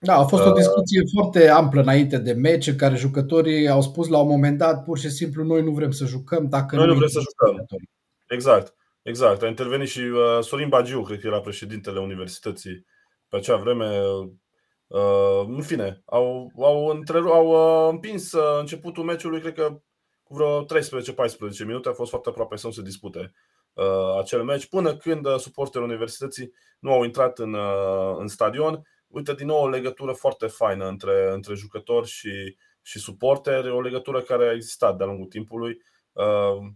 Da, 0.00 0.14
a 0.16 0.24
fost 0.24 0.44
o 0.44 0.48
uh, 0.48 0.54
discuție 0.54 1.00
uh, 1.00 1.08
foarte 1.12 1.48
amplă 1.48 1.80
înainte 1.80 2.18
de 2.18 2.32
meci, 2.32 2.66
în 2.66 2.76
care 2.76 2.96
jucătorii 2.96 3.68
au 3.68 3.82
spus 3.82 4.08
la 4.08 4.18
un 4.18 4.28
moment 4.28 4.58
dat 4.58 4.84
pur 4.84 4.98
și 4.98 5.10
simplu 5.10 5.44
noi 5.44 5.62
nu 5.62 5.70
vrem 5.70 5.90
să 5.90 6.04
jucăm 6.04 6.48
dacă 6.48 6.76
noi 6.76 6.86
nu, 6.86 6.94
vrem 6.94 7.08
să 7.08 7.20
jucăm. 7.20 7.52
Jucătorii. 7.52 7.90
Exact, 8.28 8.74
exact. 9.02 9.42
A 9.42 9.46
intervenit 9.46 9.88
și 9.88 10.00
uh, 10.00 10.38
Sorin 10.40 10.68
Bagiu, 10.68 11.02
cred 11.02 11.20
că 11.20 11.26
era 11.26 11.40
președintele 11.40 11.98
universității 11.98 12.86
pe 13.28 13.36
acea 13.36 13.56
vreme. 13.56 14.00
Uh, 14.86 15.44
în 15.46 15.62
fine, 15.62 16.02
au, 16.04 16.52
au, 16.56 16.86
întreru- 16.86 17.32
au 17.32 17.48
uh, 17.48 17.92
împins 17.92 18.32
uh, 18.32 18.58
începutul 18.60 19.04
meciului, 19.04 19.40
cred 19.40 19.54
că 19.54 19.80
cu 20.22 20.34
vreo 20.34 20.64
13-14 20.64 20.66
minute, 21.66 21.88
a 21.88 21.92
fost 21.92 22.10
foarte 22.10 22.28
aproape 22.28 22.56
să 22.56 22.66
nu 22.66 22.72
se 22.72 22.82
dispute 22.82 23.32
uh, 23.72 24.18
acel 24.18 24.42
meci, 24.42 24.68
până 24.68 24.96
când 24.96 25.26
uh, 25.26 25.36
suporterii 25.36 25.86
universității 25.86 26.52
nu 26.78 26.92
au 26.92 27.04
intrat 27.04 27.38
în, 27.38 27.52
uh, 27.52 28.16
în 28.18 28.26
stadion 28.26 28.82
uite, 29.08 29.34
din 29.34 29.46
nou 29.46 29.62
o 29.62 29.68
legătură 29.68 30.12
foarte 30.12 30.46
faină 30.46 30.88
între, 30.88 31.32
între 31.32 31.54
jucători 31.54 32.06
și, 32.06 32.56
și 32.82 32.98
suporteri, 32.98 33.70
o 33.70 33.80
legătură 33.80 34.22
care 34.22 34.48
a 34.48 34.52
existat 34.52 34.96
de-a 34.96 35.06
lungul 35.06 35.26
timpului. 35.26 35.82
Uh, 36.12 36.66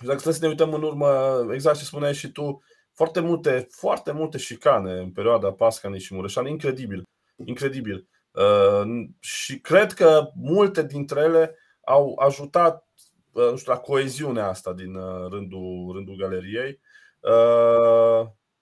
dacă 0.00 0.18
să 0.18 0.38
ne 0.40 0.48
uităm 0.48 0.74
în 0.74 0.82
urmă, 0.82 1.40
exact 1.52 1.78
ce 1.78 1.84
spuneai 1.84 2.14
și 2.14 2.32
tu, 2.32 2.62
foarte 2.92 3.20
multe, 3.20 3.66
foarte 3.70 4.12
multe 4.12 4.38
șicane 4.38 4.92
în 4.92 5.10
perioada 5.10 5.52
Pascani 5.52 5.98
și 5.98 6.14
Mureșan, 6.14 6.46
incredibil, 6.46 7.02
incredibil. 7.44 8.08
Uh, 8.30 9.06
și 9.20 9.60
cred 9.60 9.92
că 9.92 10.30
multe 10.34 10.86
dintre 10.86 11.20
ele 11.20 11.56
au 11.84 12.18
ajutat 12.18 12.88
uh, 13.32 13.50
nu 13.50 13.56
știu, 13.56 13.72
la 13.72 13.78
coeziunea 13.78 14.48
asta 14.48 14.72
din 14.72 14.92
rândul, 15.28 15.92
rândul 15.94 16.16
galeriei. 16.16 16.80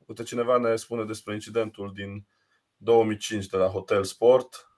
Uite, 0.07 0.22
cineva 0.22 0.59
ne 0.59 0.77
spune 0.77 1.05
despre 1.05 1.35
incidentul 1.35 1.93
din 1.95 2.27
2005 2.87 3.47
de 3.47 3.57
la 3.57 3.66
Hotel 3.66 4.05
Sport. 4.05 4.70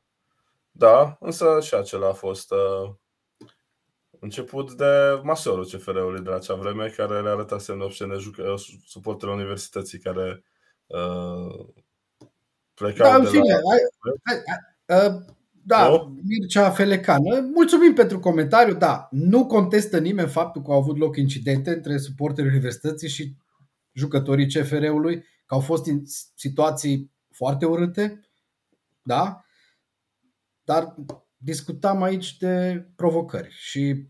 Da, 0.70 1.16
însă 1.20 1.59
și 1.62 1.74
acela 1.74 2.09
a 2.09 2.12
fost 2.12 2.50
uh, 2.50 2.90
început 4.20 4.72
de 4.72 5.20
masorul 5.22 5.66
CFR-ului 5.66 6.22
de 6.22 6.28
la 6.28 6.34
acea 6.34 6.54
vreme, 6.54 6.88
care 6.88 7.22
le 7.22 7.28
arăta 7.28 7.59
semne 7.59 7.84
obscene 7.84 8.14
uh, 8.14 8.54
suportele 8.86 9.32
universității 9.32 9.98
care 9.98 10.44
uh, 10.86 11.66
plecau 12.74 13.11
da, 13.11 13.18
de 13.18 13.28
fine, 13.28 13.52
la... 13.52 13.61
Hai, 13.70 13.80
hai, 14.22 14.42
hai, 14.86 15.06
uh, 15.06 15.36
da, 15.64 15.88
no? 15.88 16.12
Mircea 16.26 16.70
Felecană. 16.70 17.40
Mulțumim 17.54 17.94
pentru 17.94 18.18
comentariu. 18.18 18.74
Da, 18.74 19.09
nu 19.11 19.46
contestă 19.46 19.98
nimeni 19.98 20.28
faptul 20.28 20.62
că 20.62 20.70
au 20.70 20.78
avut 20.78 20.98
loc 20.98 21.16
incidente 21.16 21.70
între 21.70 21.98
suporterii 21.98 22.50
universității 22.50 23.09
și 23.09 23.34
jucătorii 23.92 24.46
CFR-ului, 24.46 25.20
că 25.20 25.54
au 25.54 25.61
fost 25.61 25.84
situații 26.34 27.12
foarte 27.39 27.66
urâte, 27.66 28.20
da? 29.03 29.45
Dar 30.64 30.95
discutam 31.36 32.03
aici 32.03 32.36
de 32.36 32.86
provocări 32.97 33.51
și 33.51 34.09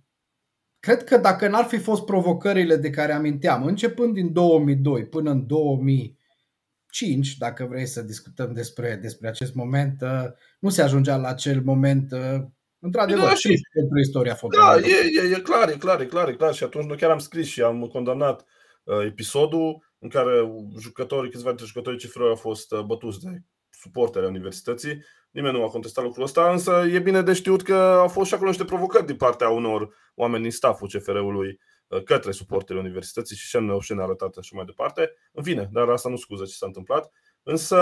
cred 0.80 1.04
că 1.04 1.16
dacă 1.16 1.48
n-ar 1.48 1.64
fi 1.64 1.78
fost 1.78 2.04
provocările 2.04 2.76
de 2.76 2.90
care 2.90 3.12
aminteam, 3.12 3.64
începând 3.64 4.14
din 4.14 4.32
2002 4.32 5.06
până 5.06 5.30
în 5.30 5.46
2005, 5.46 7.36
dacă 7.36 7.64
vrei 7.64 7.86
să 7.86 8.02
discutăm 8.02 8.52
despre, 8.52 8.96
despre 8.96 9.28
acest 9.28 9.54
moment, 9.54 10.00
uh, 10.02 10.24
nu 10.58 10.68
se 10.68 10.82
ajungea 10.82 11.16
la 11.16 11.28
acel 11.28 11.62
moment 11.62 12.12
uh, 12.12 12.42
Într-adevăr, 12.80 13.24
da, 13.24 13.34
și 13.34 13.68
pentru 13.72 13.98
istoria 13.98 14.32
da, 14.32 14.38
fotbalului. 14.38 14.88
Da, 14.88 15.22
e, 15.22 15.28
e, 15.28 15.36
e 15.36 15.40
clar, 15.40 15.68
e 15.68 15.76
clar, 15.76 16.00
e 16.00 16.06
clar, 16.06 16.28
e 16.28 16.34
clar. 16.34 16.54
Și 16.54 16.64
atunci 16.64 16.84
noi 16.84 16.96
chiar 16.96 17.10
am 17.10 17.18
scris 17.18 17.46
și 17.46 17.62
am 17.62 17.86
condamnat 17.86 18.44
uh, 18.84 19.04
episodul 19.06 19.87
în 19.98 20.08
care 20.08 20.52
jucătorii, 20.78 21.30
câțiva 21.30 21.48
dintre 21.48 21.66
jucătorii 21.66 21.98
cifră 21.98 22.28
au 22.28 22.34
fost 22.34 22.72
uh, 22.72 22.80
bătuți 22.80 23.20
de 23.20 23.42
suporteri 23.70 24.26
universității. 24.26 25.04
Nimeni 25.30 25.56
nu 25.56 25.64
a 25.64 25.68
contestat 25.68 26.04
lucrul 26.04 26.24
ăsta, 26.24 26.50
însă 26.50 26.84
e 26.92 26.98
bine 26.98 27.22
de 27.22 27.32
știut 27.32 27.62
că 27.62 27.74
au 27.74 28.08
fost 28.08 28.28
și 28.28 28.34
acolo 28.34 28.48
niște 28.48 28.64
provocări 28.64 29.06
din 29.06 29.16
partea 29.16 29.48
unor 29.48 29.94
oameni 30.14 30.42
din 30.42 30.52
staful 30.52 30.88
CFR-ului 30.88 31.60
uh, 31.86 32.02
către 32.02 32.30
suporterii 32.30 32.82
universității 32.82 33.36
și 33.36 33.48
semne 33.48 33.72
obscene 33.72 34.02
arătate 34.02 34.40
și 34.40 34.54
mai 34.54 34.64
departe. 34.64 35.12
În 35.32 35.42
fine, 35.42 35.68
dar 35.72 35.88
asta 35.88 36.08
nu 36.08 36.16
scuză 36.16 36.44
ce 36.44 36.52
s-a 36.52 36.66
întâmplat. 36.66 37.10
Însă 37.42 37.78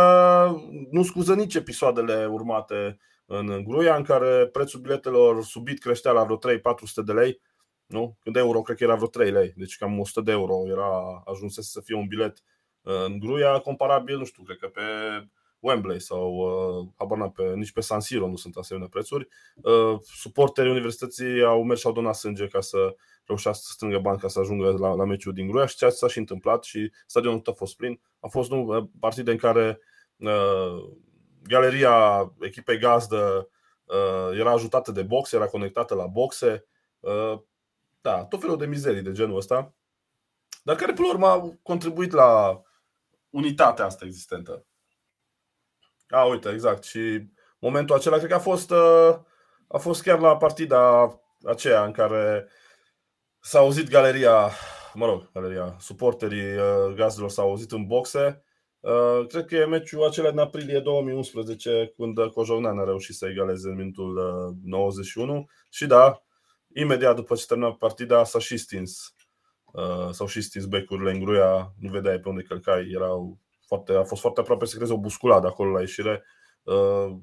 nu 0.91 1.03
scuză 1.03 1.35
nici 1.35 1.55
episoadele 1.55 2.27
urmate 2.27 2.99
în 3.27 3.65
Gruia, 3.65 3.97
în 3.97 4.03
care 4.03 4.47
prețul 4.47 4.81
biletelor 4.81 5.45
subit 5.45 5.79
creștea 5.79 6.13
la 6.13 6.25
vreo 6.25 6.39
3-400 6.39 7.05
de 7.05 7.13
lei. 7.13 7.41
Nu? 7.87 8.17
Când 8.21 8.37
euro 8.37 8.63
cred 8.63 8.77
că 8.77 8.85
era 8.85 8.95
vreo 8.95 9.09
3 9.09 9.31
lei, 9.31 9.53
deci 9.57 9.77
cam 9.77 9.99
100 9.99 10.21
de 10.21 10.31
euro 10.31 10.69
era 10.69 11.23
ajunsese 11.25 11.69
să 11.71 11.81
fie 11.81 11.95
un 11.97 12.07
bilet 12.07 12.43
în 12.83 13.19
Gruia, 13.19 13.59
comparabil, 13.59 14.19
nu 14.19 14.25
știu, 14.25 14.43
cred 14.43 14.59
că 14.59 14.69
pe 14.69 14.81
Wembley 15.59 16.01
sau 16.01 16.35
uh, 16.35 16.89
habar 16.97 17.31
pe, 17.31 17.43
nici 17.55 17.73
pe 17.73 17.81
San 17.81 18.01
Siro 18.01 18.29
nu 18.29 18.37
sunt 18.37 18.57
asemenea 18.57 18.89
prețuri. 18.89 19.29
Uh, 19.55 19.99
suporterii 20.03 20.71
universității 20.71 21.43
au 21.43 21.65
mers 21.65 21.81
și 21.81 21.87
au 21.87 21.93
donat 21.93 22.15
sânge 22.15 22.47
ca 22.47 22.61
să 22.61 22.95
reușească 23.25 23.63
să 23.67 23.73
strângă 23.73 23.99
bani 23.99 24.19
ca 24.19 24.29
să 24.29 24.41
ajungă 24.41 24.71
la, 24.71 24.95
la 24.95 25.05
meciul 25.05 25.33
din 25.33 25.47
Gruia 25.47 25.67
și 25.67 25.77
ceea 25.77 25.91
ce 25.91 25.97
s-a 25.97 26.09
și 26.09 26.19
întâmplat 26.19 26.65
și 26.65 26.93
stadionul 27.07 27.41
tot 27.41 27.55
a 27.55 27.57
fost 27.57 27.77
plin. 27.77 28.01
A 28.21 28.29
fost 28.29 28.51
nu, 28.51 28.91
partide 29.01 29.31
în 29.31 29.37
care 29.37 29.81
uh, 30.17 30.93
galeria 31.43 32.33
echipei 32.41 32.79
gazdă 32.79 33.49
uh, 33.85 34.39
era 34.39 34.51
ajutată 34.51 34.93
de 34.93 35.03
boxe, 35.03 35.37
era 35.37 35.47
conectată 35.47 35.95
la 35.95 36.07
boxe. 36.07 36.65
Uh, 37.01 37.41
da, 38.07 38.25
tot 38.25 38.41
felul 38.41 38.59
de 38.59 38.67
mizerii 38.67 39.03
de 39.03 39.13
genul 39.13 39.37
ăsta, 39.37 39.75
dar 40.63 40.77
care 40.77 40.93
până 40.93 41.07
la 41.07 41.13
urmă 41.13 41.27
au 41.27 41.59
contribuit 41.63 42.13
la 42.13 42.61
unitatea 43.31 43.85
asta 43.85 44.05
existentă. 44.05 44.67
A, 46.09 46.25
uite, 46.25 46.49
exact. 46.51 46.85
Și 46.85 47.31
momentul 47.59 47.97
acela 47.97 48.17
cred 48.17 48.29
că 48.29 48.35
a 48.35 48.39
fost, 48.39 48.71
uh, 48.71 49.19
a 49.69 49.79
fost 49.79 50.03
chiar 50.03 50.19
la 50.19 50.37
partida 50.37 51.13
aceea 51.45 51.85
în 51.85 51.93
care 51.93 52.49
s-a 53.41 53.59
auzit 53.59 53.91
galeria, 53.91 54.51
mă 54.95 55.07
rog, 55.07 55.31
galeria, 55.33 55.77
suporterii 55.81 56.57
uh, 56.57 56.95
gazdelor 56.95 57.31
s-au 57.31 57.49
auzit 57.49 57.73
în 57.73 57.87
boxe. 57.87 58.45
Uh, 58.81 59.27
cred 59.29 59.45
că 59.45 59.57
e 59.57 59.65
meciul 59.67 60.05
acela 60.05 60.31
din 60.31 60.39
aprilie 60.39 60.81
2011, 60.81 61.93
când 61.97 62.33
Cojovnean 62.33 62.79
a 62.79 62.85
reușit 62.85 63.15
să 63.15 63.27
egaleze 63.27 63.69
în 63.69 63.77
minutul 63.77 64.19
91. 64.63 65.47
Și 65.71 65.87
da, 65.87 66.26
imediat 66.81 67.17
după 67.17 67.35
ce 67.35 67.47
termina 67.47 67.73
partida 67.73 68.25
s-a 68.25 68.39
și 68.39 68.57
stins. 68.57 69.15
S-au 70.11 70.27
și 70.27 70.41
stins 70.41 70.65
becurile 70.65 71.11
în 71.11 71.19
gruia, 71.19 71.75
nu 71.79 71.91
vedeai 71.91 72.19
pe 72.19 72.29
unde 72.29 72.43
călcai, 72.43 72.91
erau 72.95 73.39
foarte, 73.67 73.93
a 73.93 74.03
fost 74.03 74.21
foarte 74.21 74.41
aproape 74.41 74.65
să 74.65 74.75
creeze 74.75 74.93
o 74.93 74.99
busculadă 74.99 75.47
acolo 75.47 75.71
la 75.71 75.81
ieșire. 75.81 76.25
Uh, 76.63 77.17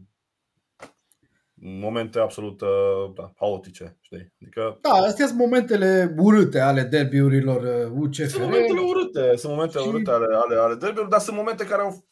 momente 1.53 2.19
absolut 2.19 2.61
uh, 2.61 3.13
da, 3.15 3.33
haotice, 3.35 3.97
știi? 4.01 4.33
Adică... 4.41 4.77
Da, 4.81 4.89
astea 4.89 5.25
sunt 5.25 5.39
momentele 5.39 6.15
urâte 6.17 6.59
ale 6.59 6.81
derbiurilor 6.81 7.91
UCFR. 7.91 8.21
Uh, 8.21 8.27
sunt 8.27 8.43
momentele 8.43 8.79
urâte, 8.79 9.35
sunt 9.35 9.53
momente 9.53 9.79
și... 9.79 9.87
urâte 9.87 10.11
ale, 10.11 10.35
ale, 10.35 10.55
ale 10.55 10.73
derbiurilor, 10.73 11.07
dar 11.07 11.19
sunt 11.19 11.35
momente 11.35 11.65
care 11.65 11.81
au 11.81 12.05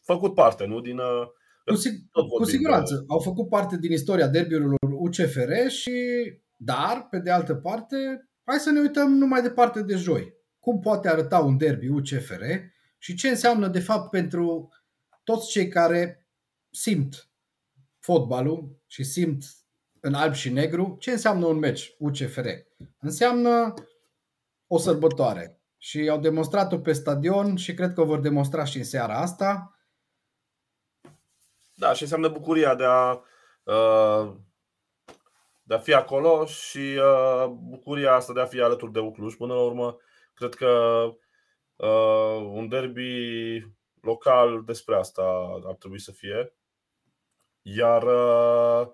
făcut 0.00 0.34
parte, 0.34 0.66
nu? 0.66 0.80
Din, 0.80 1.00
cu, 1.64 1.74
sig- 1.74 2.36
cu 2.38 2.44
siguranță, 2.44 2.94
de... 2.94 3.04
au 3.08 3.18
făcut 3.18 3.48
parte 3.48 3.76
din 3.78 3.92
istoria 3.92 4.28
derbiurilor 4.28 4.78
UCFR 4.80 5.68
și, 5.68 5.92
dar, 6.56 7.06
pe 7.10 7.18
de 7.18 7.30
altă 7.30 7.54
parte, 7.54 8.28
hai 8.44 8.58
să 8.58 8.70
ne 8.70 8.80
uităm 8.80 9.12
numai 9.12 9.42
departe 9.42 9.82
de 9.82 9.96
joi. 9.96 10.34
Cum 10.58 10.80
poate 10.80 11.08
arăta 11.08 11.38
un 11.38 11.56
derby 11.56 11.88
UCFR 11.88 12.42
și 12.98 13.14
ce 13.14 13.28
înseamnă 13.28 13.68
de 13.68 13.80
fapt 13.80 14.10
pentru 14.10 14.68
toți 15.24 15.50
cei 15.50 15.68
care 15.68 16.28
simt 16.70 17.28
fotbalul 17.98 18.82
și 18.86 19.04
simt 19.04 19.44
în 20.00 20.14
alb 20.14 20.32
și 20.32 20.50
negru, 20.50 20.96
ce 21.00 21.10
înseamnă 21.10 21.46
un 21.46 21.58
meci 21.58 21.94
UCFR? 21.98 22.48
Înseamnă 22.98 23.74
o 24.66 24.78
sărbătoare 24.78 25.60
și 25.78 26.08
au 26.08 26.18
demonstrat-o 26.18 26.78
pe 26.78 26.92
stadion 26.92 27.56
și 27.56 27.74
cred 27.74 27.92
că 27.92 28.00
o 28.00 28.04
vor 28.04 28.20
demonstra 28.20 28.64
și 28.64 28.78
în 28.78 28.84
seara 28.84 29.18
asta. 29.18 29.78
Da, 31.74 31.92
și 31.92 32.02
înseamnă 32.02 32.28
bucuria 32.28 32.74
de 32.74 32.84
a, 32.84 33.20
uh, 33.62 34.34
de 35.66 35.74
a 35.74 35.78
fi 35.78 35.94
acolo 35.94 36.44
și 36.44 36.78
uh, 36.78 37.46
bucuria 37.46 38.14
asta 38.14 38.32
de 38.32 38.40
a 38.40 38.46
fi 38.46 38.60
alături 38.60 38.92
de 38.92 38.98
Ucluj. 38.98 39.34
Până 39.34 39.54
la 39.54 39.62
urmă, 39.62 39.96
cred 40.34 40.54
că 40.54 41.08
Uh, 41.76 42.40
un 42.52 42.68
derby 42.68 43.60
local 44.00 44.64
despre 44.64 44.96
asta 44.96 45.22
ar 45.64 45.74
trebui 45.74 46.00
să 46.00 46.12
fie. 46.12 46.56
Iar 47.62 48.02
uh, 48.02 48.88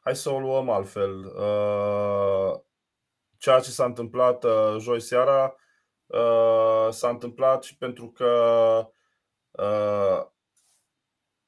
hai 0.00 0.16
să 0.16 0.30
o 0.30 0.40
luăm 0.40 0.70
altfel. 0.70 1.24
Uh, 1.24 2.60
ceea 3.38 3.60
ce 3.60 3.70
s-a 3.70 3.84
întâmplat 3.84 4.44
uh, 4.44 4.76
joi 4.78 5.00
seara 5.00 5.56
uh, 6.06 6.88
s-a 6.90 7.08
întâmplat 7.08 7.62
și 7.62 7.76
pentru 7.76 8.10
că 8.10 8.30
uh, 9.50 10.26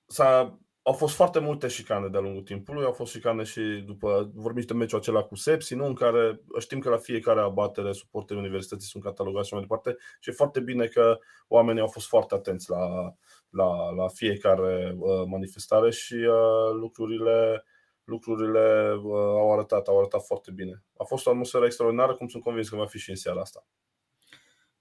s-a 0.07 0.59
au 0.89 0.95
fost 0.95 1.15
foarte 1.15 1.39
multe 1.39 1.69
șicane 1.69 2.09
de-a 2.09 2.21
lungul 2.21 2.43
timpului, 2.43 2.85
au 2.85 2.93
fost 2.93 3.13
șicane 3.13 3.43
și 3.43 3.61
după, 3.87 4.31
vorbim 4.35 4.65
de 4.67 4.73
meciul 4.73 4.99
acela 4.99 5.23
cu 5.23 5.35
Sepsi, 5.35 5.75
nu? 5.75 5.87
în 5.87 5.95
care 5.95 6.41
știm 6.59 6.79
că 6.79 6.89
la 6.89 6.97
fiecare 6.97 7.41
abatere 7.41 7.93
suporterii 7.93 8.43
universității 8.43 8.89
sunt 8.89 9.03
catalogați 9.03 9.47
și 9.47 9.53
mai 9.53 9.63
departe 9.63 9.97
și 10.21 10.31
e 10.31 10.33
foarte 10.33 10.61
bine 10.61 10.87
că 10.87 11.19
oamenii 11.49 11.81
au 11.81 11.87
fost 11.87 12.07
foarte 12.07 12.35
atenți 12.35 12.71
la, 12.71 13.15
la, 13.49 13.91
la 13.91 14.09
fiecare 14.09 14.97
uh, 14.99 15.25
manifestare 15.27 15.91
și 15.91 16.15
uh, 16.15 16.73
lucrurile, 16.81 17.65
lucrurile 18.05 18.93
uh, 19.03 19.13
au 19.15 19.53
arătat, 19.53 19.89
au 19.89 19.99
arătat 19.99 20.25
foarte 20.25 20.51
bine. 20.51 20.83
A 20.97 21.05
fost 21.05 21.27
o 21.27 21.31
atmosferă 21.31 21.65
extraordinară, 21.65 22.15
cum 22.15 22.29
sunt 22.29 22.43
convins 22.43 22.69
că 22.69 22.77
va 22.77 22.87
fi 22.87 22.99
și 22.99 23.11
în 23.11 23.17
seara 23.17 23.41
asta. 23.41 23.67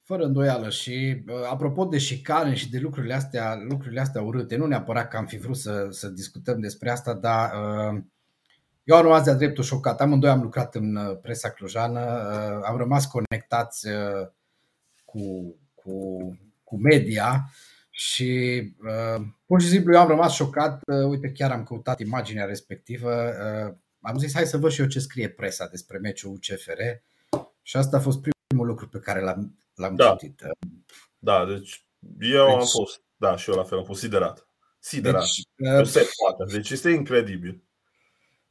Fără 0.08 0.24
îndoială 0.24 0.70
și 0.70 1.24
apropo 1.50 1.86
de 1.86 1.98
șicane 1.98 2.54
și 2.54 2.70
de 2.70 2.80
lucrurile 2.80 3.14
astea, 3.14 3.56
lucrurile 3.70 4.00
astea 4.00 4.22
urâte, 4.22 4.56
nu 4.56 4.66
neapărat 4.66 5.10
că 5.10 5.18
am 5.18 5.26
fi 5.26 5.38
vrut 5.38 5.58
să, 5.58 5.88
să 5.92 6.08
discutăm 6.08 6.60
despre 6.60 6.90
asta, 6.90 7.14
dar 7.14 7.52
uh, 7.52 8.02
eu 8.84 8.96
am 8.96 9.02
rămas 9.02 9.24
de-a 9.24 9.34
dreptul 9.34 9.64
șocat. 9.64 10.02
Amândoi 10.02 10.30
am 10.30 10.42
lucrat 10.42 10.76
în 10.76 10.96
uh, 10.96 11.18
presa 11.22 11.50
clujană, 11.50 12.00
uh, 12.00 12.68
am 12.68 12.78
rămas 12.78 13.06
conectați 13.06 13.88
uh, 13.88 14.28
cu, 15.06 15.56
cu, 15.76 16.18
cu 16.64 16.78
media 16.78 17.50
și 17.90 18.62
uh, 18.84 19.26
pur 19.46 19.62
și 19.62 19.68
simplu 19.68 19.94
eu 19.94 20.00
am 20.00 20.08
rămas 20.08 20.34
șocat. 20.34 20.82
Uh, 20.88 21.06
uite, 21.08 21.32
chiar 21.32 21.52
am 21.52 21.64
căutat 21.64 22.00
imaginea 22.00 22.46
respectivă. 22.46 23.12
Uh, 23.12 23.74
am 24.02 24.18
zis, 24.18 24.34
hai 24.34 24.46
să 24.46 24.58
văd 24.58 24.72
și 24.72 24.82
eu 24.82 24.88
ce 24.88 25.00
scrie 25.00 25.30
presa 25.30 25.68
despre 25.68 25.98
meciul 25.98 26.32
UCFR 26.32 26.82
și 27.62 27.78
asta 27.78 27.98
a 27.98 28.00
fost 28.00 28.20
primul 28.48 28.68
lucru 28.68 28.88
pe 28.88 29.00
care 29.00 29.22
l-am, 29.22 29.58
L-am 29.78 29.96
da. 29.96 30.16
citit. 30.20 30.42
Da, 31.18 31.46
deci 31.46 31.88
eu 32.20 32.46
deci, 32.46 32.54
am 32.54 32.66
fost, 32.66 33.02
da, 33.16 33.36
și 33.36 33.50
eu 33.50 33.56
la 33.56 33.64
fel 33.64 33.78
am 33.78 33.84
fost 33.84 34.00
siderat. 34.00 34.48
Siderat. 34.80 35.22
Deci, 35.22 36.08
uh, 36.40 36.52
deci 36.52 36.70
este 36.70 36.90
incredibil. 36.90 37.64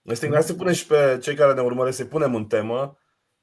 Este 0.02 0.24
incredibil 0.26 0.54
să 0.54 0.58
punem 0.58 0.72
și 0.72 0.86
pe 0.86 1.18
cei 1.22 1.34
care 1.34 1.54
ne 1.54 1.60
urmăresc, 1.60 1.96
să 1.96 2.04
punem 2.04 2.34
în 2.34 2.46
temă. 2.46 2.98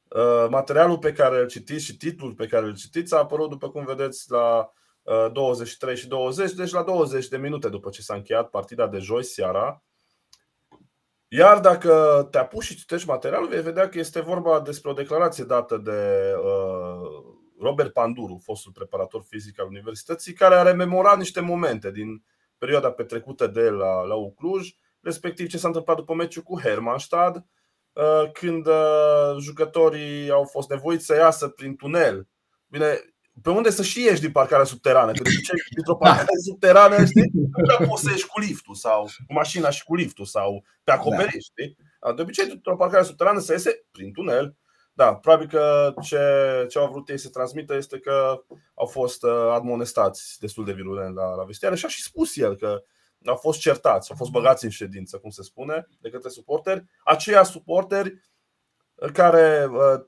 Uh, 0.07 0.47
materialul 0.49 0.97
pe 0.97 1.13
care 1.13 1.39
îl 1.39 1.47
citiți 1.47 1.83
și 1.83 1.97
titlul 1.97 2.33
pe 2.33 2.47
care 2.47 2.65
îl 2.65 2.75
citiți 2.75 3.13
a 3.13 3.17
apărut, 3.17 3.49
după 3.49 3.69
cum 3.69 3.85
vedeți, 3.85 4.31
la 4.31 4.71
uh, 5.01 5.31
23 5.31 5.95
și 5.95 6.07
20, 6.07 6.51
deci 6.51 6.71
la 6.71 6.83
20 6.83 7.27
de 7.27 7.37
minute 7.37 7.69
după 7.69 7.89
ce 7.89 8.01
s-a 8.01 8.13
încheiat 8.13 8.49
partida 8.49 8.87
de 8.87 8.97
joi 8.97 9.23
seara. 9.23 9.83
Iar 11.27 11.59
dacă 11.59 12.27
te 12.31 12.37
apuci 12.37 12.63
și 12.63 12.75
citești 12.75 13.07
materialul, 13.07 13.47
vei 13.47 13.61
vedea 13.61 13.89
că 13.89 13.99
este 13.99 14.19
vorba 14.21 14.61
despre 14.61 14.89
o 14.89 14.93
declarație 14.93 15.43
dată 15.43 15.77
de 15.77 16.33
uh, 16.43 17.32
Robert 17.63 17.93
Panduru, 17.93 18.41
fostul 18.43 18.71
preparator 18.71 19.23
fizic 19.29 19.59
al 19.59 19.67
universității, 19.67 20.33
care 20.33 20.55
a 20.55 20.61
rememorat 20.61 21.17
niște 21.17 21.39
momente 21.39 21.91
din 21.91 22.23
perioada 22.57 22.91
petrecută 22.91 23.47
de 23.47 23.69
la, 23.69 24.01
la 24.01 24.15
Ucluj, 24.15 24.69
respectiv 25.01 25.47
ce 25.47 25.57
s-a 25.57 25.67
întâmplat 25.67 25.97
după 25.97 26.13
meciul 26.13 26.43
cu 26.43 26.59
Hermannstad, 26.59 27.45
uh, 27.93 28.31
când 28.31 28.67
uh, 28.67 29.35
jucătorii 29.39 30.29
au 30.29 30.43
fost 30.43 30.69
nevoiți 30.69 31.05
să 31.05 31.15
iasă 31.15 31.47
prin 31.47 31.75
tunel. 31.75 32.27
Bine, 32.67 32.99
pe 33.41 33.49
unde 33.49 33.69
să 33.69 33.83
și 33.83 34.03
ieși 34.03 34.21
din 34.21 34.31
parcarea 34.31 34.65
subterană? 34.65 35.11
Că 35.11 35.21
de 35.21 35.29
obicei, 35.33 35.59
dintr-o 35.75 35.95
parcare 35.95 36.25
da. 36.25 36.43
subterană, 36.43 37.05
știi, 37.05 37.31
nu 37.79 37.87
poți 37.87 38.03
să 38.03 38.09
ieși 38.09 38.27
cu 38.27 38.39
liftul 38.39 38.75
sau 38.75 39.03
cu 39.27 39.33
mașina 39.33 39.69
și 39.69 39.83
cu 39.83 39.95
liftul 39.95 40.25
sau 40.25 40.63
pe 40.83 40.91
acoperiș, 40.91 41.31
da. 41.31 41.63
știi? 41.63 41.77
De 42.15 42.21
obicei, 42.21 42.47
dintr-o 42.47 42.75
parcare 42.75 43.03
subterană 43.03 43.39
se 43.39 43.51
iese 43.53 43.85
prin 43.91 44.11
tunel 44.13 44.55
da, 44.93 45.15
probabil 45.15 45.47
că 45.47 45.93
ce, 46.01 46.17
ce 46.69 46.79
au 46.79 46.91
vrut 46.91 47.09
ei 47.09 47.17
să 47.17 47.29
transmită 47.29 47.75
este 47.75 47.99
că 47.99 48.43
au 48.73 48.85
fost 48.85 49.23
uh, 49.23 49.49
admonestați 49.51 50.39
destul 50.39 50.65
de 50.65 50.73
virulent 50.73 51.15
la, 51.15 51.35
la 51.35 51.43
vestiare 51.43 51.75
și 51.75 51.85
a 51.85 51.87
și 51.87 52.03
spus 52.03 52.37
el 52.37 52.55
că 52.55 52.83
au 53.25 53.35
fost 53.35 53.59
certați, 53.59 54.11
au 54.11 54.17
fost 54.17 54.31
băgați 54.31 54.63
în 54.63 54.69
ședință, 54.69 55.17
cum 55.17 55.29
se 55.29 55.43
spune, 55.43 55.87
de 56.01 56.09
către 56.09 56.29
suporteri. 56.29 56.85
Aceia 57.03 57.43
suporteri 57.43 58.21
care 59.13 59.69
uh, 59.71 60.05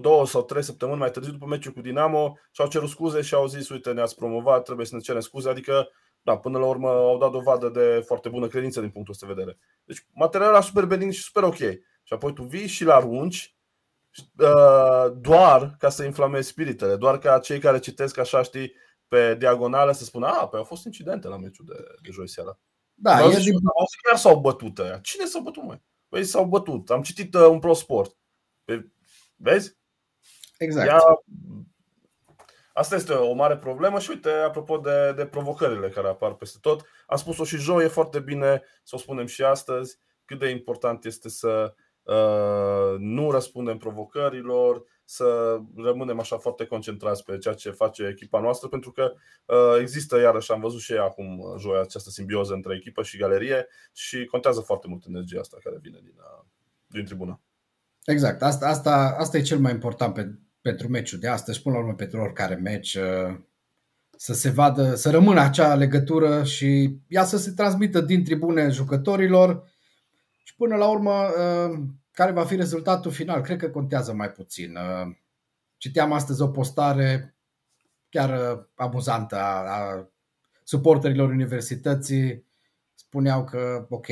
două 0.00 0.26
sau 0.26 0.42
trei 0.42 0.62
săptămâni 0.62 0.98
mai 0.98 1.10
târziu 1.10 1.32
după 1.32 1.46
meciul 1.46 1.72
cu 1.72 1.80
Dinamo 1.80 2.38
și-au 2.50 2.68
cerut 2.68 2.88
scuze 2.88 3.20
și 3.20 3.34
au 3.34 3.46
zis, 3.46 3.68
uite, 3.68 3.92
ne-ați 3.92 4.16
promovat, 4.16 4.64
trebuie 4.64 4.86
să 4.86 4.94
ne 4.94 5.00
cerem 5.00 5.20
scuze, 5.20 5.48
adică 5.48 5.88
da, 6.22 6.38
până 6.38 6.58
la 6.58 6.66
urmă 6.66 6.88
au 6.88 7.18
dat 7.18 7.30
dovadă 7.30 7.68
de 7.68 8.02
foarte 8.06 8.28
bună 8.28 8.46
credință 8.46 8.80
din 8.80 8.90
punctul 8.90 9.14
ăsta 9.14 9.26
de 9.26 9.32
vedere. 9.32 9.58
Deci 9.84 10.06
materialul 10.14 10.54
era 10.54 10.64
super 10.64 10.84
benin 10.84 11.10
și 11.10 11.22
super 11.22 11.42
ok. 11.42 11.56
Și 12.02 12.14
apoi 12.14 12.32
tu 12.32 12.42
vii 12.42 12.66
și-l 12.66 12.90
arunci 12.90 13.57
Uh, 14.38 15.12
doar 15.20 15.74
ca 15.78 15.88
să 15.88 16.04
inflamezi 16.04 16.48
spiritele, 16.48 16.96
doar 16.96 17.18
ca 17.18 17.38
cei 17.38 17.58
care 17.58 17.78
citesc 17.78 18.18
așa, 18.18 18.42
știi, 18.42 18.72
pe 19.08 19.34
diagonală 19.34 19.92
să 19.92 20.04
spună, 20.04 20.26
a, 20.26 20.48
păi 20.48 20.58
au 20.58 20.64
fost 20.64 20.84
incidente 20.84 21.28
la 21.28 21.36
meciul 21.36 21.64
de, 21.64 21.74
de 22.02 22.10
joi 22.10 22.28
seara. 22.28 22.58
Da, 22.94 23.24
e 23.24 23.38
din... 23.38 23.58
chiar 24.02 24.16
s-au 24.16 24.40
bătut 24.40 24.78
ăia. 24.78 24.98
Cine 24.98 25.24
s-au 25.24 25.40
bătut, 25.40 25.62
mai? 25.62 25.82
Păi 26.08 26.24
s-au 26.24 26.44
bătut. 26.44 26.90
Am 26.90 27.02
citit 27.02 27.34
uh, 27.34 27.46
un 27.46 27.58
pro 27.58 27.72
sport. 27.72 28.16
Păi, 28.64 28.92
vezi? 29.36 29.76
Exact. 30.58 30.88
Ea... 30.88 31.00
Asta 32.72 32.94
este 32.94 33.12
o 33.12 33.32
mare 33.32 33.56
problemă 33.56 33.98
și 33.98 34.10
uite, 34.10 34.30
apropo 34.30 34.76
de, 34.76 35.12
de 35.12 35.26
provocările 35.26 35.88
care 35.88 36.08
apar 36.08 36.34
peste 36.34 36.58
tot, 36.60 36.84
am 37.06 37.16
spus-o 37.16 37.44
și 37.44 37.56
joi, 37.56 37.84
e 37.84 37.88
foarte 37.88 38.20
bine 38.20 38.62
să 38.82 38.94
o 38.94 38.98
spunem 38.98 39.26
și 39.26 39.42
astăzi, 39.42 39.98
cât 40.24 40.38
de 40.38 40.48
important 40.48 41.04
este 41.04 41.28
să 41.28 41.74
uh, 41.76 41.82
nu 42.98 43.30
răspundem 43.30 43.76
provocărilor, 43.76 44.84
să 45.10 45.58
rămânem 45.76 46.18
așa 46.18 46.38
foarte 46.38 46.64
concentrați 46.64 47.24
pe 47.24 47.38
ceea 47.38 47.54
ce 47.54 47.70
face 47.70 48.06
echipa 48.06 48.40
noastră, 48.40 48.68
pentru 48.68 48.92
că 48.92 49.12
uh, 49.46 49.80
există, 49.80 50.20
iarăși 50.20 50.52
am 50.52 50.60
văzut 50.60 50.80
și 50.80 50.92
acum 50.92 51.38
uh, 51.38 51.60
joi 51.60 51.80
această 51.80 52.10
simbioză 52.10 52.52
între 52.52 52.74
echipă 52.74 53.02
și 53.02 53.18
galerie 53.18 53.66
și 53.92 54.24
contează 54.24 54.60
foarte 54.60 54.86
mult 54.88 55.04
energia 55.06 55.40
asta 55.40 55.56
care 55.62 55.78
vine 55.82 55.98
din, 56.02 56.14
uh, 56.16 56.44
din 56.86 57.04
tribună. 57.04 57.40
Exact, 58.04 58.42
asta, 58.42 58.66
asta, 58.66 59.16
asta 59.18 59.36
e 59.36 59.42
cel 59.42 59.58
mai 59.58 59.72
important 59.72 60.14
pe, 60.14 60.34
pentru 60.60 60.88
meciul 60.88 61.18
de 61.18 61.28
astăzi, 61.28 61.62
până 61.62 61.74
la 61.74 61.80
urmă 61.80 61.94
pentru 61.94 62.20
oricare 62.20 62.54
meci, 62.54 62.98
să 64.16 64.32
se 64.32 64.50
vadă, 64.50 64.94
să 64.94 65.10
rămână 65.10 65.40
acea 65.40 65.74
legătură 65.74 66.44
și 66.44 66.98
ea 67.08 67.24
să 67.24 67.36
se 67.38 67.50
transmită 67.50 68.00
din 68.00 68.24
tribune 68.24 68.68
jucătorilor 68.68 69.62
și 70.48 70.54
până 70.56 70.76
la 70.76 70.88
urmă 70.88 71.26
care 72.18 72.32
va 72.32 72.44
fi 72.44 72.56
rezultatul 72.56 73.10
final? 73.10 73.40
Cred 73.40 73.58
că 73.58 73.70
contează 73.70 74.12
mai 74.12 74.30
puțin. 74.30 74.76
Uh, 74.76 75.16
citeam 75.76 76.12
astăzi 76.12 76.42
o 76.42 76.48
postare 76.48 77.36
chiar 78.08 78.56
uh, 78.56 78.64
amuzantă 78.74 79.36
a, 79.36 79.58
a 79.58 80.08
suporterilor 80.64 81.30
universității. 81.30 82.44
Spuneau 82.94 83.44
că, 83.44 83.86
ok, 83.88 84.06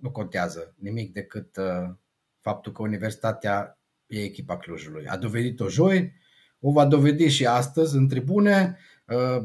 nu 0.00 0.10
contează 0.10 0.74
nimic 0.78 1.12
decât 1.12 1.56
uh, 1.56 1.94
faptul 2.40 2.72
că 2.72 2.82
universitatea 2.82 3.78
e 4.06 4.22
echipa 4.22 4.56
Clujului. 4.56 5.06
A 5.06 5.16
dovedit-o 5.16 5.68
joi, 5.68 6.12
o 6.60 6.72
va 6.72 6.86
dovedi 6.86 7.28
și 7.28 7.46
astăzi 7.46 7.96
în 7.96 8.08
tribune. 8.08 8.78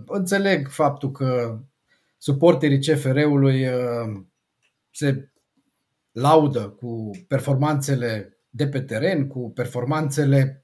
Înțeleg 0.05 0.67
faptul 0.67 1.11
că 1.11 1.59
suporterii 2.17 2.79
CFR-ului 2.79 3.67
se 4.91 5.31
laudă 6.11 6.69
cu 6.69 7.09
performanțele 7.27 8.37
de 8.49 8.67
pe 8.67 8.81
teren, 8.81 9.27
cu 9.27 9.51
performanțele, 9.51 10.61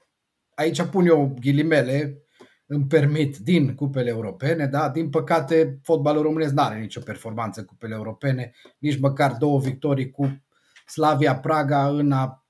aici 0.54 0.82
pun 0.82 1.06
eu 1.06 1.36
ghilimele, 1.40 2.22
îmi 2.66 2.86
permit, 2.86 3.36
din 3.36 3.74
cupele 3.74 4.08
europene, 4.08 4.66
da? 4.66 4.88
Din 4.88 5.10
păcate, 5.10 5.78
fotbalul 5.82 6.22
românesc 6.22 6.52
nu 6.52 6.62
are 6.62 6.80
nicio 6.80 7.00
performanță 7.00 7.60
în 7.60 7.66
cupele 7.66 7.94
europene, 7.94 8.52
nici 8.78 8.98
măcar 8.98 9.32
două 9.32 9.60
victorii 9.60 10.10
cu 10.10 10.42
Slavia 10.86 11.38
Praga 11.38 11.88
în 11.88 12.12
a 12.12 12.46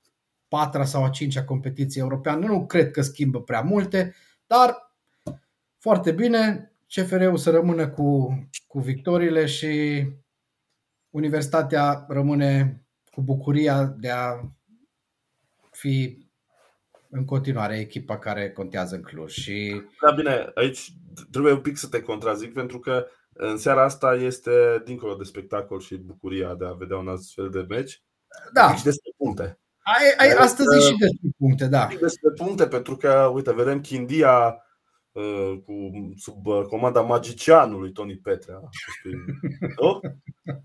patra 0.47 0.85
sau 0.85 1.03
a 1.03 1.09
cincea 1.09 1.43
competiție 1.43 2.01
europeană. 2.01 2.45
Nu 2.45 2.65
cred 2.65 2.91
că 2.91 3.01
schimbă 3.01 3.41
prea 3.41 3.61
multe, 3.61 4.15
dar 4.47 4.93
foarte 5.77 6.11
bine, 6.11 6.71
CFR-ul 6.87 7.37
să 7.37 7.49
rămână 7.49 7.89
cu, 7.89 8.29
cu 8.67 8.79
victoriile 8.79 9.45
și 9.45 10.03
Universitatea 11.09 12.05
rămâne 12.07 12.83
cu 13.11 13.21
bucuria 13.21 13.83
de 13.85 14.09
a 14.09 14.39
fi 15.71 16.27
în 17.09 17.25
continuare 17.25 17.79
echipa 17.79 18.19
care 18.19 18.51
contează 18.51 18.95
în 18.95 19.01
Cluj. 19.01 19.31
Și... 19.31 19.81
Da, 20.01 20.11
bine, 20.11 20.51
aici 20.53 20.93
trebuie 21.31 21.53
un 21.53 21.61
pic 21.61 21.77
să 21.77 21.87
te 21.87 22.01
contrazic 22.01 22.53
pentru 22.53 22.79
că 22.79 23.05
în 23.33 23.57
seara 23.57 23.83
asta 23.83 24.13
este 24.13 24.81
dincolo 24.85 25.15
de 25.15 25.23
spectacol 25.23 25.79
și 25.79 25.95
bucuria 25.95 26.55
de 26.55 26.65
a 26.65 26.71
vedea 26.71 26.97
un 26.97 27.07
astfel 27.07 27.49
de 27.49 27.65
meci. 27.67 28.03
Da. 28.53 28.75
Și 28.75 28.83
despre 28.83 29.11
puncte. 29.17 29.59
Ai, 29.97 30.27
ai, 30.27 30.35
astăzi 30.35 30.77
uh, 30.77 30.83
și 30.83 30.97
despre 30.97 31.29
puncte, 31.37 31.67
da. 31.67 31.87
Despre 31.99 32.31
puncte, 32.35 32.67
pentru 32.67 32.97
că, 32.97 33.31
uite, 33.33 33.53
vedem 33.53 33.81
Chindia 33.81 34.63
uh, 35.11 35.53
cu, 35.65 35.73
sub 36.15 36.45
uh, 36.45 36.61
comanda 36.61 37.01
magicianului 37.01 37.91
Tony 37.91 38.17
Petrea, 38.17 38.59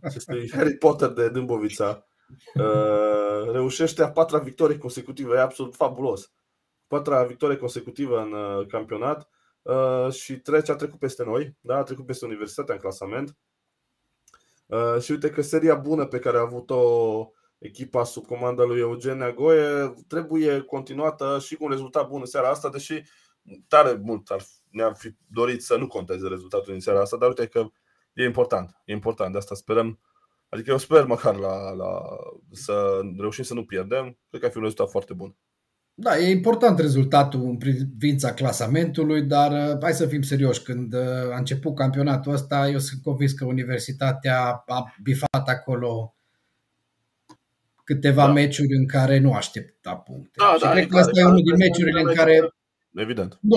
acestui, 0.00 0.50
Harry 0.56 0.76
Potter 0.76 1.08
de 1.08 1.28
Dâmbovița, 1.28 2.06
Uh, 2.54 3.50
reușește 3.52 4.02
a 4.02 4.10
patra 4.10 4.38
victorie 4.38 4.78
consecutivă, 4.78 5.34
e 5.34 5.40
absolut 5.40 5.74
fabulos. 5.74 6.32
Patra 6.86 7.24
victorie 7.24 7.56
consecutivă 7.56 8.20
în 8.20 8.32
uh, 8.32 8.66
campionat 8.66 9.28
uh, 9.62 10.12
și 10.12 10.38
trece, 10.38 10.72
a 10.72 10.76
trecut 10.76 10.98
peste 10.98 11.24
noi, 11.24 11.56
da? 11.60 11.76
a 11.76 11.82
trecut 11.82 12.06
peste 12.06 12.24
Universitatea 12.24 12.74
în 12.74 12.80
clasament. 12.80 13.36
Și 15.00 15.10
uite 15.10 15.30
că 15.30 15.42
seria 15.42 15.74
bună 15.74 16.06
pe 16.06 16.18
care 16.18 16.36
a 16.36 16.40
avut-o 16.40 17.32
echipa 17.58 18.04
sub 18.04 18.26
comanda 18.26 18.64
lui 18.64 18.80
Eugen 18.80 19.22
Agoe 19.22 19.94
trebuie 20.08 20.60
continuată 20.60 21.38
și 21.38 21.56
cu 21.56 21.64
un 21.64 21.70
rezultat 21.70 22.08
bun 22.08 22.20
în 22.20 22.26
seara 22.26 22.48
asta, 22.48 22.70
deși 22.70 23.02
tare 23.68 24.00
mult 24.02 24.30
ar, 24.30 24.42
ne-ar 24.70 24.94
fi 24.94 25.14
dorit 25.26 25.62
să 25.62 25.76
nu 25.76 25.86
conteze 25.86 26.28
rezultatul 26.28 26.72
din 26.72 26.80
seara 26.80 27.00
asta, 27.00 27.16
dar 27.16 27.28
uite 27.28 27.46
că 27.46 27.66
e 28.12 28.24
important. 28.24 28.80
E 28.84 28.92
important, 28.92 29.32
de 29.32 29.38
asta 29.38 29.54
sperăm 29.54 30.00
Adică 30.54 30.70
eu 30.70 30.78
sper 30.78 31.04
măcar 31.04 31.36
la, 31.36 31.70
la, 31.70 32.02
să 32.52 33.00
reușim 33.18 33.44
să 33.44 33.54
nu 33.54 33.64
pierdem. 33.64 34.18
Cred 34.28 34.40
că 34.40 34.46
ar 34.46 34.52
fi 34.52 34.56
un 34.56 34.62
rezultat 34.62 34.90
foarte 34.90 35.12
bun. 35.12 35.36
Da, 35.94 36.18
e 36.18 36.30
important 36.30 36.78
rezultatul 36.78 37.40
în 37.40 37.56
privința 37.56 38.34
clasamentului, 38.34 39.22
dar 39.22 39.52
uh, 39.52 39.78
hai 39.82 39.92
să 39.92 40.06
fim 40.06 40.22
serioși. 40.22 40.62
Când 40.62 40.92
uh, 40.92 41.32
a 41.32 41.36
început 41.36 41.74
campionatul 41.74 42.32
ăsta, 42.32 42.68
eu 42.68 42.78
sunt 42.78 43.02
convins 43.02 43.32
că 43.32 43.44
Universitatea 43.44 44.64
a 44.66 44.94
bifat 45.02 45.48
acolo 45.48 46.14
câteva 47.84 48.26
da. 48.26 48.32
meciuri 48.32 48.76
în 48.76 48.86
care 48.86 49.18
nu 49.18 49.32
aștepta 49.32 49.94
puncte. 49.94 50.38
Da, 50.38 50.54
și 50.54 50.62
da, 50.62 50.70
cred 50.70 50.86
că 50.86 50.98
ăsta 50.98 51.20
e 51.20 51.24
unul 51.24 51.42
din 51.42 51.56
meciurile 51.56 52.00
în 52.00 52.14
care 52.14 52.54
Evident. 52.94 53.38
Nu, 53.40 53.56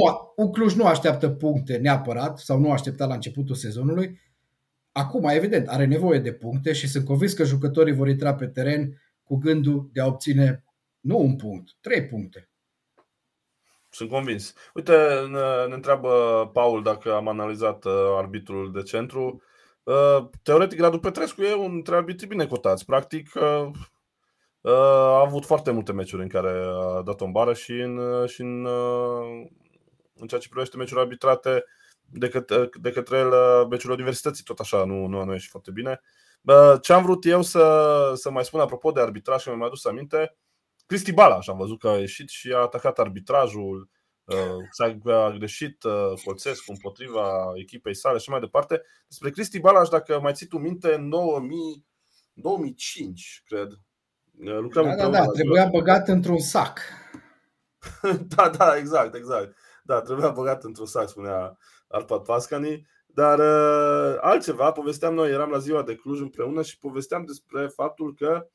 Cluj 0.52 0.74
nu 0.74 0.86
așteaptă 0.86 1.30
puncte 1.30 1.78
neapărat 1.78 2.39
sau 2.39 2.60
nu 2.60 2.72
aștepta 2.72 3.06
la 3.06 3.14
începutul 3.14 3.56
sezonului, 3.56 4.20
Acum, 4.98 5.24
evident, 5.24 5.68
are 5.68 5.86
nevoie 5.86 6.20
de 6.20 6.34
puncte 6.34 6.74
și 6.74 6.88
sunt 6.88 7.06
convins 7.06 7.34
că 7.34 7.43
jucătorii 7.43 7.93
vor 7.93 8.08
intra 8.08 8.36
pe 8.36 8.48
teren 8.48 9.02
cu 9.24 9.36
gândul 9.36 9.89
de 9.93 10.02
a 10.02 10.06
obține 10.06 10.64
nu 11.00 11.20
un 11.20 11.36
punct, 11.36 11.70
trei 11.82 12.06
puncte. 12.06 12.50
Sunt 13.89 14.10
convins. 14.10 14.54
Uite, 14.74 14.93
ne, 15.30 15.68
ne 15.68 15.74
întreabă 15.74 16.10
Paul 16.54 16.84
dacă 16.84 17.14
am 17.14 17.28
analizat 17.28 17.86
uh, 17.86 17.93
arbitrul 18.18 18.72
de 18.72 18.82
centru. 18.82 19.41
Uh, 19.84 20.30
teoretic, 20.43 20.80
Radu 20.80 21.00
Petrescu 21.00 21.41
e 21.41 21.54
un 21.54 21.72
dintre 21.72 21.95
arbitrii 21.95 22.28
bine 22.28 22.48
cotați. 22.48 22.86
Practic, 22.86 23.30
uh, 23.36 23.72
a 24.62 25.20
avut 25.20 25.45
foarte 25.45 25.72
multe 25.72 25.93
meciuri 25.93 26.22
în 26.22 26.30
care 26.30 26.64
a 26.98 27.02
dat 27.02 27.22
o 27.22 27.32
bară 27.32 27.54
și 27.54 27.72
în, 27.72 28.26
și 28.28 28.41
în, 28.41 28.66
în 30.16 30.28
ceea 30.28 30.41
ce 30.41 30.50
privește 30.50 30.78
meciuri 30.78 31.02
arbitrate 31.02 31.64
de 32.10 32.30
către, 32.30 32.70
de 32.82 32.91
către 32.91 33.18
el 33.18 33.34
meciul 33.70 33.91
universității, 33.91 34.43
tot 34.43 34.60
așa, 34.60 34.86
nu, 34.86 35.05
nu 35.05 35.20
a 35.20 35.32
ieșit 35.32 35.49
foarte 35.49 35.72
bine. 35.72 36.01
Ce 36.82 36.93
am 36.93 37.03
vrut 37.03 37.26
eu 37.26 37.41
să, 37.41 38.12
să 38.16 38.32
mai 38.32 38.45
spun 38.45 38.60
apropo 38.60 38.91
de 38.91 39.01
arbitraj 39.01 39.41
și 39.41 39.47
mi-am 39.47 39.64
adus 39.64 39.86
aminte, 39.86 40.38
Cristi 40.86 41.12
Balaș 41.12 41.47
am 41.47 41.58
văzut 41.58 41.80
că 41.80 41.88
a 41.88 41.97
ieșit 41.97 42.30
și 42.30 42.51
a 42.51 42.58
atacat 42.58 42.99
arbitrajul, 42.99 43.89
s-a 44.72 44.99
greșit 45.38 45.84
Colțescu 46.24 46.72
împotriva 46.72 47.51
echipei 47.55 47.95
sale 47.95 48.18
și 48.18 48.30
mai 48.30 48.39
departe. 48.39 48.82
Despre 49.08 49.30
Cristi 49.30 49.60
Balaș, 49.60 49.88
dacă 49.88 50.20
mai 50.20 50.34
ții 50.34 50.47
tu 50.47 50.58
minte, 50.58 50.93
în 50.93 51.10
2000, 51.10 51.86
2005, 52.34 53.43
cred. 53.45 53.68
Lucram 54.39 54.86
da, 54.86 54.95
da, 54.95 55.10
da, 55.10 55.26
trebuia 55.26 55.66
băgat 55.66 56.08
într-un 56.08 56.39
sac. 56.39 56.80
da, 58.36 58.49
da, 58.49 58.78
exact, 58.78 59.16
exact. 59.16 59.58
Da, 59.84 60.01
trebuia 60.01 60.30
băgat 60.30 60.64
într-un 60.64 60.86
sac, 60.86 61.10
spunea 61.10 61.58
Arpad 61.88 62.24
Pascani. 62.24 62.88
Dar 63.06 63.40
uh, 63.40 64.18
altceva, 64.22 64.72
povesteam 64.72 65.14
noi, 65.14 65.32
eram 65.32 65.50
la 65.50 65.58
ziua 65.58 65.84
de 65.84 65.96
Cluj 65.96 66.20
împreună 66.20 66.62
și 66.62 66.80
povesteam 66.80 67.26
despre 67.26 67.68
faptul 67.68 68.14
că 68.14 68.48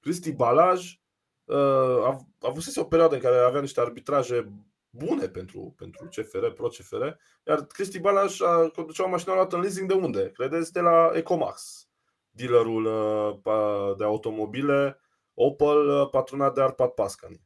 Cristi 0.00 0.32
Balaj 0.32 0.98
uh, 1.44 1.56
a, 1.56 2.26
a 2.40 2.48
avut 2.48 2.76
o 2.76 2.84
perioadă 2.84 3.14
în 3.14 3.20
care 3.20 3.36
avea 3.36 3.60
niște 3.60 3.80
arbitraje 3.80 4.52
bune 4.90 5.28
pentru, 5.28 5.74
pentru 5.76 6.08
CFR, 6.08 6.46
pro-CFR, 6.46 7.02
iar 7.46 7.66
Cristi 7.66 7.98
Balaj 8.00 8.40
a 8.40 8.70
conducea 8.74 9.04
o 9.04 9.08
mașină 9.08 9.34
luată 9.34 9.56
în 9.56 9.62
leasing 9.62 9.88
de 9.88 9.94
unde? 9.94 10.30
Credeți? 10.30 10.72
De 10.72 10.80
la 10.80 11.10
Ecomax, 11.14 11.88
dealerul 12.30 12.84
uh, 12.84 13.96
de 13.96 14.04
automobile 14.04 15.00
Opel, 15.34 15.88
uh, 15.88 16.08
patronat 16.10 16.54
de 16.54 16.62
Arpad 16.62 16.90
Pascani. 16.90 17.40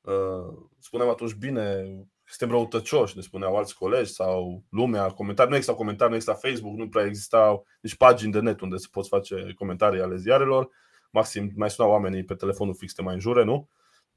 Uh, 0.00 0.54
spuneam 0.78 1.08
atunci, 1.08 1.34
bine, 1.34 1.94
suntem 2.26 2.56
răutăcioși, 2.56 3.16
ne 3.16 3.22
spuneau 3.22 3.56
alți 3.56 3.76
colegi 3.76 4.12
sau 4.12 4.62
lumea, 4.70 5.06
comentarii, 5.06 5.50
nu 5.50 5.56
exista 5.56 5.76
comentarii, 5.76 6.10
nu 6.10 6.16
exista 6.16 6.48
Facebook, 6.48 6.76
nu 6.76 6.88
prea 6.88 7.04
existau 7.04 7.66
nici 7.80 7.96
pagini 7.96 8.32
de 8.32 8.40
net 8.40 8.60
unde 8.60 8.76
să 8.76 8.86
poți 8.90 9.08
face 9.08 9.52
comentarii 9.58 10.00
ale 10.00 10.16
ziarelor. 10.16 10.68
Maxim 11.10 11.52
mai 11.56 11.70
sunau 11.70 11.90
oamenii 11.90 12.24
pe 12.24 12.34
telefonul 12.34 12.74
fix, 12.74 12.92
te 12.92 13.02
mai 13.02 13.14
înjure, 13.14 13.44
nu? 13.44 13.68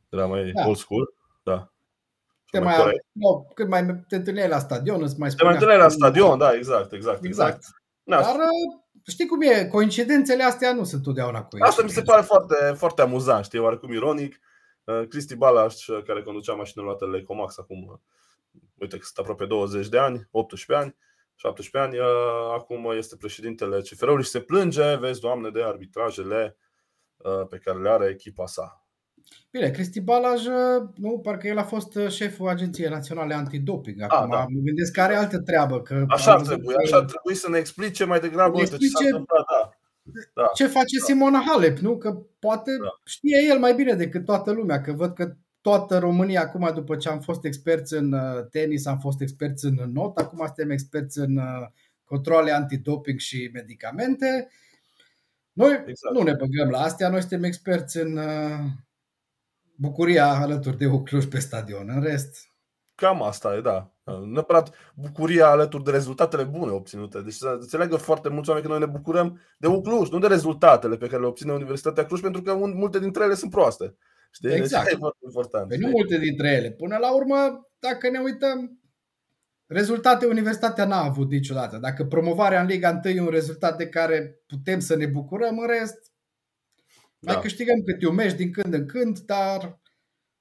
Era 0.10 0.26
mai 0.26 0.52
da. 0.52 0.68
old 0.68 0.78
school. 0.78 1.14
Da. 1.44 1.72
Te 2.52 2.60
mai, 2.60 2.76
no, 3.12 3.42
când 3.54 3.70
mai 3.70 4.04
te 4.08 4.16
întâlneai 4.16 4.48
la 4.48 4.60
stadion, 4.60 5.02
îți 5.04 5.20
mai 5.20 5.30
Te 5.30 5.44
mai 5.44 5.54
întâlneai 5.54 5.80
la 5.80 5.90
stadion, 5.90 6.38
da, 6.38 6.54
exact, 6.54 6.92
exact. 6.92 7.24
Exact. 7.24 7.56
exact. 7.56 7.66
Da. 8.04 8.22
Dar 8.22 8.36
știi 9.08 9.26
cum 9.26 9.42
e, 9.42 9.66
coincidențele 9.66 10.44
astea 10.44 10.74
nu 10.74 10.84
sunt 10.84 11.04
totdeauna 11.04 11.44
coincidențe. 11.44 11.70
Asta 11.70 11.84
mi 11.84 11.90
se 11.90 12.02
pare 12.02 12.22
foarte, 12.22 12.74
foarte 12.78 13.02
amuzant, 13.02 13.46
știi, 13.46 13.60
oarecum 13.60 13.92
ironic. 13.92 14.40
Uh, 14.88 15.08
Cristi 15.08 15.36
Balaș, 15.36 15.86
care 16.06 16.22
conducea 16.22 16.54
mașinile 16.54 16.86
luate 16.86 17.06
la 17.06 17.18
Ecomax 17.18 17.58
acum, 17.58 18.02
uite 18.78 18.98
că 18.98 19.04
sunt 19.04 19.18
aproape 19.18 19.46
20 19.46 19.88
de 19.88 19.98
ani, 19.98 20.28
18 20.32 20.86
ani, 20.86 20.96
17 21.36 21.78
ani, 21.78 22.00
uh, 22.00 22.54
acum 22.54 22.92
este 22.98 23.16
președintele 23.16 23.82
CFR-ului 23.82 24.24
și 24.24 24.30
se 24.30 24.40
plânge, 24.40 24.96
vezi, 24.96 25.20
doamne, 25.20 25.50
de 25.50 25.64
arbitrajele 25.64 26.58
uh, 27.18 27.48
pe 27.50 27.58
care 27.58 27.80
le 27.80 27.90
are 27.90 28.10
echipa 28.10 28.46
sa. 28.46 28.88
Bine, 29.52 29.70
Cristi 29.70 30.02
Balaj, 30.02 30.46
nu, 30.96 31.20
parcă 31.20 31.48
el 31.48 31.58
a 31.58 31.64
fost 31.64 31.98
șeful 32.10 32.48
Agenției 32.48 32.90
Naționale 32.90 33.34
Antidoping. 33.34 34.02
Ah, 34.02 34.08
Acum 34.10 34.32
a, 34.32 34.36
da. 34.36 34.46
mă 34.50 34.60
gândesc 34.64 34.92
că 34.92 35.02
are 35.02 35.16
altă 35.16 35.40
treabă. 35.40 35.82
Că 35.82 36.06
așa 36.08 36.34
ar 36.34 36.42
trebui, 36.42 36.76
așa 36.86 36.98
ar 36.98 37.06
trebui 37.06 37.36
să 37.36 37.50
ne 37.50 37.58
explice 37.58 38.04
mai 38.04 38.20
degrabă 38.20 38.60
explice 38.60 38.86
ce 38.86 38.92
s-a 38.92 39.06
întâmplat. 39.06 39.46
Da. 39.52 39.77
Da. 40.34 40.50
Ce 40.54 40.68
face 40.68 40.98
da. 41.00 41.06
Simona 41.06 41.44
Halep, 41.48 41.78
nu? 41.78 41.98
Că 41.98 42.22
poate 42.40 42.72
da. 42.82 43.02
știe 43.06 43.46
el 43.50 43.60
mai 43.60 43.74
bine 43.74 43.94
decât 43.94 44.26
toată 44.26 44.52
lumea, 44.52 44.82
că 44.82 44.92
văd 44.92 45.14
că 45.14 45.36
toată 45.62 45.98
România 45.98 46.42
acum, 46.42 46.72
după 46.74 46.96
ce 46.96 47.10
am 47.10 47.20
fost 47.20 47.46
experți 47.46 47.94
în 47.94 48.12
uh, 48.12 48.46
tenis, 48.50 48.86
am 48.86 49.00
fost 49.00 49.22
experți 49.22 49.66
în 49.66 49.92
not, 49.92 50.18
acum 50.18 50.46
suntem 50.46 50.70
experți 50.70 51.20
în 51.20 51.38
uh, 51.38 51.68
controle 52.04 52.52
antidoping 52.52 53.20
și 53.20 53.50
medicamente. 53.54 54.50
Noi 55.54 55.84
exact. 55.88 56.16
nu 56.16 56.24
ne 56.24 56.34
băgăm 56.34 56.70
la 56.70 56.80
astea, 56.80 57.10
noi 57.10 57.20
suntem 57.20 57.44
experți 57.44 57.98
în 57.98 58.18
uh, 58.18 58.60
bucuria 59.76 60.28
alături 60.28 60.78
de 60.78 60.86
o 60.86 61.02
Cluj 61.02 61.26
pe 61.26 61.40
stadion. 61.40 61.90
În 61.90 62.02
rest... 62.02 62.47
Cam 62.98 63.24
asta 63.24 63.56
e, 63.56 63.62
da. 63.62 63.92
Neapărat 64.26 64.76
bucuria 64.96 65.48
alături 65.48 65.84
de 65.84 65.92
rezultatele 65.92 66.44
bune 66.44 66.72
obținute. 66.72 67.22
Deci 67.22 67.34
să 67.34 67.58
înțeleagă 67.60 67.96
foarte 67.96 68.30
mulți 68.30 68.50
oameni 68.50 68.68
că 68.68 68.72
noi 68.72 68.82
ne 68.82 68.98
bucurăm 68.98 69.40
de 69.58 69.68
Ucluj, 69.68 70.10
nu 70.10 70.20
de 70.20 70.28
rezultatele 70.28 70.98
pe 70.98 71.08
care 71.08 71.22
le 71.22 71.28
obține 71.28 71.54
Universitatea 71.54 72.06
Cluj, 72.06 72.22
pentru 72.22 72.42
că 72.42 72.56
multe 72.56 73.00
dintre 73.00 73.24
ele 73.24 73.34
sunt 73.34 73.52
proaste. 73.52 73.96
Știi? 74.32 74.50
Deci 74.50 74.58
exact. 74.58 74.84
Deci 74.84 74.94
e 74.94 74.98
foarte 74.98 75.20
important. 75.26 75.68
Păi 75.68 75.78
nu 75.78 75.88
multe 75.88 76.18
dintre 76.18 76.50
ele. 76.50 76.72
Până 76.72 76.98
la 76.98 77.16
urmă, 77.16 77.70
dacă 77.80 78.10
ne 78.10 78.20
uităm, 78.20 78.80
rezultate 79.66 80.26
Universitatea 80.26 80.86
n-a 80.86 81.04
avut 81.04 81.30
niciodată. 81.30 81.78
Dacă 81.78 82.06
promovarea 82.06 82.62
în 82.62 82.68
Liga 82.68 83.02
1 83.06 83.14
e 83.14 83.22
un 83.22 83.30
rezultat 83.30 83.78
de 83.78 83.88
care 83.88 84.42
putem 84.48 84.80
să 84.80 84.96
ne 84.96 85.06
bucurăm, 85.06 85.60
în 85.60 85.68
rest, 85.68 86.12
da. 87.20 87.32
mai 87.32 87.42
câștigăm 87.42 87.82
câte 87.86 88.08
un 88.08 88.16
meci 88.16 88.34
din 88.34 88.52
când 88.52 88.74
în 88.74 88.86
când, 88.86 89.20
dar 89.20 89.80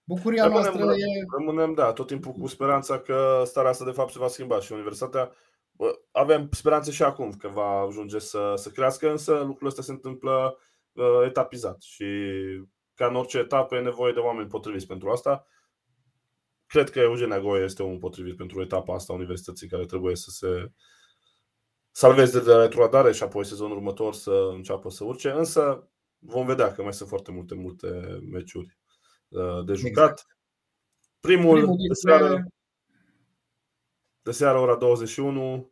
bucuria 0.07 0.43
rămânem, 0.43 0.73
noastră 0.73 0.93
e... 0.93 1.25
Rămânem, 1.39 1.75
da, 1.75 1.93
tot 1.93 2.07
timpul 2.07 2.33
cu 2.33 2.47
speranța 2.47 3.01
că 3.01 3.43
starea 3.45 3.71
asta 3.71 3.85
de 3.85 3.91
fapt 3.91 4.13
se 4.13 4.19
va 4.19 4.29
schimba 4.29 4.61
și 4.61 4.73
Universitatea 4.73 5.33
bă, 5.71 5.99
avem 6.11 6.49
speranțe 6.51 6.91
și 6.91 7.03
acum 7.03 7.33
că 7.33 7.49
va 7.49 7.81
ajunge 7.81 8.19
să, 8.19 8.53
să 8.57 8.71
crească, 8.71 9.11
însă 9.11 9.33
lucrurile 9.33 9.69
astea 9.69 9.83
se 9.83 9.91
întâmplă 9.91 10.59
uh, 10.93 11.25
etapizat 11.25 11.83
și 11.83 12.05
ca 12.95 13.07
în 13.07 13.17
orice 13.17 13.39
etapă 13.39 13.77
e 13.77 13.81
nevoie 13.81 14.13
de 14.13 14.19
oameni 14.19 14.49
potriviți 14.49 14.87
pentru 14.87 15.11
asta. 15.11 15.47
Cred 16.67 16.91
că 16.91 16.99
Eugen 16.99 17.33
Agoie 17.33 17.65
este 17.65 17.83
un 17.83 17.99
potrivit 17.99 18.37
pentru 18.37 18.61
etapa 18.63 18.95
asta 18.95 19.13
a 19.13 19.17
universității 19.17 19.69
care 19.69 19.85
trebuie 19.85 20.17
să 20.17 20.31
se 20.31 20.73
salveze 21.91 22.41
de 22.41 22.55
retrogradare 22.55 23.13
și 23.13 23.23
apoi 23.23 23.45
sezonul 23.45 23.77
următor 23.77 24.15
să 24.15 24.49
înceapă 24.53 24.91
să 24.91 25.05
urce, 25.05 25.31
însă 25.31 25.91
vom 26.19 26.47
vedea 26.47 26.73
că 26.73 26.83
mai 26.83 26.93
sunt 26.93 27.09
foarte 27.09 27.33
multe, 27.33 27.55
multe 27.55 28.19
meciuri 28.31 28.67
uh, 28.67 28.86
de 29.65 29.75
jucat. 29.75 30.11
Exact. 30.11 30.27
Primul, 31.21 31.57
Primul 31.57 31.77
de, 31.89 31.95
seară, 31.95 32.47
de 34.23 34.31
seară, 34.31 34.59
ora 34.59 34.77
21, 34.77 35.71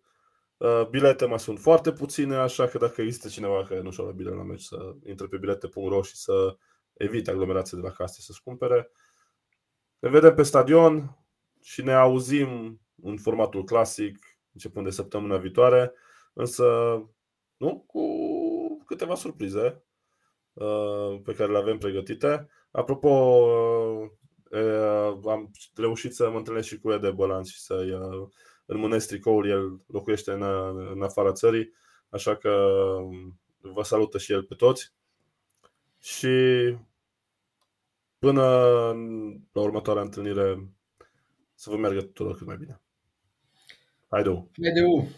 uh, 0.56 0.86
bilete 0.90 1.24
mai 1.24 1.40
sunt 1.40 1.58
foarte 1.58 1.92
puține, 1.92 2.36
așa 2.36 2.66
că 2.66 2.78
dacă 2.78 3.02
există 3.02 3.28
cineva 3.28 3.64
care 3.64 3.80
nu 3.80 3.90
și-a 3.90 4.02
luat 4.02 4.16
bilete 4.16 4.36
la 4.36 4.42
meci, 4.42 4.62
să 4.62 4.94
intre 5.06 5.26
pe 5.26 5.36
bilete.ro 5.36 6.02
și 6.02 6.16
să 6.16 6.56
evite 6.92 7.30
aglomerație 7.30 7.78
de 7.78 7.86
la 7.86 7.92
case 7.92 8.20
să-și 8.20 8.42
cumpere. 8.42 8.90
Ne 9.98 10.08
vedem 10.08 10.34
pe 10.34 10.42
stadion 10.42 11.18
și 11.62 11.82
ne 11.82 11.92
auzim 11.92 12.80
în 13.02 13.16
formatul 13.16 13.64
clasic 13.64 14.18
începând 14.52 14.84
de 14.84 14.90
săptămâna 14.90 15.36
viitoare, 15.36 15.92
însă 16.32 16.64
nu 17.56 17.84
cu 17.86 18.04
câteva 18.86 19.14
surprize 19.14 19.84
uh, 20.52 21.20
pe 21.24 21.34
care 21.34 21.52
le 21.52 21.58
avem 21.58 21.78
pregătite. 21.78 22.48
Apropo, 22.74 23.08
uh, 24.50 25.18
am 25.24 25.50
reușit 25.74 26.14
să 26.14 26.30
mă 26.30 26.36
întâlnesc 26.36 26.68
și 26.68 26.78
cu 26.78 26.90
Ede 26.90 27.10
Bălan 27.10 27.44
și 27.44 27.60
să-i 27.60 27.90
uh, 27.90 28.28
înmânesc 28.66 29.06
tricoul. 29.06 29.48
El 29.48 29.80
locuiește 29.86 30.32
în, 30.32 30.42
în 30.90 31.02
afara 31.02 31.32
țării, 31.32 31.72
așa 32.08 32.36
că 32.36 32.76
vă 33.58 33.82
salută 33.82 34.18
și 34.18 34.32
el 34.32 34.42
pe 34.42 34.54
toți. 34.54 34.92
Și 36.00 36.28
până 38.18 38.42
la 39.52 39.60
următoarea 39.60 40.02
întâlnire 40.02 40.68
să 41.54 41.70
vă 41.70 41.76
meargă 41.76 42.00
tuturor 42.00 42.36
cât 42.36 42.46
mai 42.46 42.56
bine. 42.56 42.80
Haideu! 44.08 44.50
Haideu! 44.62 45.08